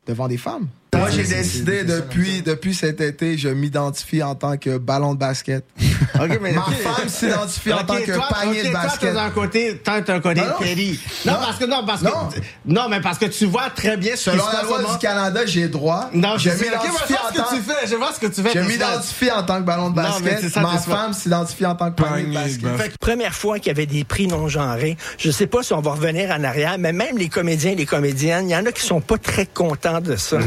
Devant 0.08 0.28
des 0.28 0.38
femmes. 0.38 0.68
Moi, 1.08 1.16
j'ai 1.16 1.36
décidé 1.36 1.84
depuis, 1.84 2.42
depuis 2.42 2.74
cet 2.76 3.00
été, 3.02 3.38
je 3.38 3.48
m'identifie 3.50 4.22
en 4.22 4.36
tant 4.36 4.58
que 4.58 4.78
ballon 4.78 5.14
de 5.14 5.20
basket. 5.20 5.64
OK, 6.20 6.40
mais 6.42 6.52
Ma 6.52 6.64
femme 6.64 7.08
s'identifie 7.08 7.72
en 7.74 7.84
tant 7.86 7.96
que 7.98 8.12
toi, 8.14 8.28
panier 8.30 8.64
de 8.64 8.70
toi, 8.72 8.82
basket. 8.82 9.14
t'as 9.14 9.24
un 9.24 9.30
côté, 9.30 9.82
t'as 9.84 9.96
un 9.98 10.20
côté 10.20 10.42
Non, 10.42 10.48
non. 10.48 10.54
petty. 10.60 11.00
Non, 11.26 11.34
Non. 11.34 11.40
parce 11.40 11.58
que 11.58 11.66
non, 11.66 11.86
parce 11.86 12.02
Non. 12.02 12.12
que 12.34 12.40
non, 12.66 12.90
mais 12.90 13.00
parce 13.02 13.18
que 13.18 13.26
tu 13.26 13.46
vois 13.46 13.70
très 13.70 13.96
bien 13.98 14.16
ce 14.16 14.30
qui 14.30 14.38
Selon 14.38 14.50
se 14.50 14.56
la 14.56 14.64
loi 14.64 14.84
du 14.92 14.98
Canada, 15.00 15.46
j'ai 15.46 15.68
droit. 15.68 16.10
Non, 16.14 16.38
je 16.38 16.50
m'identifie 16.50 17.14
en 17.14 17.28
ce 17.30 17.34
que 17.34 17.38
tant- 17.38 17.56
tu 17.56 17.62
fais, 17.62 17.88
je 17.88 17.96
vois 17.96 18.12
ce 18.14 18.20
que 18.20 18.28
tu 18.28 18.42
fais. 18.42 18.52
Je 18.54 18.60
m'identifie 18.68 19.32
en 19.32 19.44
tant 19.44 19.58
que 19.60 19.64
ballon 19.66 19.90
de 19.92 20.02
Non, 20.02 20.08
mais 20.24 20.32
basket. 20.42 20.56
Ma 20.58 20.78
femme 20.78 21.14
s'identifie 21.14 21.66
en 21.66 21.76
tant 21.76 21.92
que 21.92 22.02
panier 22.02 22.24
de 22.26 22.34
basket. 22.34 22.78
Fait 22.78 22.90
que 22.90 22.98
première 23.00 23.34
fois 23.34 23.60
qu'il 23.60 23.68
y 23.68 23.72
avait 23.72 23.86
des 23.86 24.04
prix 24.04 24.28
non 24.28 24.48
genrés, 24.50 24.98
je 25.18 25.32
sais 25.32 25.48
pas 25.48 25.64
si 25.64 25.74
on 25.74 25.82
va 25.82 25.92
revenir 25.92 26.32
en 26.32 26.44
arrière, 26.44 26.78
mais 26.80 26.92
même 26.94 27.18
les 27.18 27.30
comédiens 27.30 27.72
et 27.72 27.76
les 27.76 27.86
comédiennes, 27.86 28.50
il 28.50 28.54
y 28.54 28.56
en 28.56 28.66
a 28.66 28.72
qui 28.72 28.82
sont 28.84 29.02
pas 29.02 29.18
très 29.18 29.46
contents 29.46 30.02
de 30.02 30.16
ça. 30.16 30.38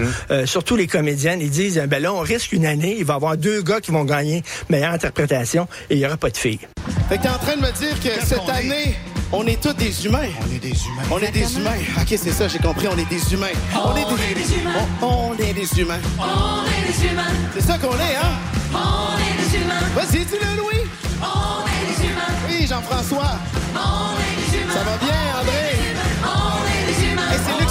Euh, 0.51 0.61
surtout 0.61 0.77
les 0.77 0.87
comédiennes, 0.87 1.41
ils 1.41 1.51
disent, 1.51 1.81
ben 1.89 2.03
là, 2.03 2.13
on 2.13 2.21
risque 2.21 2.53
une 2.53 2.67
année, 2.67 2.97
il 2.99 3.05
va 3.05 3.15
y 3.15 3.17
avoir 3.17 3.37
deux 3.37 3.63
gars 3.63 3.81
qui 3.81 3.91
vont 3.93 4.05
gagner 4.05 4.43
meilleure 4.69 4.93
interprétation 4.93 5.69
et 5.89 5.95
il 5.95 6.01
y 6.01 6.07
aura 6.07 6.17
pas 6.17 6.31
de 6.31 6.37
filles. 6.37 6.59
Fait 7.09 7.19
que 7.19 7.23
t'es 7.23 7.29
en 7.29 7.39
train 7.39 7.57
de 7.57 7.63
me 7.63 7.73
dire 7.73 7.99
que 8.03 8.27
cette 8.27 8.49
année, 8.49 8.97
on 9.33 9.47
est 9.47 9.61
tous 9.61 9.73
des 9.75 10.07
humains. 10.07 10.29
On 10.41 10.55
est 10.55 10.59
des 10.59 10.69
humains. 10.69 11.03
On 11.11 11.19
est 11.19 11.31
des 11.31 11.57
humains. 11.57 11.79
Ok, 12.01 12.09
c'est 12.09 12.33
ça, 12.33 12.49
j'ai 12.49 12.59
compris, 12.59 12.89
on 12.89 12.99
est 12.99 13.09
des 13.09 13.33
humains. 13.33 13.55
On 13.75 13.97
est 13.97 14.05
des 14.35 14.55
humains. 14.55 14.87
On, 15.03 15.07
on 15.07 15.35
est 15.35 15.53
des 15.53 15.81
humains. 15.81 16.01
On 16.19 16.65
est 16.67 16.93
des 16.93 17.09
humains. 17.09 17.35
C'est 17.55 17.67
ça 17.67 17.79
qu'on 17.79 17.95
est, 17.95 18.17
hein? 18.17 18.33
On 18.75 19.19
est 19.19 19.37
des 19.43 19.57
humains. 19.59 19.87
Vas-y, 19.95 20.25
dis-le, 20.25 20.57
Louis. 20.59 20.85
On 21.23 21.65
est 21.67 21.87
des 21.95 22.09
humains. 22.09 22.35
Oui, 22.49 22.67
Jean-François. 22.67 23.39
On 23.75 24.15
est 24.19 24.51
des 24.51 24.59
humains. 24.59 24.75
Ça 24.75 24.83
va 24.83 24.97
bien, 24.99 25.21
André? 25.41 25.67
On 26.25 26.61
est 26.67 26.93
des 26.93 27.13
humains. 27.13 27.31
Et 27.33 27.39
c'est 27.45 27.61
Luc 27.61 27.71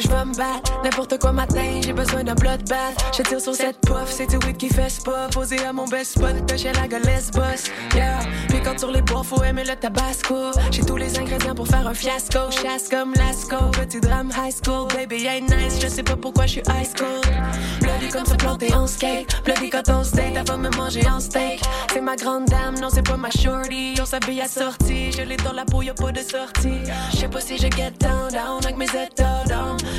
je 0.00 0.08
vais 0.08 0.24
me 0.24 0.34
battre. 0.34 0.80
N'importe 0.82 1.18
quoi 1.18 1.32
matin, 1.32 1.80
j'ai 1.82 1.92
besoin 1.92 2.24
d'un 2.24 2.34
bloodbath. 2.34 2.96
Je 3.16 3.22
tire 3.22 3.40
sur 3.40 3.54
cette 3.54 3.80
puff, 3.80 4.06
c'est 4.08 4.26
tout 4.26 4.44
weed 4.46 4.56
qui 4.56 4.68
fait 4.68 4.92
pas. 5.04 5.28
Posé 5.28 5.58
à 5.64 5.72
mon 5.72 5.86
best 5.86 6.12
spot, 6.12 6.46
pêcher 6.46 6.72
la 6.72 6.86
gueulasse 6.86 7.30
boss. 7.30 7.64
Yeah, 7.94 8.18
puis 8.48 8.60
quand 8.62 8.78
sur 8.78 8.90
les 8.90 9.02
bois, 9.02 9.22
faut 9.22 9.42
aimer 9.42 9.64
le 9.64 9.76
tabasco. 9.76 10.52
J'ai 10.70 10.82
tous 10.82 10.96
les 10.96 11.18
ingrédients 11.18 11.54
pour 11.54 11.66
faire 11.66 11.86
un 11.86 11.94
fiasco. 11.94 12.50
Chasse 12.50 12.88
comme 12.88 13.12
Lasco, 13.14 13.56
petit 13.72 14.00
drame 14.00 14.30
high 14.30 14.52
school. 14.52 14.88
Baby, 14.94 15.26
ain't 15.26 15.48
nice, 15.48 15.80
je 15.80 15.88
sais 15.88 16.02
pas 16.02 16.16
pourquoi 16.16 16.46
je 16.46 16.52
suis 16.52 16.62
high 16.68 16.86
school. 16.86 17.20
Bloody 17.88 18.08
comme 18.08 18.26
se 18.26 18.34
planter 18.34 18.74
en 18.74 18.86
skate. 18.86 19.42
Bloody 19.44 19.70
quand 19.70 19.88
on 19.88 20.04
se 20.04 20.14
date, 20.14 20.32
elle 20.36 20.46
va 20.46 20.56
me 20.56 20.68
manger 20.76 21.08
en 21.08 21.20
steak. 21.20 21.62
C'est 21.92 22.00
ma 22.02 22.16
grande 22.16 22.44
dame, 22.44 22.78
non, 22.80 22.88
c'est 22.90 23.02
pas 23.02 23.16
ma 23.16 23.30
shorty. 23.30 23.94
On 24.00 24.04
s'habille 24.04 24.42
assorti, 24.42 25.10
je 25.12 25.22
l'ai 25.22 25.36
dans 25.36 25.52
la 25.54 25.64
peau, 25.64 25.80
y'a 25.82 25.94
pas 25.94 26.12
de 26.12 26.20
sortie. 26.20 26.82
Je 27.12 27.16
sais 27.16 27.28
pas 27.28 27.40
si 27.40 27.56
je 27.56 27.62
get 27.62 27.92
down, 27.98 28.28
down 28.30 28.60
avec 28.62 28.76
mes 28.76 28.84
états. 28.84 29.44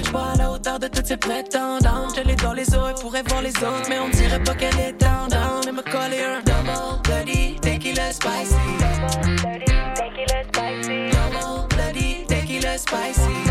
Je 0.05 0.11
pas 0.11 0.31
à 0.33 0.37
la 0.37 0.51
hauteur 0.51 0.79
de 0.79 0.87
toutes 0.87 1.07
ces 1.07 1.17
prétendantes. 1.17 2.15
Je 2.15 2.21
l'ai 2.21 2.35
dans 2.35 2.53
les 2.53 2.73
os, 2.75 2.89
elle 2.89 3.01
pourrait 3.01 3.23
voir 3.27 3.41
les 3.41 3.55
autres, 3.57 3.89
mais 3.89 3.99
on 3.99 4.09
dirait 4.09 4.43
pas 4.43 4.53
qu'elle 4.53 4.79
est 4.79 4.93
down, 4.93 5.27
down. 5.29 5.67
Et 5.67 5.71
me 5.71 5.81
coller 5.81 6.23
un 6.23 6.41
double 6.41 7.01
bloody 7.03 7.55
tequila 7.61 8.11
spicy. 8.11 8.55
Double 8.79 9.35
bloody 9.41 9.65
tequila 9.95 10.43
spicy. 10.43 11.09
Double 11.11 11.67
bloody 11.75 12.25
tequila 12.27 12.77
spicy. 12.77 13.49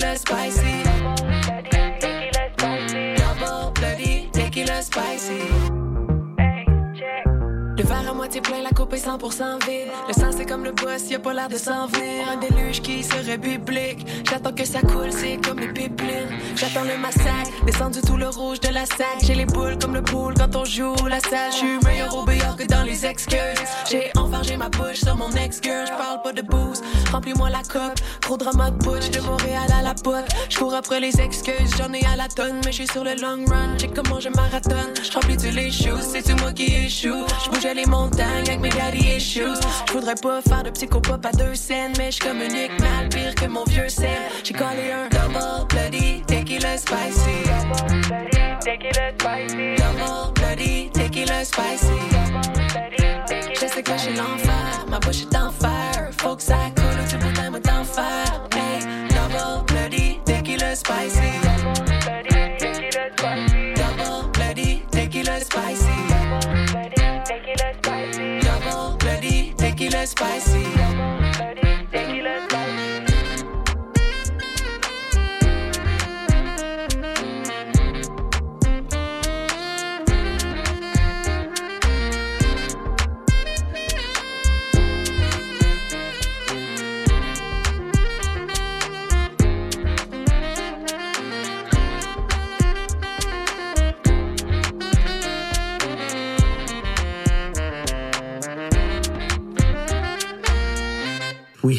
Tequila 0.00 0.16
spicy. 0.16 0.82
Double 3.16 3.70
bloody 3.72 4.30
tequila 4.32 4.82
spicy. 4.82 5.69
Moitié 8.30 8.42
plein, 8.42 8.62
la 8.62 8.70
coupe 8.70 8.94
est 8.94 9.04
100% 9.04 9.66
vide. 9.66 9.88
Le 10.06 10.12
sang 10.12 10.30
c'est 10.30 10.46
comme 10.46 10.62
le 10.62 10.70
boss, 10.70 11.10
y 11.10 11.16
a 11.16 11.18
pas 11.18 11.32
l'air 11.32 11.48
de 11.48 11.56
s'en 11.56 11.88
venir. 11.88 12.28
Un 12.32 12.36
déluge 12.36 12.80
qui 12.80 13.02
serait 13.02 13.38
biblique. 13.38 14.06
J'attends 14.30 14.52
que 14.52 14.64
ça 14.64 14.82
coule, 14.82 15.10
c'est 15.10 15.44
comme 15.44 15.58
les 15.58 15.66
pipelines. 15.66 16.28
J'attends 16.54 16.84
le 16.84 16.96
massacre, 16.96 17.50
descendu 17.66 18.00
tout 18.02 18.16
le 18.16 18.28
rouge 18.28 18.60
de 18.60 18.68
la 18.68 18.86
sac. 18.86 19.18
J'ai 19.24 19.34
les 19.34 19.46
boules 19.46 19.76
comme 19.80 19.94
le 19.94 20.02
pool 20.02 20.34
quand 20.34 20.54
on 20.54 20.64
joue 20.64 20.94
la 21.08 21.18
salle. 21.18 21.50
J'suis 21.50 21.80
meilleur 21.84 22.16
au 22.16 22.24
billard 22.24 22.54
que 22.54 22.62
dans 22.62 22.84
les 22.84 23.04
excuses. 23.04 23.36
J'ai 23.90 24.12
enfargé 24.16 24.56
ma 24.56 24.68
bouche 24.68 25.00
sur 25.02 25.16
mon 25.16 25.32
ex-girl. 25.32 25.88
J'parle 25.88 26.22
pas 26.22 26.32
de 26.32 26.42
booze, 26.42 26.82
remplis-moi 27.10 27.50
la 27.50 27.62
coupe. 27.64 27.98
Gros 28.22 28.36
drama 28.36 28.70
de 28.70 28.76
butch, 28.84 29.10
de 29.10 29.18
Montréal 29.22 29.66
à 29.76 29.82
la 29.82 29.94
pote. 29.94 30.28
J'cours 30.48 30.74
après 30.74 31.00
les 31.00 31.20
excuses, 31.20 31.74
j'en 31.76 31.92
ai 31.92 32.06
à 32.06 32.14
la 32.14 32.28
tonne. 32.28 32.60
Mais 32.64 32.70
j'suis 32.70 32.86
sur 32.86 33.02
le 33.02 33.16
long 33.16 33.44
run, 33.48 33.76
j'ai 33.76 33.88
comment 33.88 34.20
je 34.20 34.28
marathonne. 34.28 34.94
J'remplis 35.10 35.36
tous 35.36 35.52
les 35.52 35.72
shoes, 35.72 36.00
c'est 36.00 36.22
tout 36.22 36.40
moi 36.40 36.52
qui 36.52 36.72
échoue? 36.72 37.26
J'bougeais 37.44 37.74
les 37.74 37.86
montagnes 37.86 38.19
avec 38.20 38.60
mes 38.60 38.68
daddy 38.68 39.16
issues. 39.16 39.60
J'voudrais 39.88 40.14
pas 40.14 40.40
faire 40.42 40.62
de 40.62 40.70
psychopop 40.70 41.24
à 41.24 41.32
deux 41.32 41.54
scènes, 41.54 41.92
mais 41.98 42.10
j'communique 42.10 42.78
mal 42.80 43.08
pire 43.08 43.34
que 43.34 43.46
mon 43.46 43.64
vieux 43.64 43.88
sel. 43.88 44.08
J'ai 44.44 44.54
collé 44.54 44.92
un 44.92 45.08
double 45.08 45.66
bloody 45.68 46.22
tequila 46.26 46.76
spicy. 46.76 47.42
Double 47.44 48.00
bloody 48.08 48.58
tequila 48.60 49.12
spicy. 49.18 49.76
Double 49.76 50.32
bloody 50.34 50.90
tequila 50.92 51.44
spicy. 51.44 51.86
Je 53.54 53.66
sais 53.66 53.82
que 53.82 53.92
j'ai 53.98 54.14
l'enfer, 54.14 54.86
ma 54.88 54.98
bouche 54.98 55.22
est 55.22 55.36
en 55.36 55.50
fer. 55.50 56.10
Faut 56.18 56.36
que 56.36 56.42
ça 56.42 56.56
coule, 56.76 57.04
tu 57.08 57.16
bout 57.16 57.32
d'un 57.32 57.50
mot 57.50 57.58
d'enfer. 57.58 58.24
Hey, 58.54 58.80
double 59.08 59.64
bloody 59.66 60.18
tequila 60.24 60.74
spicy. 60.74 61.49
Spicy. 70.06 70.99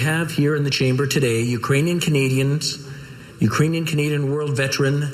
Have 0.02 0.32
here 0.32 0.56
in 0.56 0.64
the 0.64 0.70
chamber 0.70 1.08
today 1.08 1.42
Ukrainian 1.42 2.00
Canadians, 2.00 2.86
Ukrainian 3.40 3.86
Canadian 3.86 4.32
world 4.32 4.58
veteran 4.58 5.08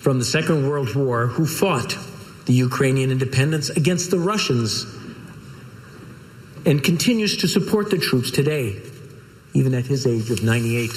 from 0.00 0.18
the 0.18 0.24
Second 0.24 0.68
World 0.68 0.94
War 0.94 1.26
who 1.26 1.46
fought 1.46 1.96
the 2.46 2.54
Ukrainian 2.54 3.10
independence 3.10 3.68
against 3.70 4.10
the 4.10 4.18
Russians 4.18 4.86
and 6.66 6.82
continues 6.82 7.36
to 7.38 7.48
support 7.48 7.90
the 7.90 7.98
troops 7.98 8.30
today, 8.30 8.80
even 9.54 9.74
at 9.74 9.86
his 9.86 10.06
age 10.06 10.30
of 10.30 10.42
98. 10.42 10.90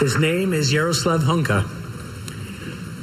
His 0.00 0.18
name 0.18 0.52
is 0.52 0.72
Yaroslav 0.72 1.22
Hunka. 1.22 1.68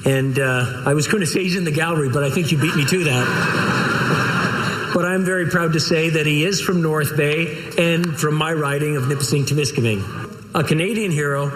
And 0.06 0.40
uh, 0.40 0.84
I 0.86 0.94
was 0.94 1.08
going 1.08 1.22
to 1.22 1.28
say 1.28 1.44
he's 1.44 1.56
in 1.56 1.66
the 1.66 1.72
gallery, 1.72 2.10
but 2.10 2.24
I 2.24 2.30
think 2.30 2.52
you 2.52 2.58
beat 2.58 2.76
me 2.76 2.86
to 2.86 3.04
that. 3.06 3.79
But 5.00 5.06
I'm 5.06 5.24
very 5.24 5.46
proud 5.46 5.72
to 5.74 5.80
say 5.80 6.10
that 6.10 6.26
he 6.26 6.44
is 6.44 6.60
from 6.60 6.82
North 6.82 7.16
Bay 7.16 7.56
and 7.78 8.20
from 8.20 8.36
my 8.36 8.52
riding 8.52 8.98
of 8.98 9.08
Nipissing 9.08 9.46
Temiskaming, 9.46 10.04
a 10.54 10.62
Canadian 10.62 11.10
hero, 11.10 11.54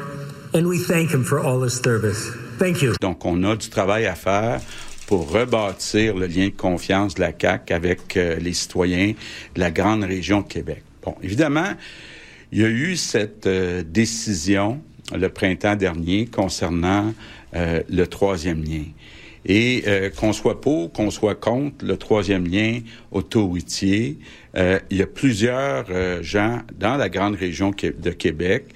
and 0.54 0.66
we 0.66 0.78
thank 0.78 1.12
him 1.12 1.26
for 1.26 1.42
all 1.42 1.62
his 1.62 1.74
service. 1.74 2.32
Thank 2.58 2.82
you. 2.82 2.96
Donc, 3.02 3.26
on 3.26 3.44
a 3.44 3.58
du 3.58 3.70
travail 3.70 4.06
à 4.06 4.16
faire 4.16 4.62
pour 5.08 5.30
rebâtir 5.30 6.16
le 6.16 6.28
lien 6.28 6.46
de 6.46 6.56
confiance 6.56 7.16
de 7.16 7.20
la 7.20 7.34
CAQ 7.38 7.74
avec 7.74 8.16
euh, 8.16 8.38
les 8.38 8.54
citoyens 8.54 9.14
de 9.56 9.60
la 9.60 9.72
grande 9.72 10.06
région 10.06 10.40
de 10.40 10.48
Québec. 10.48 10.82
Bon, 11.04 11.18
évidemment, 11.22 11.74
il 12.54 12.62
y 12.62 12.64
a 12.64 12.70
eu 12.70 12.96
cette 12.96 13.46
euh, 13.46 13.84
décision 13.86 14.80
le 15.14 15.28
printemps 15.28 15.76
dernier 15.76 16.28
concernant 16.28 17.14
euh, 17.58 17.84
le 17.90 18.08
troisième 18.08 18.64
lien. 18.64 18.86
Et 19.46 19.84
euh, 19.88 20.10
qu'on 20.10 20.34
soit 20.34 20.62
pour, 20.62 20.92
qu'on 20.92 21.12
soit 21.12 21.36
contre 21.36 21.84
le 21.86 21.98
troisième 21.98 22.48
lien 22.48 22.80
autoroutier, 23.12 24.18
euh, 24.56 24.80
il 24.90 24.98
y 24.98 25.02
a 25.02 25.08
plusieurs 25.08 25.86
euh, 25.90 26.24
gens 26.24 26.60
dans 26.80 26.96
la 26.96 27.10
grande 27.10 27.36
région 27.36 27.72
de 27.72 28.12
Québec 28.12 28.68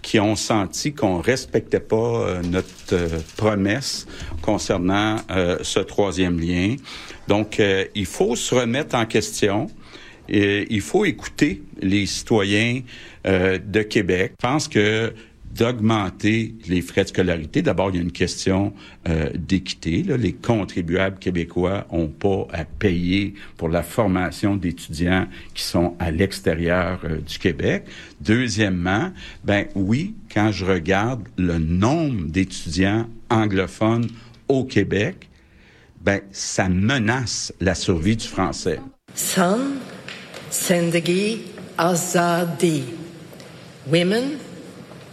qui 0.00 0.20
ont 0.20 0.36
senti 0.36 0.92
qu'on 0.92 1.18
respectait 1.20 1.80
pas 1.80 1.96
euh, 1.96 2.42
notre 2.42 2.68
euh, 2.92 3.08
promesse 3.36 4.06
concernant 4.42 5.16
euh, 5.30 5.58
ce 5.62 5.80
troisième 5.80 6.38
lien. 6.38 6.76
Donc, 7.26 7.60
il 7.94 8.04
faut 8.06 8.36
se 8.36 8.54
remettre 8.54 8.94
en 8.94 9.06
question. 9.06 9.68
Et 10.28 10.66
il 10.70 10.80
faut 10.80 11.04
écouter 11.04 11.62
les 11.80 12.06
citoyens 12.06 12.80
euh, 13.26 13.58
de 13.58 13.82
Québec. 13.82 14.32
Je 14.40 14.46
pense 14.46 14.68
que 14.68 15.12
d'augmenter 15.54 16.54
les 16.68 16.82
frais 16.82 17.04
de 17.04 17.08
scolarité. 17.08 17.62
D'abord, 17.62 17.90
il 17.90 17.96
y 17.96 17.98
a 17.98 18.02
une 18.02 18.12
question 18.12 18.72
euh, 19.08 19.30
d'équité. 19.34 20.02
Les 20.02 20.32
contribuables 20.32 21.18
québécois 21.18 21.86
ont 21.90 22.08
pas 22.08 22.46
à 22.52 22.64
payer 22.64 23.34
pour 23.56 23.68
la 23.68 23.82
formation 23.82 24.56
d'étudiants 24.56 25.26
qui 25.54 25.62
sont 25.62 25.94
à 25.98 26.10
l'extérieur 26.10 27.00
euh, 27.04 27.18
du 27.18 27.38
Québec. 27.38 27.84
Deuxièmement, 28.20 29.12
ben 29.44 29.66
oui, 29.74 30.14
quand 30.32 30.50
je 30.50 30.64
regarde 30.64 31.22
le 31.36 31.58
nombre 31.58 32.26
d'étudiants 32.26 33.06
anglophones 33.30 34.08
au 34.48 34.64
Québec, 34.64 35.28
ben 36.00 36.20
ça 36.32 36.68
menace 36.68 37.52
la 37.60 37.74
survie 37.74 38.16
du 38.16 38.26
français. 38.26 38.80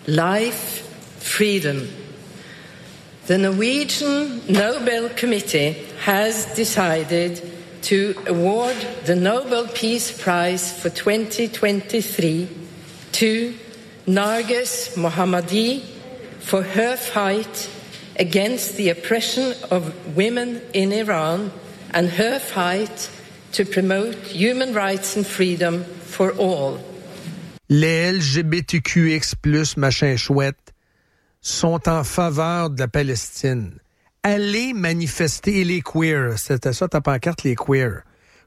Life, 0.07 0.87
freedom. 1.19 1.87
The 3.27 3.37
Norwegian 3.37 4.41
Nobel 4.47 5.09
Committee 5.09 5.73
has 6.01 6.45
decided 6.55 7.41
to 7.83 8.15
award 8.27 8.75
the 9.05 9.15
Nobel 9.15 9.67
Peace 9.67 10.11
Prize 10.21 10.71
for 10.71 10.89
2023 10.89 12.49
to 13.13 13.55
Narges 14.07 14.95
Mohammadi 14.95 15.81
for 16.39 16.63
her 16.63 16.97
fight 16.97 17.69
against 18.17 18.75
the 18.75 18.89
oppression 18.89 19.53
of 19.69 20.15
women 20.15 20.61
in 20.73 20.91
Iran 20.91 21.51
and 21.93 22.09
her 22.09 22.39
fight 22.39 23.09
to 23.53 23.65
promote 23.65 24.15
human 24.15 24.73
rights 24.73 25.15
and 25.15 25.25
freedom 25.25 25.83
for 25.83 26.31
all. 26.33 26.79
Les 27.71 28.11
LGBTQX+, 28.11 29.77
machin 29.77 30.17
chouette, 30.17 30.73
sont 31.39 31.87
en 31.87 32.03
faveur 32.03 32.69
de 32.69 32.77
la 32.77 32.89
Palestine. 32.89 33.79
Allez 34.23 34.73
manifester, 34.73 35.61
et 35.61 35.63
les 35.63 35.81
queers, 35.81 36.37
c'était 36.37 36.73
ça 36.73 36.89
ta 36.89 36.99
pancarte, 36.99 37.43
les 37.43 37.55
queers. 37.55 38.01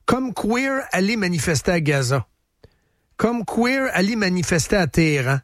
Comme 0.04 0.34
queer, 0.34 0.82
allez 0.92 1.16
manifester 1.16 1.70
à 1.70 1.80
Gaza. 1.80 2.26
Comme 3.16 3.46
queer, 3.46 3.88
allez 3.94 4.14
manifester 4.14 4.76
à 4.76 4.86
Téhéran. 4.88 5.38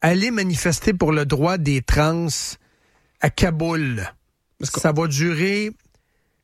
Allez 0.00 0.32
manifester 0.32 0.92
pour 0.92 1.12
le 1.12 1.26
droit 1.26 1.58
des 1.58 1.82
trans 1.82 2.26
à 3.20 3.30
Kaboul. 3.30 4.02
Ça 4.60 4.90
va 4.90 5.06
durer 5.06 5.70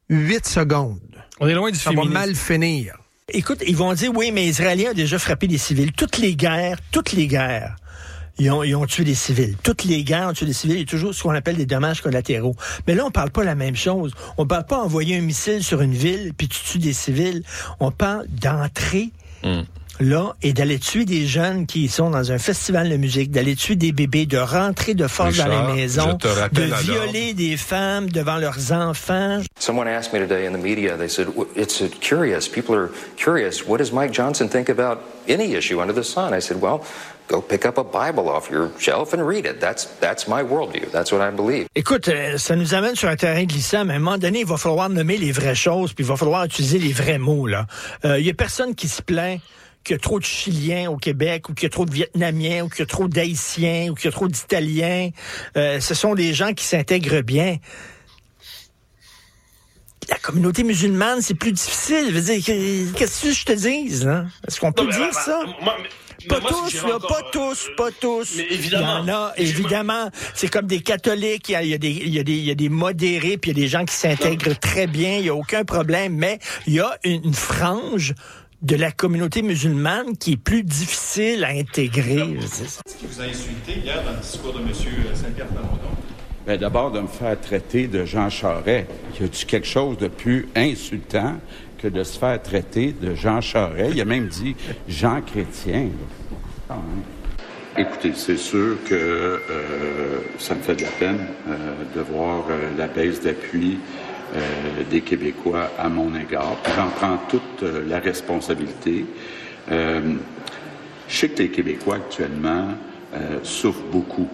huit 0.09 0.47
secondes. 0.47 1.25
On 1.41 1.49
est 1.49 1.55
loin 1.55 1.73
du 1.73 1.79
Ça 1.79 1.91
va 1.91 2.05
mal 2.05 2.37
finir. 2.37 3.02
Écoute, 3.29 3.63
ils 3.67 3.77
vont 3.77 3.93
dire, 3.95 4.11
oui, 4.15 4.33
mais 4.33 4.47
Israéliens 4.47 4.91
ont 4.91 4.95
déjà 4.95 5.19
frappé 5.19 5.47
des 5.47 5.59
civils. 5.59 5.93
Toutes 5.93 6.19
les 6.19 6.35
guerres, 6.35 6.79
toutes 6.91 7.13
les 7.13 7.29
guerres, 7.29 7.77
ils 8.39 8.51
ont, 8.51 8.87
tué 8.87 9.05
des 9.05 9.15
civils. 9.15 9.57
Toutes 9.63 9.85
les 9.85 10.03
guerres 10.03 10.29
ont 10.31 10.33
tué 10.33 10.47
des 10.47 10.53
civils. 10.53 10.77
Il 10.77 10.81
y 10.81 10.83
a 10.83 10.87
toujours 10.87 11.15
ce 11.15 11.23
qu'on 11.23 11.31
appelle 11.31 11.57
des 11.57 11.67
dommages 11.67 12.01
collatéraux. 12.01 12.57
Mais 12.87 12.95
là, 12.95 13.05
on 13.07 13.13
parle 13.13 13.31
pas 13.31 13.45
la 13.45 13.55
même 13.55 13.77
chose. 13.77 14.13
On 14.39 14.47
parle 14.47 14.67
pas 14.67 14.83
envoyer 14.83 15.17
un 15.17 15.21
missile 15.21 15.63
sur 15.63 15.83
une 15.83 15.95
ville 15.95 16.33
puis 16.37 16.49
tu 16.49 16.59
tues 16.65 16.79
des 16.79 16.93
civils. 16.93 17.45
On 17.79 17.93
parle 17.93 18.27
d'entrer 18.29 19.11
là 20.01 20.35
et 20.43 20.53
d'aller 20.53 20.79
tuer 20.79 21.05
des 21.05 21.27
jeunes 21.27 21.67
qui 21.67 21.89
sont 21.89 22.11
dans 22.11 22.33
un 22.33 22.39
festival 22.39 22.89
de 22.89 22.97
musique, 22.97 23.31
d'aller 23.31 23.55
tuer 23.57 23.77
des 23.77 23.93
bébés, 23.93 24.27
de 24.27 24.39
rentrer 24.39 24.95
de 24.95 25.07
force 25.07 25.37
dans 25.37 25.45
Richard, 25.45 25.75
les 25.75 25.83
maisons, 25.83 26.19
de 26.53 26.83
violer 26.83 27.35
des 27.35 27.57
femmes 27.57 28.09
devant 28.11 28.37
leurs 28.37 28.73
enfants. 28.73 29.41
Someone 29.59 29.87
asked 29.89 30.13
me 30.13 30.19
today 30.27 30.47
in 30.47 30.53
the 30.53 30.63
media, 30.63 30.97
they 30.97 31.09
said, 31.09 31.27
"W- 31.27 31.47
it's 31.57 31.83
curious. 32.01 32.49
People 32.49 32.75
are 32.75 32.89
curious. 33.17 33.65
What 33.67 33.79
does 33.79 33.93
Mike 33.93 34.13
Johnson 34.13 34.49
think 34.49 34.69
about 34.69 34.99
any 35.29 35.55
issue 35.55 35.81
under 35.81 35.95
the 35.95 36.05
sun? 36.05 36.33
I 36.37 36.41
said, 36.41 36.61
well, 36.61 36.81
go 37.29 37.41
pick 37.41 37.65
up 37.65 37.79
a 37.79 37.85
Bible 37.85 38.29
off 38.29 38.51
your 38.51 38.71
shelf 38.79 39.13
and 39.15 39.23
read 39.27 39.47
it. 39.47 39.61
That's, 39.61 39.87
that's 40.01 40.27
my 40.27 40.43
worldview. 40.43 40.91
That's 40.91 41.13
what 41.13 41.21
I 41.23 41.31
believe. 41.31 41.67
Écoute, 41.77 42.09
euh, 42.09 42.37
ça 42.39 42.57
nous 42.57 42.75
amène 42.75 42.97
sur 42.97 43.09
un 43.09 43.17
terrain 43.17 43.45
glissant, 43.45 43.85
mais 43.85 43.95
à 43.95 43.97
un 43.97 44.01
moment 44.01 44.19
donné, 44.19 44.41
il 44.41 44.47
va 44.47 44.57
falloir 44.57 44.89
nommer 44.91 45.17
les 45.17 45.33
vraies 45.33 45.55
choses, 45.55 45.93
puis 45.93 46.05
il 46.05 46.09
va 46.09 46.17
falloir 46.17 46.45
utiliser 46.45 46.79
les 46.79 46.93
vrais 46.93 47.19
mots. 47.19 47.47
là. 47.47 47.67
Euh, 48.05 48.19
Il 48.19 48.27
y 48.27 48.31
a 48.31 48.35
personne 48.35 48.75
qui 48.75 48.89
se 48.89 49.01
plaint 49.01 49.41
qu'il 49.85 49.95
y 49.95 49.99
a 49.99 50.01
trop 50.01 50.19
de 50.19 50.25
Chiliens 50.25 50.91
au 50.91 50.97
Québec, 50.97 51.49
ou 51.49 51.55
qu'il 51.55 51.65
y 51.65 51.67
a 51.67 51.71
trop 51.71 51.85
de 51.87 51.93
Vietnamiens, 51.93 52.65
ou 52.65 52.69
qu'il 52.69 52.81
y 52.81 52.83
a 52.83 52.87
trop 52.87 53.09
d'Haïtiens, 53.09 53.89
ou 53.91 53.95
qu'il 53.95 54.07
y 54.07 54.09
a 54.09 54.13
trop 54.13 54.29
d'Italiens. 54.29 55.11
Euh, 55.57 55.81
ce 55.81 55.95
sont 55.95 56.15
des 56.15 56.33
gens 56.35 56.53
qui 56.53 56.65
s'intègrent 56.65 57.23
bien. 57.23 57.57
La 60.09 60.19
communauté 60.19 60.65
musulmane, 60.65 61.23
c'est 61.23 61.35
plus 61.35 61.53
difficile. 61.53 62.13
Qu'est-ce 62.97 63.23
que 63.23 63.33
je 63.33 63.45
te 63.45 63.53
dise, 63.53 64.05
là? 64.05 64.27
Est-ce 64.47 64.59
qu'on 64.61 64.73
peut 64.73 64.83
Non, 64.85 64.91
dire 64.91 65.01
euh, 65.09 65.13
ça? 65.13 65.41
moi, 65.63 65.77
mais- 65.81 65.89
Pas 66.29 66.39
moi, 66.41 66.51
tous, 66.51 66.75
là, 66.87 66.97
encore, 66.97 67.09
pas 67.09 67.23
tous, 67.33 67.69
pas 67.77 67.91
tous. 68.01 68.35
Mais 68.37 68.47
évidemment. 68.51 69.03
Il 69.03 69.09
y 69.09 69.11
en 69.11 69.15
a, 69.15 69.33
évidemment. 69.39 70.11
C'est 70.35 70.49
comme 70.49 70.67
des 70.67 70.81
catholiques, 70.81 71.49
il 71.49 71.53
y 71.53 71.57
a, 71.57 71.63
il 71.63 71.69
y 71.71 71.75
a 71.75 71.79
des, 71.79 71.91
il 71.91 72.15
y 72.15 72.19
a 72.19 72.23
des, 72.23 72.33
il 72.35 72.45
y 72.45 72.51
a 72.51 72.55
des 72.55 72.69
modérés, 72.69 73.39
puis 73.39 73.51
il 73.51 73.59
y 73.59 73.61
a 73.61 73.65
des 73.65 73.69
gens 73.69 73.85
qui 73.85 73.95
s'intègrent 73.95 74.57
très 74.59 74.87
bien, 74.87 75.17
il 75.17 75.23
n'y 75.23 75.29
a 75.31 75.35
aucun 75.35 75.65
problème, 75.65 76.15
mais 76.15 76.39
il 76.69 76.75
y 76.75 76.81
a 76.81 76.97
une, 77.05 77.25
une 77.25 77.35
frange 77.35 78.15
de 78.63 78.77
la 78.77 78.93
communauté 78.93 79.43
musulmane 79.43 80.17
qui 80.17 80.33
est 80.33 80.37
plus 80.37 80.63
difficile 80.63 81.45
à 81.45 81.49
intégrer. 81.49 82.37
Qu'est-ce 82.39 82.97
qui 82.97 83.07
vous 83.07 83.21
a 83.21 83.25
insulté 83.25 83.81
hier 83.85 84.03
dans 84.05 84.13
le 84.13 84.19
discours 84.19 84.53
de 84.53 84.61
M. 84.61 84.69
Saint-Pierre 85.15 85.49
Plamondon? 85.49 85.91
Ben, 86.47 86.59
D'abord, 86.59 86.93
de 86.93 87.01
me 87.01 87.09
faire 87.09 87.41
traiter 87.41 87.89
de 87.89 88.05
Jean 88.05 88.31
Charest. 88.31 88.87
Y 89.21 89.25
a-tu 89.25 89.47
quelque 89.47 89.67
chose 89.67 89.99
de 89.99 90.09
plus 90.09 90.49
insultant 90.57 91.37
que 91.79 91.89
de 91.89 92.05
se 92.05 92.19
faire 92.19 92.41
traiter 92.41 92.93
de 92.93 93.15
Jean 93.15 93.41
Charest? 93.41 93.93
Il 93.95 94.01
a 94.01 94.05
même 94.05 94.29
dit 94.29 94.55
Jean 94.89 95.21
Chrétien. 95.23 95.89
Quand 96.69 96.77
même. 96.77 97.03
Écoutez, 97.79 98.13
c'est 98.15 98.37
sûr 98.37 98.77
que 98.85 98.95
euh, 98.95 99.39
ça 100.39 100.55
me 100.55 100.61
fait 100.61 100.77
de 100.77 100.83
la 100.83 100.89
peine 100.89 101.27
euh, 101.49 101.75
de 101.97 102.01
voir 102.03 102.45
euh, 102.51 102.69
la 102.77 102.87
baisse 102.87 103.23
d'appui 103.23 103.79
euh, 104.35 104.83
des 104.91 105.03
Québécois 105.03 105.71
à 105.79 105.89
mon 105.89 106.15
égard. 106.15 106.57
J'en 106.75 106.89
prends 106.89 107.19
toute 107.29 107.63
euh, 107.63 107.85
la 107.87 107.99
responsabilité. 107.99 109.05
Euh, 109.71 110.15
je 111.09 111.17
sais 111.17 111.29
que 111.29 111.43
les 111.43 111.51
Québécois 111.51 111.97
actuellement 111.97 112.69
souffrent 113.43 113.85
beaucoup 113.93 114.27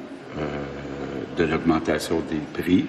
de 1.36 1.42
l'augmentation 1.42 2.22
des 2.30 2.62
prix. 2.62 2.86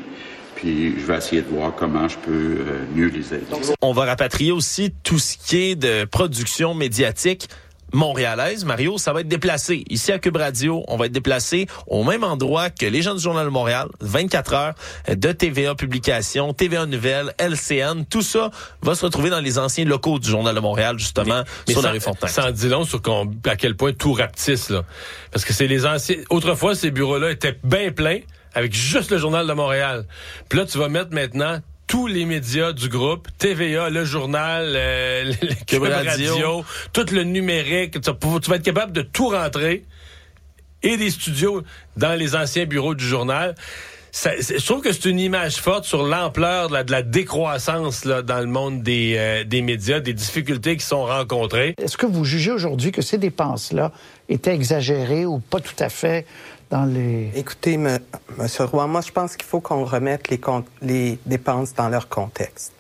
Puis 0.53 0.99
je 0.99 1.05
vais 1.05 1.18
essayer 1.18 1.41
de 1.41 1.47
voir 1.47 1.74
comment 1.76 2.07
je 2.07 2.18
peux 2.20 2.57
mieux 2.93 3.07
les 3.07 3.34
aider. 3.34 3.45
On 3.82 3.91
va 3.91 4.05
rapatrier 4.05 4.51
aussi 4.51 4.93
tout 5.01 5.18
ce 5.18 5.36
qui 5.36 5.72
est 5.72 5.76
de 5.76 6.05
production 6.05 6.76
médiatique 6.76 7.49
montréalaise. 7.93 8.65
Mario, 8.65 8.97
ça 8.97 9.13
va 9.13 9.21
être 9.21 9.27
déplacé. 9.27 9.83
Ici 9.89 10.11
à 10.11 10.19
Cube 10.19 10.37
Radio, 10.37 10.83
on 10.87 10.97
va 10.97 11.07
être 11.07 11.11
déplacé 11.11 11.67
au 11.87 12.03
même 12.03 12.23
endroit 12.23 12.69
que 12.69 12.85
les 12.85 13.01
gens 13.01 13.15
du 13.15 13.21
Journal 13.21 13.45
de 13.45 13.51
Montréal, 13.51 13.87
24 14.01 14.53
heures 14.53 14.73
de 15.07 15.31
TVA 15.31 15.75
Publication, 15.75 16.53
TVA 16.53 16.85
Nouvelles, 16.85 17.33
LCN. 17.39 18.05
Tout 18.09 18.21
ça 18.21 18.51
va 18.81 18.95
se 18.95 19.05
retrouver 19.05 19.29
dans 19.29 19.39
les 19.39 19.57
anciens 19.57 19.85
locaux 19.85 20.19
du 20.19 20.29
Journal 20.29 20.55
de 20.55 20.59
Montréal, 20.59 20.97
justement, 20.99 21.43
Mais 21.67 21.73
sur 21.73 21.81
la 21.81 21.91
rue 21.91 21.99
Fontaine. 21.99 22.29
ça 22.29 22.47
en 22.47 22.51
dit 22.51 22.69
long 22.69 22.83
sur 22.83 23.01
à 23.45 23.55
quel 23.55 23.75
point 23.75 23.93
tout 23.93 24.13
rapetisse, 24.13 24.69
là. 24.69 24.83
Parce 25.31 25.45
que 25.45 25.53
c'est 25.53 25.67
les 25.67 25.85
anciens. 25.85 26.17
Autrefois, 26.29 26.75
ces 26.75 26.91
bureaux-là 26.91 27.31
étaient 27.31 27.57
bien 27.63 27.91
pleins 27.91 28.19
avec 28.53 28.73
juste 28.73 29.11
le 29.11 29.17
Journal 29.17 29.47
de 29.47 29.53
Montréal. 29.53 30.05
Puis 30.49 30.59
là, 30.59 30.65
tu 30.65 30.77
vas 30.77 30.89
mettre 30.89 31.13
maintenant 31.13 31.59
tous 31.89 32.05
les 32.05 32.23
médias 32.25 32.71
du 32.71 32.87
groupe, 32.87 33.27
TVA, 33.39 33.89
le 33.89 34.05
journal, 34.05 34.73
euh, 34.75 35.23
le 35.41 35.65
Cube 35.65 35.81
Radio. 35.83 36.31
Radio, 36.33 36.65
tout 36.93 37.07
le 37.11 37.23
numérique. 37.23 37.93
Tu 37.99 37.99
vas, 38.01 38.13
pouvoir- 38.13 38.39
tu 38.41 38.49
vas 38.51 38.57
être 38.57 38.63
capable 38.63 38.91
de 38.93 39.01
tout 39.01 39.29
rentrer 39.29 39.83
et 40.83 40.97
des 40.97 41.09
studios 41.09 41.63
dans 41.97 42.13
les 42.17 42.35
anciens 42.35 42.65
bureaux 42.65 42.93
du 42.93 43.03
journal. 43.03 43.55
Ça- 44.11 44.35
je 44.39 44.63
trouve 44.65 44.81
que 44.81 44.91
c'est 44.91 45.05
une 45.09 45.19
image 45.19 45.55
forte 45.57 45.85
sur 45.85 46.03
l'ampleur 46.03 46.69
de 46.69 46.73
la, 46.73 46.83
de 46.83 46.91
la 46.91 47.01
décroissance 47.01 48.05
là, 48.05 48.21
dans 48.21 48.39
le 48.39 48.45
monde 48.47 48.81
des, 48.83 49.15
euh, 49.17 49.43
des 49.43 49.61
médias, 49.63 49.99
des 49.99 50.13
difficultés 50.13 50.77
qui 50.77 50.85
sont 50.85 51.05
rencontrées. 51.05 51.73
Est-ce 51.81 51.97
que 51.97 52.05
vous 52.05 52.23
jugez 52.25 52.51
aujourd'hui 52.51 52.91
que 52.91 53.01
ces 53.01 53.17
dépenses-là 53.17 53.91
étaient 54.29 54.53
exagérées 54.53 55.25
ou 55.25 55.39
pas 55.39 55.59
tout 55.59 55.75
à 55.79 55.89
fait 55.89 56.25
Écoutez, 57.36 57.78
Monsieur 58.38 58.65
Roy, 58.65 58.86
moi, 58.86 59.01
je 59.01 59.11
pense 59.11 59.36
qu'il 59.36 59.47
faut 59.47 59.59
qu'on 59.59 59.86
remette 59.86 60.30
les 60.82 61.20
dépenses 61.26 61.74
dans 61.74 61.89
leur 61.89 62.09
contexte. 62.09 62.74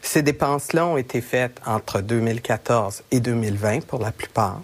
Ces 0.00 0.22
dépenses-là 0.22 0.86
ont 0.86 0.96
été 0.96 1.20
faites 1.20 1.60
entre 1.66 2.00
2014 2.00 3.02
et 3.10 3.20
2020 3.20 3.84
pour 3.86 4.00
la 4.00 4.12
plupart. 4.12 4.62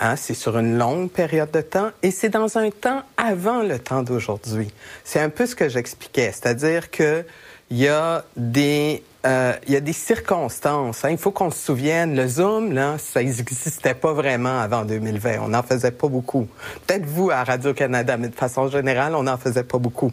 Hein, 0.00 0.16
c'est 0.16 0.34
sur 0.34 0.58
une 0.58 0.76
longue 0.76 1.10
période 1.10 1.50
de 1.50 1.60
temps 1.60 1.90
et 2.02 2.10
c'est 2.10 2.28
dans 2.28 2.58
un 2.58 2.70
temps 2.70 3.02
avant 3.16 3.62
le 3.62 3.78
temps 3.78 4.02
d'aujourd'hui. 4.02 4.70
C'est 5.02 5.20
un 5.20 5.30
peu 5.30 5.46
ce 5.46 5.56
que 5.56 5.68
j'expliquais, 5.68 6.30
c'est-à-dire 6.32 6.90
que 6.90 7.24
il 7.70 7.78
y 7.78 7.88
a 7.88 8.24
des 8.36 9.02
euh, 9.26 9.52
il 9.66 9.74
y 9.74 9.76
a 9.76 9.80
des 9.80 9.92
circonstances. 9.92 11.04
hein. 11.04 11.10
Il 11.10 11.18
faut 11.18 11.32
qu'on 11.32 11.50
se 11.50 11.58
souvienne, 11.58 12.14
le 12.14 12.28
Zoom, 12.28 12.72
là, 12.72 12.96
ça 12.98 13.22
n'existait 13.22 13.94
pas 13.94 14.12
vraiment 14.12 14.60
avant 14.60 14.84
2020. 14.84 15.40
On 15.42 15.48
n'en 15.48 15.62
faisait 15.64 15.90
pas 15.90 16.06
beaucoup. 16.06 16.46
Peut-être 16.86 17.04
vous 17.04 17.30
à 17.30 17.42
Radio-Canada, 17.42 18.16
mais 18.16 18.28
de 18.28 18.34
façon 18.34 18.68
générale, 18.68 19.16
on 19.16 19.24
n'en 19.24 19.36
faisait 19.36 19.64
pas 19.64 19.78
beaucoup. 19.78 20.12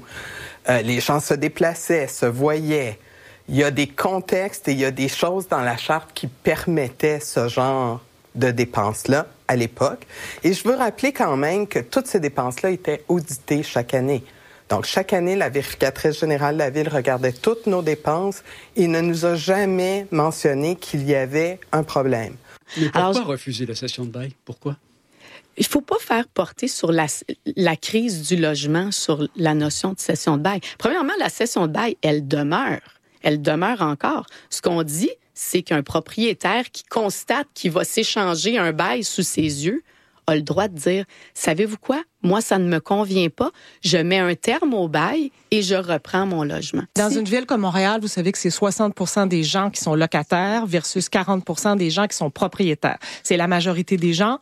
Euh, 0.70 0.82
les 0.82 0.99
gens 0.99 1.20
se 1.20 1.36
déplaçaient, 1.36 2.08
se 2.08 2.26
voyaient. 2.26 2.97
Il 3.47 3.56
y 3.56 3.64
a 3.64 3.70
des 3.70 3.88
contextes 3.88 4.68
et 4.68 4.72
il 4.72 4.80
y 4.80 4.86
a 4.86 4.91
des 4.91 5.08
choses 5.08 5.47
dans 5.47 5.62
la 5.62 5.78
charte 5.78 6.10
qui 6.16 6.26
permettaient 6.26 7.20
ce 7.20 7.47
genre 7.47 8.01
de 8.34 8.49
dépenses-là 8.49 9.28
à 9.47 9.56
l'époque. 9.56 10.08
Et 10.43 10.53
je 10.53 10.68
veux 10.68 10.76
rappeler 10.76 11.14
quand 11.14 11.38
même 11.38 11.68
que 11.68 11.78
toutes 11.80 12.08
ces 12.08 12.20
dépenses-là 12.20 12.72
étaient 12.72 13.03
auditées 13.08 13.62
chaque 13.62 13.93
année. 13.93 14.24
Donc, 14.70 14.86
chaque 14.86 15.13
année, 15.13 15.36
la 15.36 15.49
vérificatrice 15.49 16.20
générale 16.20 16.55
de 16.55 16.59
la 16.59 16.70
Ville 16.70 16.89
regardait 16.89 17.34
toutes 17.34 17.68
nos 17.68 17.82
dépenses 17.82 18.43
et 18.76 18.88
ne 18.88 18.99
nous 18.99 19.26
a 19.26 19.36
jamais 19.36 20.07
mentionné 20.11 20.76
qu'il 20.76 21.07
y 21.07 21.13
avait 21.13 21.59
un 21.72 21.84
problème. 21.84 22.36
Mais 22.78 22.86
pourquoi 22.86 23.01
Alors, 23.01 23.28
refuser 23.28 23.66
la 23.66 23.76
session 23.76 24.05
de 24.05 24.09
bail? 24.09 24.34
Pourquoi? 24.43 24.76
Il 25.57 25.66
faut 25.66 25.82
pas 25.82 25.99
faire 25.99 26.28
porter 26.28 26.68
sur 26.68 26.91
la, 26.91 27.05
la 27.55 27.76
crise 27.76 28.28
du 28.28 28.36
logement 28.36 28.91
sur 28.91 29.28
la 29.36 29.53
notion 29.53 29.93
de 29.93 29.99
cession 29.99 30.38
de 30.38 30.41
bail. 30.41 30.59
Premièrement, 30.78 31.13
la 31.20 31.30
cession 31.30 31.68
de 31.68 31.72
bail, 31.72 31.95
elle 32.01 32.28
demeure. 32.28 32.82
Elle 33.22 33.41
demeure 33.41 33.82
encore. 33.82 34.26
Ce 34.49 34.61
qu'on 34.61 34.84
dit, 34.84 35.11
c'est 35.34 35.61
qu'un 35.61 35.84
propriétaire 35.84 36.72
qui 36.72 36.84
constate 36.84 37.47
qu'il 37.53 37.72
va 37.72 37.84
s'échanger 37.84 38.57
un 38.57 38.74
bail 38.74 39.03
sous 39.03 39.24
ses 39.24 39.41
yeux 39.41 39.84
a 40.28 40.36
le 40.36 40.41
droit 40.41 40.67
de 40.67 40.76
dire, 40.78 41.05
savez-vous 41.34 41.78
quoi? 41.78 42.01
Moi, 42.23 42.41
ça 42.41 42.57
ne 42.57 42.67
me 42.67 42.80
convient 42.80 43.30
pas. 43.30 43.51
Je 43.84 43.97
mets 43.97 44.17
un 44.17 44.34
terme 44.36 44.73
au 44.73 44.88
bail 44.88 45.32
et 45.51 45.61
je 45.61 45.76
reprends 45.76 46.26
mon 46.26 46.43
logement. 46.43 46.84
Dans 46.95 47.09
une 47.11 47.26
ville 47.26 47.45
comme 47.45 47.61
Montréal, 47.61 47.99
vous 48.01 48.07
savez 48.07 48.32
que 48.32 48.38
c'est 48.39 48.49
60% 48.49 49.28
des 49.28 49.43
gens 49.43 49.69
qui 49.69 49.82
sont 49.82 49.93
locataires 49.95 50.65
versus 50.65 51.07
40% 51.09 51.78
des 51.78 51.89
gens 51.91 52.07
qui 52.07 52.17
sont 52.17 52.30
propriétaires. 52.32 52.97
C'est 53.23 53.38
la 53.38 53.47
majorité 53.47 53.97
des 53.97 54.13
gens. 54.13 54.39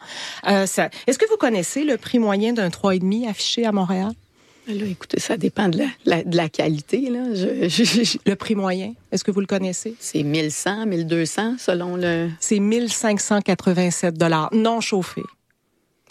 Euh, 0.48 0.66
ça- 0.66 0.90
Est-ce 1.08 1.20
que 1.20 1.28
vous 1.30 1.38
connaissez 1.38 1.84
le 1.84 1.98
prix 1.98 2.20
moyen 2.20 2.54
d'un 2.54 2.70
3,5 2.70 3.28
affiché 3.30 3.66
à 3.66 3.72
Montréal? 3.72 4.12
Là, 4.66 4.86
écoutez, 4.86 5.20
ça 5.20 5.36
dépend 5.36 5.68
de 5.68 5.80
la, 5.80 5.86
la- 6.06 6.24
de 6.24 6.38
la 6.38 6.48
qualité. 6.48 7.10
Là. 7.10 7.34
Je- 7.34 7.68
je- 7.68 7.84
je- 7.84 8.18
Le 8.26 8.36
prix 8.38 8.56
moyen, 8.56 8.94
est-ce 9.12 9.26
que 9.26 9.32
vous 9.32 9.42
le 9.42 9.46
connaissez? 9.46 9.94
C'est 10.00 10.24
1100, 10.24 10.86
1200 10.86 11.56
selon 11.60 11.98
le... 11.98 12.30
C'est 12.40 12.60
1587 12.60 14.18
dollars 14.18 14.50
non 14.54 14.80
chauffé. 14.80 15.22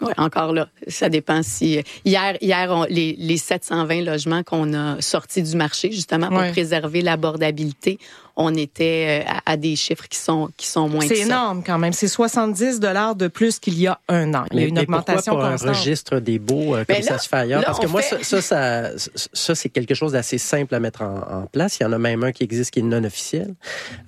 Oui, 0.01 0.11
encore 0.17 0.53
là, 0.53 0.69
ça 0.87 1.07
dépend 1.07 1.43
si... 1.43 1.79
Hier, 2.03 2.35
hier 2.41 2.67
on- 2.71 2.85
les, 2.89 3.15
les 3.17 3.37
720 3.37 4.01
logements 4.01 4.43
qu'on 4.43 4.73
a 4.73 4.99
sortis 5.01 5.43
du 5.43 5.55
marché, 5.55 5.91
justement, 5.91 6.27
pour 6.29 6.37
Ouais. 6.39 6.51
préserver 6.51 7.01
l'abordabilité, 7.01 7.99
on 8.35 8.53
était 8.55 9.23
euh, 9.27 9.31
à, 9.45 9.51
à 9.53 9.57
des 9.57 9.75
chiffres 9.75 10.07
qui 10.09 10.17
sont, 10.17 10.49
qui 10.57 10.67
sont 10.67 10.89
moins 10.89 11.01
que 11.07 11.09
C'est 11.15 11.21
ça. 11.21 11.25
énorme 11.27 11.63
quand 11.65 11.77
même. 11.77 11.93
C'est 11.93 12.07
70 12.07 12.79
dollars 12.79 13.15
de 13.15 13.27
plus 13.27 13.59
qu'il 13.59 13.79
y 13.79 13.87
a 13.87 13.99
un 14.09 14.33
an. 14.33 14.45
Il 14.51 14.55
y 14.55 14.59
a 14.59 14.61
Mais- 14.63 14.67
une 14.69 14.75
mais 14.75 14.81
augmentation 14.81 15.33
pourquoi 15.33 15.43
pas 15.49 15.51
constante. 15.51 15.69
un 15.69 15.73
registre 15.79 16.19
des 16.19 16.39
baux 16.39 16.75
euh, 16.75 16.83
comme 16.85 16.95
là- 16.95 17.01
ça 17.03 17.17
se 17.19 17.27
fait 17.29 17.35
ailleurs? 17.35 17.59
là, 17.61 17.65
Parce 17.67 17.79
que 17.79 17.87
moi, 17.87 18.01
fait- 18.01 18.23
ça, 18.23 18.41
ça, 18.41 18.97
ça, 18.97 19.11
ça, 19.33 19.55
c'est 19.55 19.69
quelque 19.69 19.93
chose 19.93 20.13
d'assez 20.13 20.37
simple 20.37 20.73
à 20.75 20.79
mettre 20.79 21.01
en, 21.03 21.41
en 21.43 21.45
place. 21.45 21.77
Il 21.79 21.83
y 21.83 21.85
en 21.85 21.93
a 21.93 21.97
même 21.97 22.23
un 22.23 22.31
qui 22.31 22.43
existe 22.43 22.71
qui 22.71 22.79
est 22.79 22.83
non 22.83 23.03
officiel. 23.03 23.53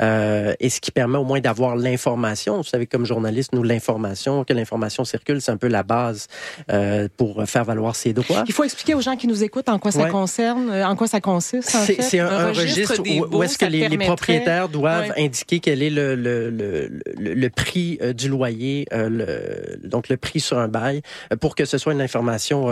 Euh, 0.02 0.54
et 0.60 0.70
ce 0.70 0.80
qui 0.82 0.92
permet 0.92 1.18
au 1.18 1.24
moins 1.24 1.40
d'avoir 1.40 1.76
l'information. 1.76 2.58
Vous 2.58 2.64
savez, 2.64 2.86
comme 2.88 3.06
journaliste, 3.06 3.54
nous, 3.54 3.64
l'information, 3.64 4.44
que 4.44 4.54
l'information 4.54 5.06
circule, 5.06 5.42
c'est 5.42 5.52
un 5.52 5.58
peu 5.58 5.68
la 5.68 5.84
base 5.84 6.28
euh, 6.72 7.08
pour 7.18 7.44
faire 7.46 7.64
valoir 7.64 7.96
ses 7.96 8.14
droits. 8.14 8.44
Il 8.48 8.54
faut 8.54 8.64
expliquer 8.64 8.96
aux 8.96 9.02
gens 9.02 9.16
qui 9.16 9.28
nous 9.28 9.44
écoutent 9.44 9.70
en 9.70 9.80
quoi 9.80 9.92
ça 9.92 10.04
Ouais. 10.04 10.10
concerne, 10.10 10.70
euh, 10.70 10.88
en 10.88 10.96
quoi 10.96 11.08
ça 11.08 11.22
consiste. 11.22 11.74
en 11.76 11.86
C'est 11.86 12.20
un, 12.20 12.28
un 12.28 12.48
registre 12.54 13.02
des 13.02 13.20
où, 13.20 13.38
où 13.38 13.44
est-ce 13.44 13.58
que 13.58 13.66
les, 13.66 13.88
les 13.88 13.98
propriétaires 14.16 14.70
doivent 14.70 15.10
Ouais. 15.10 15.26
indiquer 15.26 15.60
quel 15.60 15.82
est 15.84 15.90
le, 15.90 16.16
le, 16.16 16.50
le, 16.50 16.90
le, 17.18 17.34
le 17.34 17.50
prix 17.50 17.98
euh, 18.02 18.14
du 18.14 18.30
loyer, 18.30 18.86
euh, 18.94 19.10
le, 19.10 19.88
donc 19.88 20.10
le 20.10 20.18
prix 20.18 20.40
sur 20.40 20.58
un 20.58 20.68
bail, 20.68 21.02
euh, 21.32 21.36
pour 21.36 21.56
que 21.56 21.66
ce 21.66 21.78
soit 21.78 21.94
une 21.94 22.02
information 22.02 22.68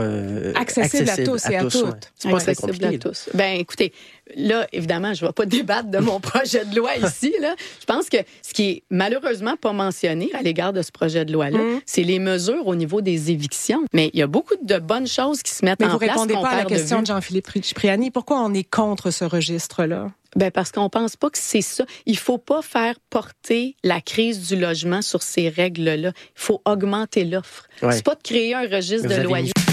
Accessible 0.56 1.10
à 1.10 1.18
tous 1.18 1.50
et 1.50 1.56
à 1.56 1.62
toutes. 1.66 2.12
C'est 2.16 2.30
pas 2.30 2.38
très 2.40 2.52
Accessible 2.52 2.72
compliqué. 2.80 2.96
à 2.96 3.00
tous. 3.00 3.30
Ben, 3.34 3.60
écoutez, 3.60 3.94
là, 4.36 4.68
évidemment, 4.72 5.14
je 5.14 5.24
ne 5.24 5.30
vais 5.30 5.34
pas 5.34 5.46
débattre 5.48 5.90
de 5.90 5.98
mon 6.00 6.20
projet 6.20 6.66
de 6.66 6.76
loi 6.76 6.96
ici. 7.04 7.34
Là. 7.42 7.56
Je 7.80 7.86
pense 7.86 8.10
que 8.10 8.18
ce 8.42 8.54
qui 8.54 8.70
est 8.70 8.84
malheureusement 8.90 9.56
pas 9.58 9.74
mentionné 9.74 10.30
à 10.34 10.42
l'égard 10.42 10.74
de 10.74 10.82
ce 10.82 10.92
projet 10.92 11.26
de 11.26 11.34
loi-là, 11.34 11.58
Mm. 11.60 11.82
c'est 11.86 12.04
les 12.04 12.20
mesures 12.20 12.68
au 12.68 12.76
niveau 12.76 13.02
des 13.02 13.32
évictions. 13.32 13.84
Mais 13.94 14.10
il 14.14 14.20
y 14.20 14.24
a 14.24 14.28
beaucoup 14.28 14.56
de 14.62 14.78
bonnes 14.80 15.08
choses 15.08 15.42
qui 15.44 15.52
se 15.54 15.64
mettent 15.66 15.80
Mais 15.80 15.86
en 15.88 15.92
vous 15.94 16.00
place. 16.00 16.12
répondez 16.12 16.34
qu'on 16.34 16.42
pas 16.42 16.50
à 16.50 16.58
la 16.58 16.64
de 16.64 16.70
question 16.70 17.02
de 17.02 17.08
Jean-Philippe 17.08 17.50
Cipriani. 17.64 18.12
Pourquoi 18.12 18.40
on 18.42 18.54
est 18.54 18.64
contre 18.70 19.12
ce 19.12 19.26
registre-là? 19.26 20.12
Ben 20.36 20.50
parce 20.50 20.72
qu'on 20.72 20.90
pense 20.90 21.16
pas 21.16 21.30
que 21.30 21.38
c'est 21.38 21.62
ça. 21.62 21.86
Il 22.08 22.18
faut 22.18 22.40
pas 22.40 22.64
faire 22.64 22.96
porter 23.12 23.76
la 23.84 24.02
crise 24.02 24.48
du 24.48 24.56
logement 24.56 25.04
sur 25.04 25.22
ces 25.22 25.48
règles-là. 25.48 26.10
Il 26.10 26.14
faut 26.34 26.60
augmenter 26.66 27.24
l'offre. 27.24 27.68
Ouais. 27.84 27.92
C'est 27.92 28.04
pas 28.04 28.16
de 28.16 28.22
créer 28.24 28.56
un 28.56 28.64
registre 28.68 29.04
Vous 29.04 29.10
de 29.10 29.14
avez 29.14 29.24
loyer. 29.24 29.52
Au 29.56 29.73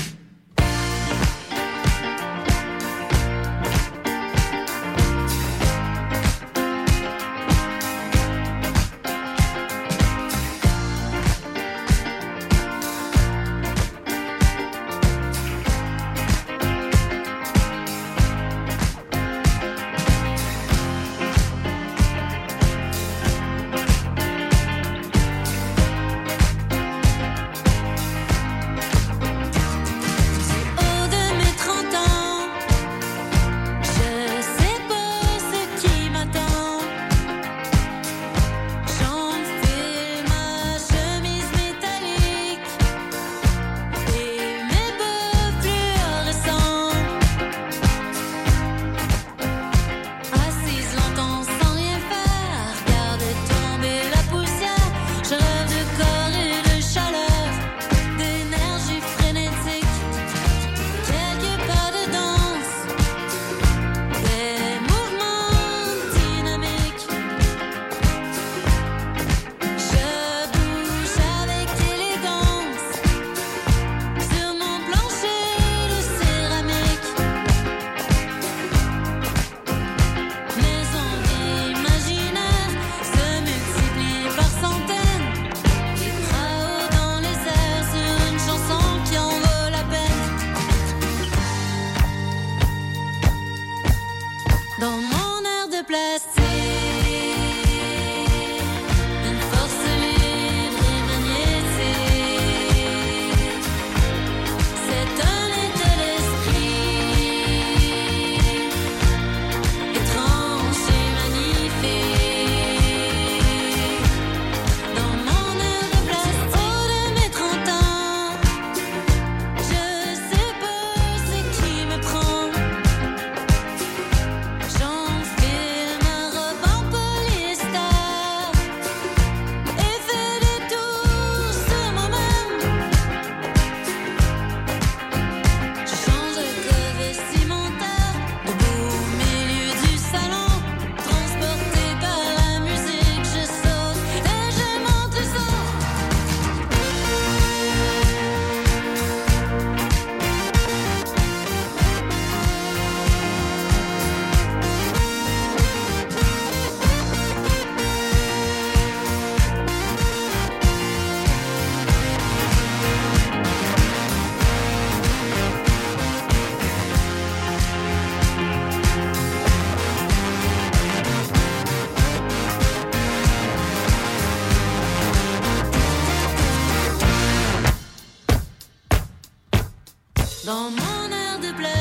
de 181.40 181.52
plastique, 181.52 181.79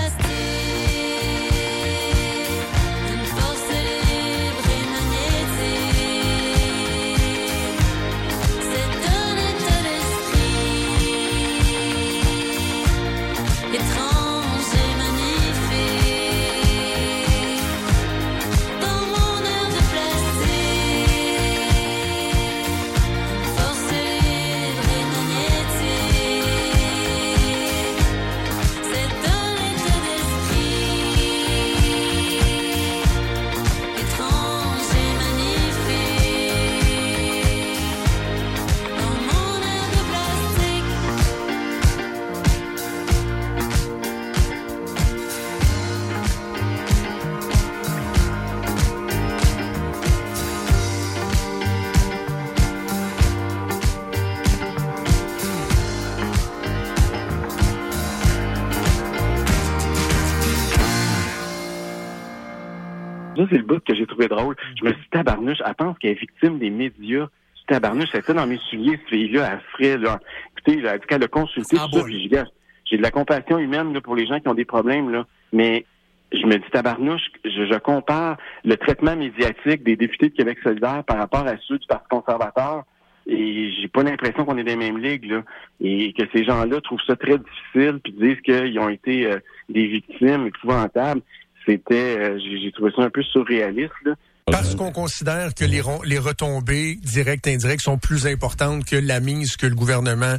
c'est 63.49 63.57
le 63.57 63.63
bout 63.63 63.79
que 63.83 63.95
j'ai 63.95 64.05
trouvé 64.05 64.27
drôle. 64.27 64.55
Je 64.79 64.85
me 64.85 64.91
suis 64.91 65.01
dit, 65.01 65.09
tabarnouche, 65.11 65.59
elle 65.65 65.75
pense 65.75 65.97
qu'elle 65.99 66.11
est 66.11 66.19
victime 66.19 66.59
des 66.59 66.69
médias. 66.69 67.27
Tabarnouche, 67.67 68.09
c'était 68.11 68.33
dans 68.33 68.47
mes 68.47 68.57
souliers, 68.69 68.99
ce 69.05 69.09
fille-là, 69.09 69.49
elle 69.51 69.59
ferait, 69.71 69.97
là. 69.97 70.19
Écoutez, 70.57 70.81
là, 70.81 70.93
elle 70.93 70.99
dit 71.01 71.05
qu'elle 71.05 71.23
a 71.23 71.27
consulté 71.27 71.77
tout 71.77 71.91
ça, 71.91 72.03
puis 72.03 72.13
je 72.15 72.19
dis, 72.23 72.27
Gars, 72.29 72.47
j'ai 72.85 72.97
de 72.97 73.03
la 73.03 73.11
compassion 73.11 73.59
humaine, 73.59 73.93
là, 73.93 74.01
pour 74.01 74.15
les 74.15 74.25
gens 74.25 74.39
qui 74.39 74.47
ont 74.47 74.55
des 74.55 74.65
problèmes, 74.65 75.11
là. 75.11 75.27
Mais, 75.53 75.85
je 76.31 76.45
me 76.47 76.57
dis, 76.57 76.69
tabarnouche, 76.71 77.29
je, 77.45 77.65
je 77.65 77.77
compare 77.77 78.37
le 78.65 78.75
traitement 78.75 79.15
médiatique 79.15 79.83
des 79.83 79.95
députés 79.95 80.29
de 80.29 80.35
Québec 80.35 80.57
solidaire 80.63 81.03
par 81.05 81.17
rapport 81.17 81.45
à 81.45 81.57
ceux 81.67 81.77
du 81.77 81.85
Parti 81.85 82.07
conservateur. 82.09 82.85
Et 83.27 83.71
j'ai 83.79 83.87
pas 83.87 84.01
l'impression 84.01 84.43
qu'on 84.45 84.57
est 84.57 84.63
des 84.63 84.75
mêmes 84.75 84.97
ligues, 84.97 85.29
là. 85.29 85.43
Et 85.79 86.13
que 86.13 86.23
ces 86.33 86.43
gens-là 86.43 86.81
trouvent 86.81 87.03
ça 87.05 87.15
très 87.15 87.37
difficile, 87.37 87.99
puis 88.03 88.13
disent 88.13 88.41
qu'ils 88.41 88.79
ont 88.79 88.89
été 88.89 89.27
euh, 89.27 89.37
des 89.69 89.85
victimes 89.85 90.47
épouvantables. 90.47 91.21
C'était, 91.69 92.17
euh, 92.17 92.39
j'ai 92.39 92.71
trouvé 92.71 92.91
ça 92.95 93.03
un 93.03 93.09
peu 93.11 93.21
surréaliste, 93.21 93.91
là. 94.05 94.15
Parce 94.51 94.73
qu'on 94.73 94.91
considère 94.91 95.53
que 95.53 95.63
les, 95.63 95.79
retombées 96.19 96.95
directes 96.95 97.45
et 97.45 97.53
indirectes 97.53 97.83
sont 97.83 97.99
plus 97.99 98.25
importantes 98.25 98.83
que 98.83 98.95
la 98.95 99.19
mise 99.19 99.55
que 99.57 99.67
le 99.67 99.75
gouvernement 99.75 100.37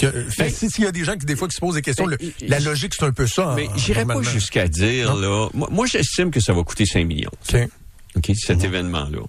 que, 0.00 0.06
euh, 0.06 0.28
fait. 0.28 0.50
Si- 0.50 0.68
S'il 0.68 0.82
y 0.82 0.86
a 0.88 0.90
des 0.90 1.04
gens 1.04 1.16
qui, 1.16 1.26
des 1.26 1.36
fois, 1.36 1.46
qui 1.46 1.54
se 1.54 1.60
posent 1.60 1.76
des 1.76 1.82
questions, 1.82 2.06
le- 2.06 2.18
la 2.48 2.58
logique, 2.58 2.92
c'est 2.98 3.04
un 3.04 3.12
peu 3.12 3.28
ça. 3.28 3.52
Mais 3.54 3.68
en- 3.68 3.76
j'irais 3.76 4.04
pas 4.04 4.20
jusqu'à 4.22 4.66
dire, 4.66 5.14
là. 5.14 5.48
Moi, 5.54 5.68
moi, 5.70 5.86
j'estime 5.86 6.32
que 6.32 6.40
ça 6.40 6.52
va 6.52 6.64
coûter 6.64 6.86
5 6.86 7.06
millions. 7.06 7.30
OK, 8.16 8.32
cet 8.34 8.64
événement-là. 8.64 9.20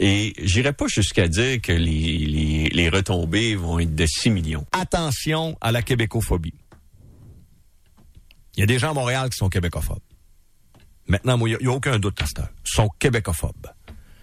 Et 0.00 0.34
j'irais 0.40 0.72
pas 0.72 0.86
jusqu'à 0.86 1.26
dire 1.26 1.60
que 1.60 1.72
les, 1.72 2.18
les, 2.18 2.68
les 2.72 2.88
retombées 2.88 3.56
vont 3.56 3.80
être 3.80 3.96
de 3.96 4.06
6 4.06 4.30
millions. 4.30 4.64
Attention 4.70 5.58
à 5.60 5.72
la 5.72 5.82
québécophobie. 5.82 6.54
Il 8.56 8.60
y 8.60 8.62
a 8.62 8.66
des 8.66 8.78
gens 8.78 8.90
à 8.90 8.94
Montréal 8.94 9.28
qui 9.30 9.36
sont 9.36 9.48
québécophobes. 9.48 9.98
Maintenant, 11.08 11.38
il 11.46 11.56
n'y 11.60 11.66
a, 11.66 11.72
aucun 11.72 11.98
doute 11.98 12.20
à. 12.22 12.24
Ils 12.26 12.44
sont 12.64 12.88
québécophobes. 12.98 13.66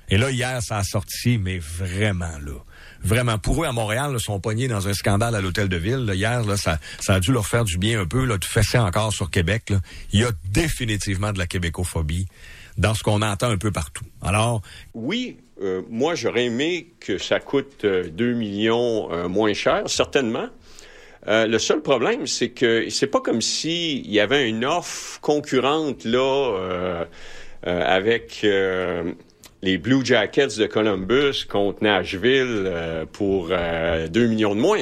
Et 0.10 0.18
là, 0.18 0.30
hier, 0.30 0.62
ça 0.62 0.78
a 0.78 0.84
sorti, 0.84 1.38
mais 1.38 1.58
vraiment, 1.58 2.38
là. 2.44 2.54
Vraiment. 3.02 3.38
Pour 3.38 3.64
eux, 3.64 3.68
à 3.68 3.72
Montréal, 3.72 4.14
là, 4.14 4.20
sont 4.20 4.40
pognés 4.40 4.68
dans 4.68 4.88
un 4.88 4.94
scandale 4.94 5.36
à 5.36 5.42
l'hôtel 5.42 5.68
de 5.68 5.78
ville. 5.78 6.10
hier, 6.14 6.44
là, 6.44 6.58
ça, 6.58 6.80
ça 7.00 7.16
a 7.16 7.20
dû 7.20 7.32
leur 7.32 7.48
faire 7.48 7.64
du 7.64 7.78
bien 7.78 8.00
un 8.00 8.06
peu, 8.06 8.24
là, 8.26 8.38
de 8.38 8.46
fesser 8.46 8.78
encore 8.78 9.14
sur 9.14 9.30
Québec. 9.32 9.74
Il 10.12 10.20
y 10.20 10.24
a 10.24 10.32
définitivement 10.46 11.32
de 11.32 11.40
la 11.40 11.48
québécophobie 11.48 12.28
dans 12.78 12.94
ce 12.94 13.04
qu'on 13.04 13.22
entend 13.22 13.50
un 13.50 13.58
peu 13.58 13.72
partout. 13.72 14.06
Alors, 14.22 14.62
Oui, 14.94 15.38
euh, 15.62 15.82
moi, 15.90 16.16
j'aurais 16.16 16.46
aimé 16.46 16.94
que 17.00 17.18
ça 17.18 17.40
coûte 17.40 17.86
euh, 17.86 18.10
2 18.10 18.34
millions 18.34 19.12
euh, 19.12 19.28
moins 19.28 19.54
cher, 19.54 19.84
certainement. 19.88 20.48
Euh, 21.28 21.48
le 21.48 21.58
seul 21.58 21.82
problème, 21.82 22.28
c'est 22.28 22.50
que 22.50 22.90
c'est 22.90 23.08
pas 23.08 23.20
comme 23.20 23.42
s'il 23.42 24.10
y 24.12 24.20
avait 24.20 24.48
une 24.48 24.64
offre 24.64 25.20
concurrente 25.22 26.06
là 26.06 26.20
euh, 26.20 27.06
euh, 27.66 27.82
avec 27.84 28.46
les 29.62 29.78
Blue 29.80 30.06
Jackets 30.06 30.58
de 30.58 30.68
Columbus 30.68 31.46
contre 31.50 31.84
Nashville 31.84 32.72
pour 33.12 33.50
euh, 33.50 34.08
2 34.08 34.28
millions 34.28 34.54
de 34.54 34.62
moins. 34.62 34.78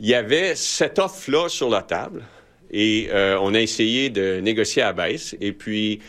Il 0.00 0.06
y 0.06 0.14
avait 0.14 0.54
cette 0.54 0.98
offre-là 0.98 1.48
sur 1.48 1.68
la 1.68 1.82
table 1.82 2.22
et 2.70 3.08
on 3.12 3.54
a 3.54 3.60
essayé 3.60 4.10
de 4.10 4.40
négocier 4.40 4.82
à 4.82 4.92
baisse 4.92 5.36
et 5.40 5.52
puis 5.52 6.00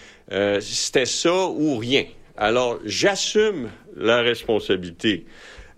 c'était 0.59 1.05
ça 1.05 1.47
ou 1.47 1.77
rien. 1.77 2.05
Alors, 2.37 2.79
j'assume 2.85 3.69
la 3.95 4.21
responsabilité 4.21 5.25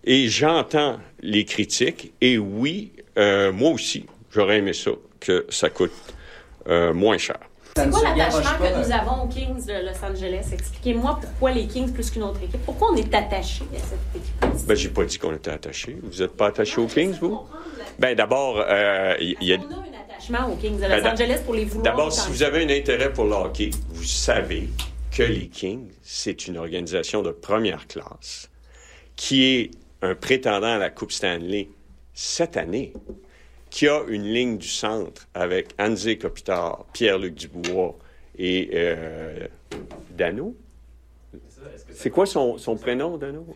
et 0.03 0.27
j'entends 0.27 0.99
les 1.21 1.45
critiques. 1.45 2.13
Et 2.21 2.37
oui, 2.37 2.91
euh, 3.19 3.51
moi 3.51 3.71
aussi, 3.71 4.05
j'aurais 4.31 4.57
aimé 4.57 4.73
ça, 4.73 4.91
que 5.19 5.45
ça 5.49 5.69
coûte 5.69 5.91
euh, 6.67 6.93
moins 6.93 7.17
cher. 7.17 7.39
C'est 7.75 7.89
quoi 7.89 8.01
l'attachement 8.03 8.57
que 8.57 8.87
nous 8.87 8.91
avons 8.91 9.23
aux 9.23 9.27
Kings 9.27 9.65
de 9.65 9.85
Los 9.85 10.03
Angeles? 10.03 10.49
Expliquez-moi 10.51 11.19
pourquoi 11.21 11.51
les 11.51 11.67
Kings 11.67 11.93
plus 11.93 12.09
qu'une 12.09 12.23
autre 12.23 12.41
équipe? 12.43 12.61
Pourquoi 12.65 12.91
on 12.91 12.95
est 12.95 13.13
attaché 13.13 13.63
à 13.73 13.79
cette 13.79 14.15
équipe? 14.15 14.67
Ben, 14.67 14.75
j'ai 14.75 14.89
pas 14.89 15.05
dit 15.05 15.17
qu'on 15.17 15.33
était 15.35 15.51
attaché. 15.51 15.97
Vous 16.03 16.19
n'êtes 16.21 16.35
pas 16.35 16.47
attaché 16.47 16.81
aux 16.81 16.87
Kings, 16.87 17.15
vous? 17.21 17.39
Ben, 17.97 18.15
d'abord, 18.15 18.63
euh, 18.67 19.15
il 19.19 19.35
y, 19.41 19.53
a... 19.53 19.57
Attachement 20.09 20.51
aux 20.51 20.55
Kings 20.57 20.75
de 20.75 20.81
Ben, 20.81 20.97
Los 20.97 21.03
d'a- 21.03 21.13
Angeles 21.13 21.41
pour 21.45 21.53
les 21.53 21.65
vouloir. 21.65 21.83
D'abord, 21.83 22.11
si 22.11 22.29
vous 22.29 22.43
avez 22.43 22.63
un 22.65 22.69
intérêt 22.69 23.13
pour 23.13 23.25
le 23.25 23.33
hockey, 23.33 23.69
vous 23.89 24.03
savez 24.03 24.67
que 25.11 25.23
les 25.23 25.47
Kings, 25.47 25.87
c'est 26.01 26.47
une 26.47 26.57
organisation 26.57 27.21
de 27.21 27.31
première 27.31 27.87
classe 27.87 28.49
qui 29.15 29.45
est 29.45 29.71
un 30.01 30.15
prétendant 30.15 30.73
à 30.73 30.77
la 30.77 30.89
Coupe 30.89 31.11
Stanley 31.11 31.69
cette 32.19 32.57
année, 32.57 32.91
qui 33.69 33.87
a 33.87 34.01
une 34.09 34.25
ligne 34.25 34.57
du 34.57 34.67
centre 34.67 35.27
avec 35.33 35.69
Anze 35.79 36.09
Kopitar, 36.19 36.85
Pierre-Luc 36.91 37.33
Dubois 37.35 37.97
et 38.37 38.69
euh. 38.73 39.47
C'est 41.93 42.09
quoi 42.09 42.25
son, 42.25 42.57
son 42.57 42.75
prénom, 42.75 43.17
Dano? 43.17 43.47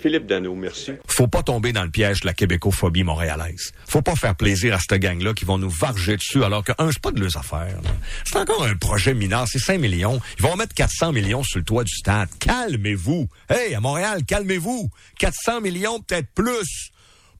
Philippe 0.00 0.26
Dano, 0.26 0.56
merci. 0.56 0.92
faut 1.06 1.28
pas 1.28 1.44
tomber 1.44 1.72
dans 1.72 1.84
le 1.84 1.90
piège 1.90 2.22
de 2.22 2.26
la 2.26 2.34
québécophobie 2.34 3.04
montréalaise. 3.04 3.70
Faut 3.86 4.02
pas 4.02 4.16
faire 4.16 4.34
plaisir 4.34 4.74
à 4.74 4.80
cette 4.80 5.00
gang-là 5.00 5.32
qui 5.32 5.44
vont 5.44 5.58
nous 5.58 5.70
varger 5.70 6.16
dessus 6.16 6.42
alors 6.42 6.64
que, 6.64 6.72
un, 6.78 6.90
c'est 6.90 7.00
pas 7.00 7.12
de 7.12 7.20
leurs 7.20 7.36
affaires. 7.36 7.78
C'est 8.24 8.38
encore 8.38 8.64
un 8.64 8.74
projet 8.74 9.14
mineur, 9.14 9.46
c'est 9.46 9.60
5 9.60 9.78
millions. 9.78 10.20
Ils 10.38 10.42
vont 10.42 10.56
mettre 10.56 10.74
400 10.74 11.12
millions 11.12 11.44
sur 11.44 11.60
le 11.60 11.64
toit 11.64 11.84
du 11.84 11.94
stade. 11.94 12.28
Calmez-vous. 12.40 13.28
Hey, 13.48 13.74
à 13.74 13.80
Montréal, 13.80 14.24
calmez-vous. 14.24 14.90
400 15.20 15.60
millions, 15.60 16.00
peut-être 16.00 16.28
plus. 16.34 16.90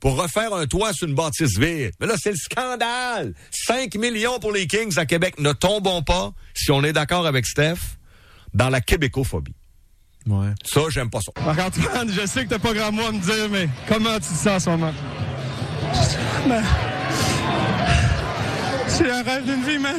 Pour 0.00 0.20
refaire 0.20 0.54
un 0.54 0.66
toit 0.66 0.92
sur 0.92 1.06
une 1.06 1.14
bâtisse 1.14 1.58
vide. 1.58 1.92
Mais 2.00 2.06
là, 2.06 2.14
c'est 2.20 2.30
le 2.30 2.36
scandale. 2.36 3.34
5 3.50 3.94
millions 3.96 4.38
pour 4.38 4.50
les 4.50 4.66
Kings 4.66 4.98
à 4.98 5.04
Québec. 5.04 5.38
Ne 5.38 5.52
tombons 5.52 6.02
pas, 6.02 6.32
si 6.54 6.70
on 6.70 6.82
est 6.82 6.94
d'accord 6.94 7.26
avec 7.26 7.46
Steph, 7.46 7.98
dans 8.54 8.70
la 8.70 8.80
québécophobie. 8.80 9.54
Ouais. 10.26 10.48
Ça, 10.64 10.80
j'aime 10.88 11.10
pas 11.10 11.20
ça. 11.20 11.32
Marc-Antoine, 11.44 12.10
je 12.12 12.26
sais 12.26 12.44
que 12.44 12.50
t'as 12.50 12.58
pas 12.58 12.72
grand 12.72 12.92
mot 12.92 13.04
à 13.06 13.12
me 13.12 13.18
dire, 13.18 13.48
mais 13.50 13.68
comment 13.88 14.14
tu 14.14 14.28
te 14.28 14.34
sens 14.34 14.46
en 14.46 14.58
ce 14.60 14.70
moment? 14.70 14.92
Man. 16.46 16.64
C'est 18.86 19.10
un 19.10 19.22
rêve 19.22 19.44
d'une 19.44 19.62
vie, 19.64 19.78
man. 19.78 19.96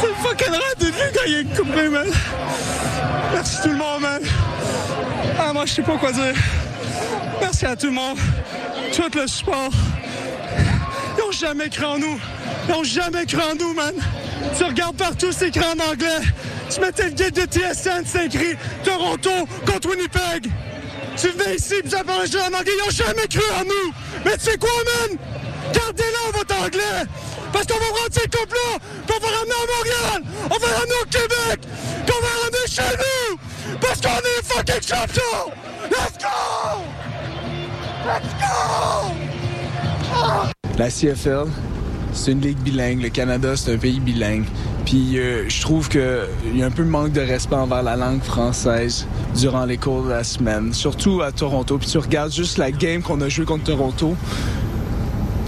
C'est 0.00 0.08
le 0.08 0.14
fucking 0.22 0.52
rêve 0.52 0.78
d'une 0.78 0.88
vie 0.88 1.12
quand 1.14 1.24
il 1.26 1.34
est 1.34 1.56
coupé, 1.56 1.88
man. 1.88 2.06
Merci 3.32 3.62
tout 3.62 3.68
le 3.70 3.76
monde, 3.76 4.00
man. 4.02 4.22
Ah, 5.38 5.52
moi, 5.52 5.66
je 5.66 5.72
sais 5.74 5.82
pas 5.82 5.96
quoi 5.96 6.12
dire. 6.12 6.34
Merci 7.54 7.66
à 7.66 7.76
tout 7.76 7.86
le 7.86 7.92
monde. 7.92 8.18
Tout 8.92 9.16
le 9.16 9.28
support. 9.28 9.70
Ils 11.16 11.22
ont 11.22 11.30
jamais 11.30 11.68
cru 11.68 11.84
en 11.84 11.98
nous. 12.00 12.18
Ils 12.68 12.74
ont 12.74 12.82
jamais 12.82 13.24
cru 13.26 13.38
en 13.40 13.54
nous, 13.54 13.72
man. 13.74 13.94
Tu 14.58 14.64
regardes 14.64 14.96
partout, 14.96 15.30
c'est 15.30 15.50
écrit 15.50 15.64
en 15.64 15.92
anglais. 15.92 16.18
Tu 16.68 16.80
mettais 16.80 17.04
le 17.04 17.10
guide 17.10 17.34
de 17.34 17.42
TSN, 17.42 18.02
c'est 18.04 18.26
écrit 18.26 18.56
Toronto 18.82 19.30
contre 19.64 19.88
Winnipeg. 19.88 20.50
Tu 21.16 21.28
venais 21.28 21.54
ici, 21.54 21.74
puis 21.80 21.92
ça 21.92 22.02
parlait 22.02 22.26
juste 22.26 22.42
en 22.42 22.58
anglais. 22.58 22.72
Ils 22.76 22.88
ont 22.88 22.90
jamais 22.90 23.28
cru 23.28 23.44
en 23.60 23.62
nous. 23.62 23.94
Mais 24.24 24.36
tu 24.36 24.50
sais 24.50 24.58
quoi, 24.58 24.70
man? 24.98 25.16
Gardez-le, 25.72 26.36
votre 26.36 26.60
anglais. 26.60 27.04
Parce 27.52 27.66
qu'on 27.66 27.78
va 27.78 27.86
rendre 27.86 28.10
ces 28.10 28.28
coupes-là, 28.36 28.78
puis 29.06 29.16
on 29.16 29.24
va 29.24 29.38
ramener 29.38 29.54
à 29.54 29.66
Montréal, 29.76 30.22
on 30.46 30.58
va 30.58 30.66
ramener 30.76 30.94
au 31.00 31.06
Québec, 31.06 31.60
puis 32.04 32.16
on 32.18 32.20
va 32.20 32.30
ramener 32.42 32.66
chez 32.68 32.96
nous. 32.98 33.78
Parce 33.78 34.00
qu'on 34.00 34.18
est 34.18 34.42
fucking 34.42 34.82
champions. 34.82 35.52
Let's 35.88 36.18
go! 36.18 36.93
Let's 38.04 38.34
go! 38.34 39.14
Ah! 40.12 40.50
La 40.76 40.90
CFL, 40.90 41.46
c'est 42.12 42.32
une 42.32 42.42
ligue 42.42 42.58
bilingue. 42.58 43.00
Le 43.00 43.08
Canada, 43.08 43.56
c'est 43.56 43.72
un 43.72 43.78
pays 43.78 43.98
bilingue. 43.98 44.44
Puis 44.84 45.18
euh, 45.18 45.48
je 45.48 45.62
trouve 45.62 45.88
qu'il 45.88 46.28
y 46.54 46.62
a 46.62 46.66
un 46.66 46.70
peu 46.70 46.84
manque 46.84 47.12
de 47.12 47.22
respect 47.22 47.54
envers 47.54 47.82
la 47.82 47.96
langue 47.96 48.22
française 48.22 49.06
durant 49.34 49.64
les 49.64 49.78
cours 49.78 50.02
de 50.02 50.10
la 50.10 50.22
semaine, 50.22 50.74
surtout 50.74 51.22
à 51.22 51.32
Toronto. 51.32 51.78
Puis 51.78 51.88
tu 51.88 51.96
regardes 51.96 52.30
juste 52.30 52.58
la 52.58 52.70
game 52.70 53.00
qu'on 53.00 53.22
a 53.22 53.30
joué 53.30 53.46
contre 53.46 53.64
Toronto. 53.64 54.14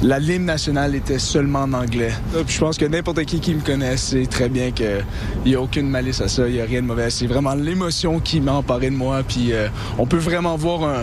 La 0.02 0.18
ligne 0.18 0.44
nationale 0.44 0.94
était 0.94 1.18
seulement 1.18 1.60
en 1.60 1.74
anglais. 1.74 2.12
Puis 2.32 2.54
je 2.54 2.60
pense 2.60 2.78
que 2.78 2.86
n'importe 2.86 3.22
qui 3.26 3.40
qui 3.40 3.54
me 3.54 3.60
connaît 3.60 3.98
sait 3.98 4.24
très 4.24 4.48
bien 4.48 4.70
qu'il 4.70 5.04
n'y 5.44 5.54
a 5.54 5.60
aucune 5.60 5.90
malice 5.90 6.22
à 6.22 6.28
ça, 6.28 6.48
il 6.48 6.54
n'y 6.54 6.60
a 6.62 6.64
rien 6.64 6.80
de 6.80 6.86
mauvais. 6.86 7.10
C'est 7.10 7.26
vraiment 7.26 7.54
l'émotion 7.54 8.18
qui 8.18 8.40
m'a 8.40 8.52
emparé 8.52 8.88
de 8.88 8.96
moi. 8.96 9.22
Puis 9.28 9.52
euh, 9.52 9.68
on 9.98 10.06
peut 10.06 10.16
vraiment 10.16 10.56
voir 10.56 10.84
un, 10.84 11.02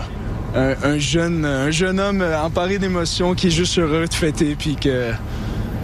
un, 0.54 0.74
un 0.82 0.98
jeune, 0.98 1.44
un 1.44 1.70
jeune 1.70 2.00
homme 2.00 2.22
emparé 2.22 2.78
d'émotions 2.78 3.34
qui 3.34 3.48
est 3.48 3.50
juste 3.50 3.78
heureux 3.78 4.06
de 4.06 4.14
fêter, 4.14 4.54
puis 4.58 4.76
que 4.76 5.12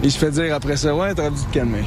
il 0.03 0.11
se 0.11 0.17
fait 0.17 0.31
dire 0.31 0.55
après 0.55 0.77
ça, 0.77 0.95
ouais, 0.95 1.13
t'aurais 1.13 1.31
dû 1.31 1.43
te 1.43 1.53
calmer. 1.53 1.83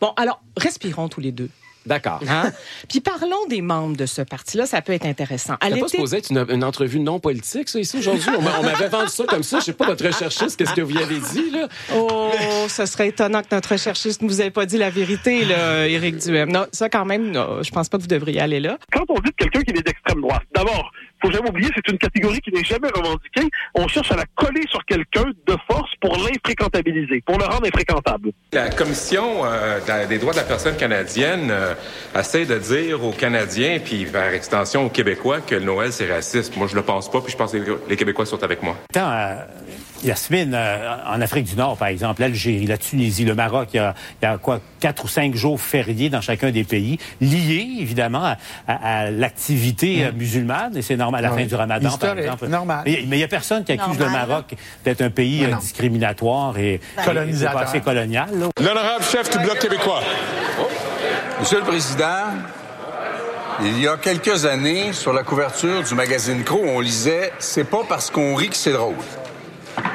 Bon, 0.00 0.12
alors, 0.16 0.42
respirons 0.56 1.08
tous 1.08 1.20
les 1.20 1.32
deux. 1.32 1.48
D'accord. 1.86 2.20
Hein? 2.28 2.52
Puis 2.90 3.00
parlons 3.00 3.46
des 3.48 3.62
membres 3.62 3.96
de 3.96 4.04
ce 4.04 4.20
parti-là, 4.20 4.66
ça 4.66 4.82
peut 4.82 4.92
être 4.92 5.06
intéressant. 5.06 5.54
À 5.62 5.70
Ça 5.70 5.76
pas 5.78 5.88
supposé 5.88 6.18
être 6.18 6.30
une, 6.30 6.44
une 6.50 6.62
entrevue 6.62 7.00
non 7.00 7.20
politique, 7.20 7.70
ça, 7.70 7.80
ici, 7.80 7.96
aujourd'hui? 7.96 8.28
On 8.38 8.62
m'avait 8.62 8.88
vendu 8.88 9.08
ça 9.08 9.24
comme 9.24 9.42
ça. 9.42 9.60
Je 9.60 9.64
sais 9.64 9.72
pas, 9.72 9.86
votre 9.86 10.04
recherchiste, 10.06 10.58
qu'est-ce 10.58 10.74
que 10.74 10.82
vous 10.82 10.92
y 10.92 11.02
avez 11.02 11.18
dit, 11.18 11.50
là? 11.50 11.68
Oh, 11.94 12.30
ce 12.68 12.84
serait 12.84 13.08
étonnant 13.08 13.40
que 13.40 13.54
notre 13.54 13.70
recherchiste 13.70 14.20
ne 14.20 14.28
vous 14.28 14.42
ait 14.42 14.50
pas 14.50 14.66
dit 14.66 14.76
la 14.76 14.90
vérité, 14.90 15.46
là, 15.46 15.88
Éric 15.88 16.18
Duhem. 16.18 16.52
Non, 16.52 16.66
ça, 16.70 16.90
quand 16.90 17.06
même, 17.06 17.30
non, 17.30 17.62
je 17.62 17.70
pense 17.70 17.88
pas 17.88 17.96
que 17.96 18.02
vous 18.02 18.08
devriez 18.08 18.40
aller 18.40 18.60
là. 18.60 18.76
Quand 18.92 19.04
on 19.08 19.14
dit 19.14 19.30
de 19.30 19.36
quelqu'un 19.36 19.62
qui 19.62 19.70
est 19.70 19.82
d'extrême 19.82 20.20
droite, 20.20 20.42
d'abord, 20.54 20.92
faut 21.22 21.30
jamais 21.30 21.48
oublier, 21.48 21.68
c'est 21.74 21.88
une 21.92 21.98
catégorie 21.98 22.40
qui 22.40 22.50
n'est 22.52 22.64
jamais 22.64 22.88
revendiquée. 22.94 23.48
On 23.74 23.86
cherche 23.88 24.10
à 24.12 24.16
la 24.16 24.24
coller 24.34 24.62
sur 24.70 24.84
quelqu'un 24.84 25.24
de 25.46 25.56
force 25.70 25.90
pour 26.00 26.16
l'infréquentabiliser, 26.16 27.22
pour 27.26 27.38
le 27.38 27.44
rendre 27.44 27.66
infréquentable. 27.66 28.30
La 28.52 28.70
Commission 28.70 29.44
euh, 29.44 30.06
des 30.08 30.18
droits 30.18 30.32
de 30.32 30.38
la 30.38 30.44
personne 30.44 30.76
canadienne 30.76 31.48
euh, 31.50 31.74
essaie 32.18 32.46
de 32.46 32.58
dire 32.58 33.04
aux 33.04 33.12
Canadiens, 33.12 33.78
puis 33.84 34.04
par 34.06 34.28
extension 34.28 34.86
aux 34.86 34.90
Québécois, 34.90 35.40
que 35.40 35.54
le 35.54 35.62
Noël, 35.62 35.92
c'est 35.92 36.10
raciste. 36.12 36.56
Moi, 36.56 36.66
je 36.66 36.74
le 36.74 36.82
pense 36.82 37.10
pas, 37.10 37.20
puis 37.20 37.32
je 37.32 37.36
pense 37.36 37.52
que 37.52 37.78
les- 37.88 37.96
Québécois 37.96 38.24
sont 38.26 38.42
avec 38.42 38.62
moi. 38.62 38.76
Euh, 38.96 39.34
Yasmine, 40.02 40.52
euh, 40.54 40.96
en 41.06 41.20
Afrique 41.20 41.44
du 41.44 41.56
Nord, 41.56 41.76
par 41.76 41.88
exemple, 41.88 42.20
l'Algérie, 42.22 42.66
la 42.66 42.78
Tunisie, 42.78 43.24
le 43.24 43.34
Maroc, 43.34 43.68
il 43.74 43.76
y 43.76 43.80
a, 43.80 43.94
il 44.22 44.24
y 44.24 44.28
a 44.28 44.38
quoi, 44.38 44.60
quatre 44.80 45.04
ou 45.04 45.08
cinq 45.08 45.34
jours 45.34 45.60
fériés 45.60 46.08
dans 46.08 46.20
chacun 46.20 46.50
des 46.50 46.64
pays, 46.64 46.98
liés 47.20 47.76
évidemment 47.80 48.24
à, 48.24 48.36
à- 48.66 49.00
à 49.02 49.10
l'activité 49.10 50.04
euh, 50.04 50.12
musulmane, 50.12 50.76
et 50.76 50.82
c'est 50.82 50.96
normal 50.96 51.24
à 51.24 51.28
la 51.28 51.34
Oui. 51.34 51.42
fin 51.42 51.46
du 51.48 51.54
Ramadan, 51.54 51.96
par 51.98 52.18
exemple. 52.18 52.46
normal. 52.48 52.82
Mais 52.86 53.04
mais 53.06 53.16
il 53.18 53.20
y 53.20 53.24
a 53.24 53.28
personne 53.28 53.62
qui 53.64 53.72
accuse 53.72 53.98
Normal. 53.98 54.22
le 54.22 54.28
Maroc 54.28 54.54
d'être 54.84 55.02
un 55.02 55.10
pays 55.10 55.44
euh, 55.44 55.54
discriminatoire 55.56 56.56
et 56.58 56.80
Colonisateur. 57.04 57.60
et 57.60 57.64
passé 57.64 57.80
colonial. 57.80 58.28
là. 58.32 58.46
L'honorable 58.60 59.04
chef 59.04 59.30
du 59.30 59.38
Bloc 59.44 59.58
québécois. 59.58 60.00
Monsieur 61.40 61.58
le 61.58 61.64
Président, 61.64 62.26
il 63.62 63.80
y 63.80 63.86
a 63.88 63.96
quelques 63.98 64.44
années, 64.46 64.92
sur 64.92 65.12
la 65.12 65.22
couverture 65.22 65.82
du 65.82 65.94
magazine 65.94 66.42
Crow, 66.44 66.62
on 66.64 66.80
lisait 66.80 67.32
C'est 67.38 67.64
pas 67.64 67.82
parce 67.88 68.10
qu'on 68.10 68.34
rit 68.34 68.48
que 68.48 68.56
c'est 68.56 68.72
drôle. 68.72 68.94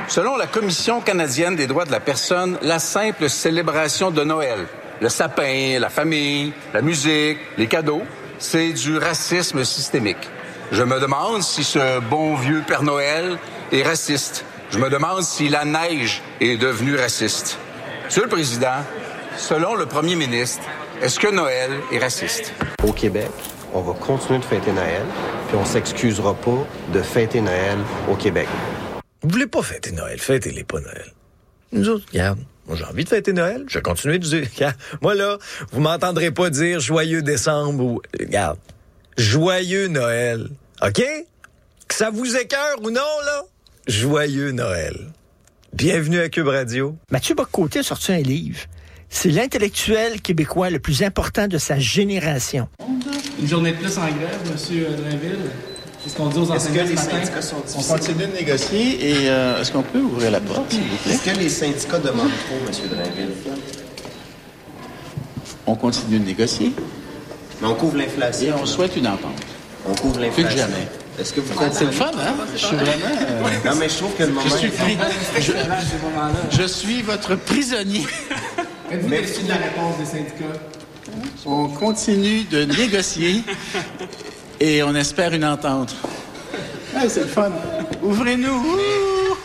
Selon 0.08 0.38
la 0.38 0.48
Commission 0.48 1.02
canadienne 1.02 1.56
des 1.56 1.68
droits 1.68 1.86
de 1.86 1.92
la 1.92 2.00
personne, 2.00 2.58
la 2.62 2.80
simple 2.80 3.30
célébration 3.30 4.12
de 4.12 4.24
Noël, 4.24 4.68
le 5.02 5.10
sapin, 5.10 5.80
la 5.80 5.90
famille, 5.90 6.54
la 6.74 6.82
musique, 6.82 7.40
les 7.58 7.68
cadeaux, 7.68 8.04
c'est 8.38 8.72
du 8.74 8.98
racisme 8.98 9.64
systémique. 9.64 10.30
Je 10.72 10.84
me 10.84 11.00
demande 11.00 11.42
si 11.42 11.64
ce 11.64 12.00
bon 12.00 12.36
vieux 12.36 12.64
Père 12.68 12.84
Noël 12.84 13.38
est 13.72 13.84
raciste. 13.84 14.46
Je 14.72 14.80
me 14.80 14.90
demande 14.90 15.24
si 15.24 15.50
la 15.50 15.66
neige 15.66 16.22
est 16.42 16.58
devenue 16.58 16.96
raciste. 16.96 17.58
Monsieur 18.06 18.24
le 18.24 18.30
Président, 18.30 18.84
selon 19.38 19.76
le 19.76 19.86
Premier 19.86 20.16
ministre, 20.16 20.64
est-ce 21.02 21.20
que 21.20 21.28
Noël 21.28 21.72
est 21.92 22.00
raciste? 22.00 22.54
Au 22.84 22.92
Québec, 22.92 23.32
on 23.74 23.82
va 23.82 23.94
continuer 23.94 24.40
de 24.40 24.46
fêter 24.46 24.72
Noël, 24.72 25.04
puis 25.48 25.58
on 25.60 25.66
s'excusera 25.66 26.34
pas 26.34 26.66
de 26.94 27.02
fêter 27.02 27.42
Noël 27.42 27.78
au 28.10 28.16
Québec. 28.16 28.48
Vous 29.26 29.32
voulez 29.32 29.48
pas 29.48 29.64
fêter 29.64 29.92
Noël, 29.92 30.20
fêtez-les 30.20 30.64
pas 30.64 30.80
Noël. 30.80 31.12
Nous 31.72 31.90
autres, 31.90 32.06
regarde, 32.12 32.38
moi 32.68 32.76
j'ai 32.76 32.84
envie 32.84 33.06
de 33.06 33.10
fêter 33.10 33.34
Noël, 33.34 33.66
je 33.68 33.80
vais 33.80 33.82
continuer 33.82 34.20
de 34.20 34.28
dire, 34.28 34.48
moi 35.02 35.16
là, 35.16 35.40
vous 35.72 35.82
m'entendrez 35.82 36.30
pas 36.30 36.52
dire 36.52 36.80
joyeux 36.80 37.24
décembre 37.24 37.84
ou, 37.84 38.02
regarde, 38.20 38.60
joyeux 39.18 39.88
Noël, 39.88 40.48
OK? 40.84 41.02
Que 41.88 41.96
ça 41.96 42.12
vous 42.12 42.38
écœure 42.38 42.76
ou 42.84 42.92
non, 42.92 43.02
là? 43.26 43.42
Joyeux 43.88 44.52
Noël. 44.52 44.96
Bienvenue 45.74 46.20
à 46.20 46.30
Cube 46.30 46.48
Radio. 46.48 46.96
Mathieu 47.10 47.34
Bocoté 47.34 47.80
a 47.80 47.84
sorti 47.84 48.12
un 48.12 48.22
livre. 48.22 48.60
C'est 49.10 49.30
l'intellectuel 49.30 50.22
québécois 50.22 50.70
le 50.70 50.78
plus 50.78 51.02
important 51.02 51.48
de 51.48 51.58
sa 51.58 51.80
génération. 51.80 52.70
Une 53.40 53.48
journée 53.48 53.72
de 53.72 53.78
plus 53.78 53.98
en 53.98 54.06
grève, 54.06 54.52
Monsieur 54.52 54.86
Drainville. 54.96 55.50
C'est 56.06 56.12
ce 56.12 56.18
qu'on 56.18 56.28
dit 56.28 56.38
aux 56.38 56.44
Est-ce 56.44 56.50
que 56.50 56.54
enseignants 56.54 56.84
les 56.88 56.98
syndicats 56.98 57.42
sont 57.42 57.56
On 57.76 57.82
continue 57.82 58.28
de 58.28 58.38
négocier 58.38 59.10
et 59.10 59.30
euh, 59.30 59.60
est-ce 59.60 59.72
qu'on 59.72 59.82
peut 59.82 59.98
ouvrir 59.98 60.30
la 60.30 60.40
porte, 60.40 60.72
s'il 60.72 60.82
vous 60.82 60.98
plaît? 60.98 61.14
Est-ce 61.14 61.24
que 61.24 61.40
les 61.40 61.50
syndicats 61.50 61.98
demandent 61.98 62.30
trop, 62.46 62.58
M. 62.68 62.90
Drainville? 62.92 63.32
On 65.66 65.74
continue 65.76 66.20
de 66.20 66.26
négocier. 66.26 66.74
Mais 67.60 67.68
on 67.68 67.74
couvre 67.74 67.98
l'inflation. 67.98 68.50
Et 68.50 68.62
on 68.62 68.68
souhaite 68.68 68.96
une 68.96 69.08
entente. 69.08 69.32
On 69.90 69.96
couvre 69.96 70.20
l'inflation. 70.20 70.44
Plus 70.44 70.54
que 70.54 70.62
jamais. 70.62 70.88
Est-ce 71.20 71.34
que 71.34 71.42
vous 71.42 71.60
C'est 71.72 71.86
le 71.86 71.92
fun, 71.92 72.12
hein? 72.20 72.36
Je 72.54 72.60
suis 72.60 72.76
vraiment, 72.76 73.06
euh, 73.22 73.70
Non, 73.72 73.76
mais 73.80 73.90
je 73.90 73.96
trouve 73.96 74.14
que 74.16 74.24
le 74.24 74.30
moment... 74.30 74.48
Je 74.48 74.58
suis 74.58 74.70
pris. 74.70 74.98
Je, 75.40 75.54
je 76.52 76.68
suis 76.68 77.02
votre 77.02 77.36
prisonnier. 77.36 78.06
Êtes-vous 78.92 79.10
déçu 79.10 79.42
de 79.42 79.50
la 79.50 79.56
réponse 79.56 79.98
des 79.98 80.06
syndicats? 80.06 80.60
On 81.48 81.68
continue 81.68 82.44
de 82.44 82.66
négocier 82.66 83.42
et 84.60 84.84
on 84.84 84.96
espère 84.96 85.34
une 85.34 85.46
entente. 85.46 85.96
C'est 87.08 87.22
le 87.22 87.28
fun. 87.28 87.52
Ouvrez-nous. 88.02 88.64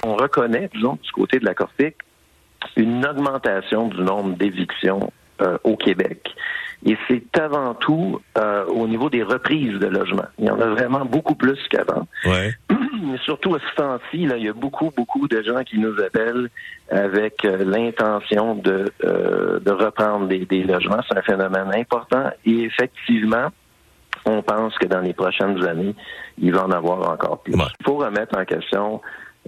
On 0.04 0.16
reconnaît, 0.16 0.70
disons, 0.72 0.98
du 1.02 1.10
côté 1.10 1.38
de 1.38 1.44
la 1.44 1.54
Corpic, 1.54 1.96
une 2.76 3.04
augmentation 3.04 3.88
du 3.88 4.00
nombre 4.02 4.36
d'évictions 4.36 5.12
euh, 5.40 5.58
au 5.64 5.76
Québec. 5.76 6.34
Et 6.86 6.96
c'est 7.08 7.38
avant 7.38 7.74
tout 7.74 8.20
euh, 8.38 8.64
au 8.66 8.88
niveau 8.88 9.10
des 9.10 9.22
reprises 9.22 9.78
de 9.78 9.86
logements. 9.86 10.28
Il 10.38 10.46
y 10.46 10.50
en 10.50 10.60
a 10.60 10.66
vraiment 10.66 11.04
beaucoup 11.04 11.34
plus 11.34 11.58
qu'avant. 11.68 12.06
Ouais. 12.24 12.54
Mais 13.02 13.18
surtout 13.18 13.54
à 13.54 13.58
ce 13.58 13.76
temps-ci, 13.76 14.26
là, 14.26 14.36
il 14.36 14.44
y 14.44 14.48
a 14.48 14.52
beaucoup, 14.52 14.90
beaucoup 14.96 15.28
de 15.28 15.42
gens 15.42 15.62
qui 15.62 15.78
nous 15.78 16.00
appellent 16.00 16.48
avec 16.90 17.44
euh, 17.44 17.64
l'intention 17.64 18.54
de, 18.54 18.92
euh, 19.04 19.60
de 19.60 19.70
reprendre 19.70 20.26
des, 20.26 20.46
des 20.46 20.62
logements. 20.62 21.00
C'est 21.08 21.18
un 21.18 21.22
phénomène 21.22 21.70
important 21.74 22.30
et 22.46 22.62
effectivement, 22.62 23.48
on 24.26 24.42
pense 24.42 24.76
que 24.78 24.86
dans 24.86 25.00
les 25.00 25.14
prochaines 25.14 25.64
années, 25.64 25.94
il 26.38 26.52
va 26.52 26.64
en 26.64 26.70
avoir 26.70 27.10
encore 27.10 27.42
plus. 27.42 27.54
Il 27.54 27.84
faut 27.84 27.96
remettre 27.96 28.36
en 28.36 28.44
question 28.44 29.00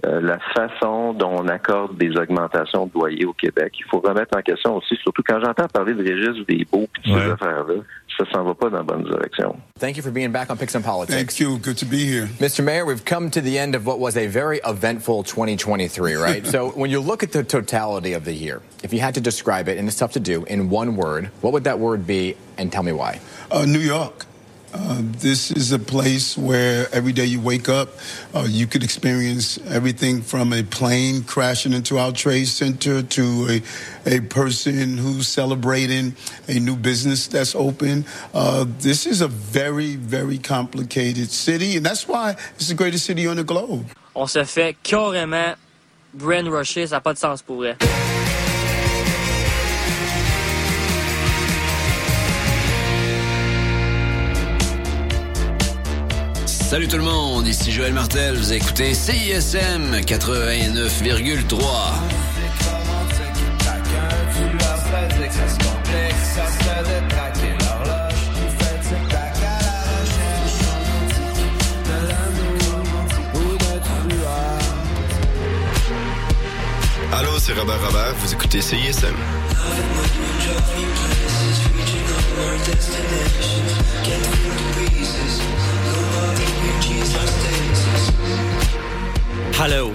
euh, 0.05 0.19
la 0.19 0.39
façon 0.53 1.13
dont 1.13 1.35
on 1.39 1.47
accorde 1.47 1.97
des 1.97 2.17
augmentations 2.17 2.87
de 2.87 2.91
loyer 2.93 3.25
au 3.25 3.33
Québec. 3.33 3.73
Il 3.79 3.85
faut 3.89 3.99
remettre 3.99 4.35
en 4.37 4.41
question 4.41 4.75
aussi, 4.75 4.95
surtout 5.01 5.21
quand 5.25 5.39
j'entends 5.39 5.67
parler 5.67 5.93
de 5.93 6.01
registre 6.01 6.45
des 6.47 6.65
baux 6.69 6.87
et 7.05 7.09
de 7.09 7.19
ces 7.19 7.31
affaires-là, 7.31 7.75
ça 8.17 8.25
s'en 8.31 8.43
va 8.43 8.53
pas 8.53 8.69
dans 8.69 8.77
la 8.77 8.83
bonne 8.83 9.03
direction. 9.03 9.55
Thank 9.79 9.95
you 9.95 10.03
for 10.03 10.11
being 10.11 10.31
back 10.31 10.49
on 10.49 10.57
Picks 10.57 10.75
and 10.75 10.83
Politics. 10.83 11.15
Thank 11.15 11.39
you. 11.39 11.57
Good 11.57 11.77
to 11.77 11.85
be 11.85 12.05
here. 12.05 12.27
Mr. 12.39 12.63
Mayor, 12.63 12.85
we've 12.85 13.05
come 13.05 13.29
to 13.31 13.39
the 13.39 13.57
end 13.57 13.75
of 13.75 13.85
what 13.85 13.99
was 13.99 14.17
a 14.17 14.27
very 14.27 14.59
eventful 14.65 15.23
2023, 15.23 16.15
right? 16.15 16.45
so, 16.53 16.71
when 16.71 16.89
you 16.89 16.99
look 16.99 17.23
at 17.23 17.31
the 17.31 17.43
totality 17.43 18.13
of 18.13 18.25
the 18.25 18.33
year, 18.33 18.61
if 18.83 18.93
you 18.93 18.99
had 18.99 19.13
to 19.13 19.21
describe 19.21 19.69
it, 19.69 19.77
and 19.77 19.87
it's 19.87 19.97
tough 19.97 20.13
to 20.13 20.19
do, 20.19 20.43
in 20.45 20.69
one 20.69 20.97
word, 20.97 21.27
what 21.41 21.53
would 21.53 21.63
that 21.63 21.79
word 21.79 22.05
be, 22.05 22.35
and 22.57 22.71
tell 22.71 22.83
me 22.83 22.91
why? 22.91 23.21
Uh, 23.51 23.65
New 23.65 23.79
York. 23.79 24.25
Uh, 24.73 25.01
this 25.19 25.51
is 25.51 25.71
a 25.71 25.77
place 25.77 26.35
where 26.35 26.87
every 26.91 27.13
day 27.13 27.25
you 27.25 27.39
wake 27.39 27.69
up, 27.69 27.89
uh, 28.33 28.45
you 28.49 28.65
could 28.65 28.83
experience 28.83 29.59
everything 29.67 30.21
from 30.21 30.51
a 30.51 30.63
plane 30.63 31.23
crashing 31.23 31.73
into 31.73 31.99
our 31.99 32.11
trade 32.11 32.47
center 32.47 33.03
to 33.03 33.47
a, 33.49 34.15
a 34.15 34.19
person 34.21 34.97
who's 34.97 35.27
celebrating 35.27 36.15
a 36.47 36.59
new 36.59 36.75
business 36.75 37.27
that's 37.27 37.53
open. 37.55 38.03
Uh, 38.33 38.65
this 38.79 39.05
is 39.05 39.21
a 39.21 39.27
very, 39.27 39.95
very 39.95 40.39
complicated 40.39 41.29
city, 41.29 41.77
and 41.77 41.85
that's 41.85 42.07
why 42.07 42.35
it's 42.55 42.69
the 42.69 42.73
greatest 42.73 43.05
city 43.05 43.27
on 43.27 43.37
the 43.37 43.43
globe. 43.43 43.85
On 44.15 44.27
se 44.27 44.43
fait 44.43 44.75
carrément 44.83 45.55
brainwasher, 46.13 46.87
ça 46.87 46.95
n'a 46.95 47.01
pas 47.01 47.13
de 47.13 47.19
sens 47.19 47.41
pour 47.41 47.57
vrai. 47.57 47.77
Salut 56.73 56.87
tout 56.87 56.97
le 56.97 57.03
monde, 57.03 57.47
ici 57.47 57.71
Joël 57.71 57.93
Martel, 57.93 58.35
vous 58.35 58.51
écoutez 58.51 58.95
CISM 58.95 59.95
89,3. 59.97 61.55
Allô, 77.11 77.37
c'est 77.37 77.53
Robert 77.53 77.85
Robert, 77.85 78.15
vous 78.17 78.33
écoutez 78.33 78.61
CISM. 78.63 79.13
Hello, 89.65 89.93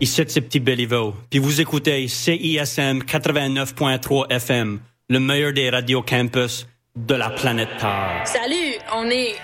ici 0.00 0.22
c'est 0.28 0.40
Petit 0.40 0.60
Béliveau, 0.60 1.14
puis 1.30 1.40
vous 1.40 1.60
écoutez 1.60 2.06
CISM 2.06 3.00
89.3 3.00 4.30
FM, 4.30 4.78
le 5.08 5.18
meilleur 5.18 5.52
des 5.52 5.68
radios 5.68 6.02
campus 6.02 6.68
de 7.06 7.14
la 7.14 7.30
planète 7.30 7.68
Terre. 7.78 8.22
Salut, 8.24 8.74
on 8.94 9.08
est 9.10 9.34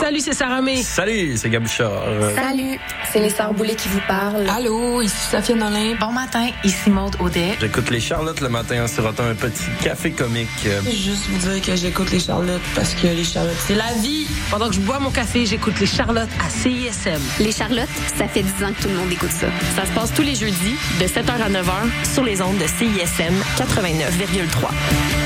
Salut, 0.00 0.20
c'est 0.20 0.34
Sarah 0.34 0.60
May. 0.60 0.82
Salut, 0.82 1.36
c'est 1.36 1.48
Gabuchard. 1.48 1.90
Salut, 2.34 2.78
c'est 3.12 3.20
les 3.20 3.30
Sœurs 3.30 3.52
Boulay 3.54 3.74
qui 3.74 3.88
vous 3.88 4.00
parlent. 4.06 4.48
Allô, 4.48 5.02
ici 5.02 5.16
Sophie 5.30 5.54
Nolin. 5.54 5.94
Bon 5.98 6.12
matin, 6.12 6.48
ici 6.64 6.90
Maude 6.90 7.16
Audet. 7.20 7.56
J'écoute 7.60 7.90
les 7.90 8.00
Charlottes 8.00 8.40
le 8.40 8.48
matin 8.48 8.84
en 8.84 8.86
sirotant 8.86 9.24
un 9.24 9.34
petit 9.34 9.64
café 9.82 10.10
comique. 10.10 10.48
Juste 10.84 11.26
vous 11.28 11.50
dire 11.50 11.62
que 11.62 11.76
j'écoute 11.76 12.10
les 12.10 12.20
Charlottes 12.20 12.62
parce 12.74 12.94
que 12.94 13.06
les 13.06 13.24
Charlottes, 13.24 13.56
c'est 13.66 13.74
la 13.74 13.92
vie. 14.02 14.26
Pendant 14.50 14.68
que 14.68 14.74
je 14.74 14.80
bois 14.80 14.98
mon 14.98 15.10
café, 15.10 15.46
j'écoute 15.46 15.78
les 15.80 15.86
Charlottes 15.86 16.28
à 16.44 16.50
CISM. 16.50 17.20
Les 17.40 17.52
Charlottes, 17.52 17.88
ça 18.16 18.26
fait 18.28 18.42
10 18.42 18.64
ans 18.64 18.72
que 18.76 18.82
tout 18.82 18.88
le 18.88 18.94
monde 18.94 19.12
écoute 19.12 19.32
ça. 19.32 19.46
Ça 19.74 19.86
se 19.86 19.92
passe 19.92 20.12
tous 20.14 20.22
les 20.22 20.34
jeudis 20.34 20.76
de 21.00 21.06
7h 21.06 21.30
à 21.30 21.50
9h 21.50 22.12
sur 22.14 22.24
les 22.24 22.42
ondes 22.42 22.58
de 22.58 22.66
CISM 22.66 23.34
89,3. 23.58 25.25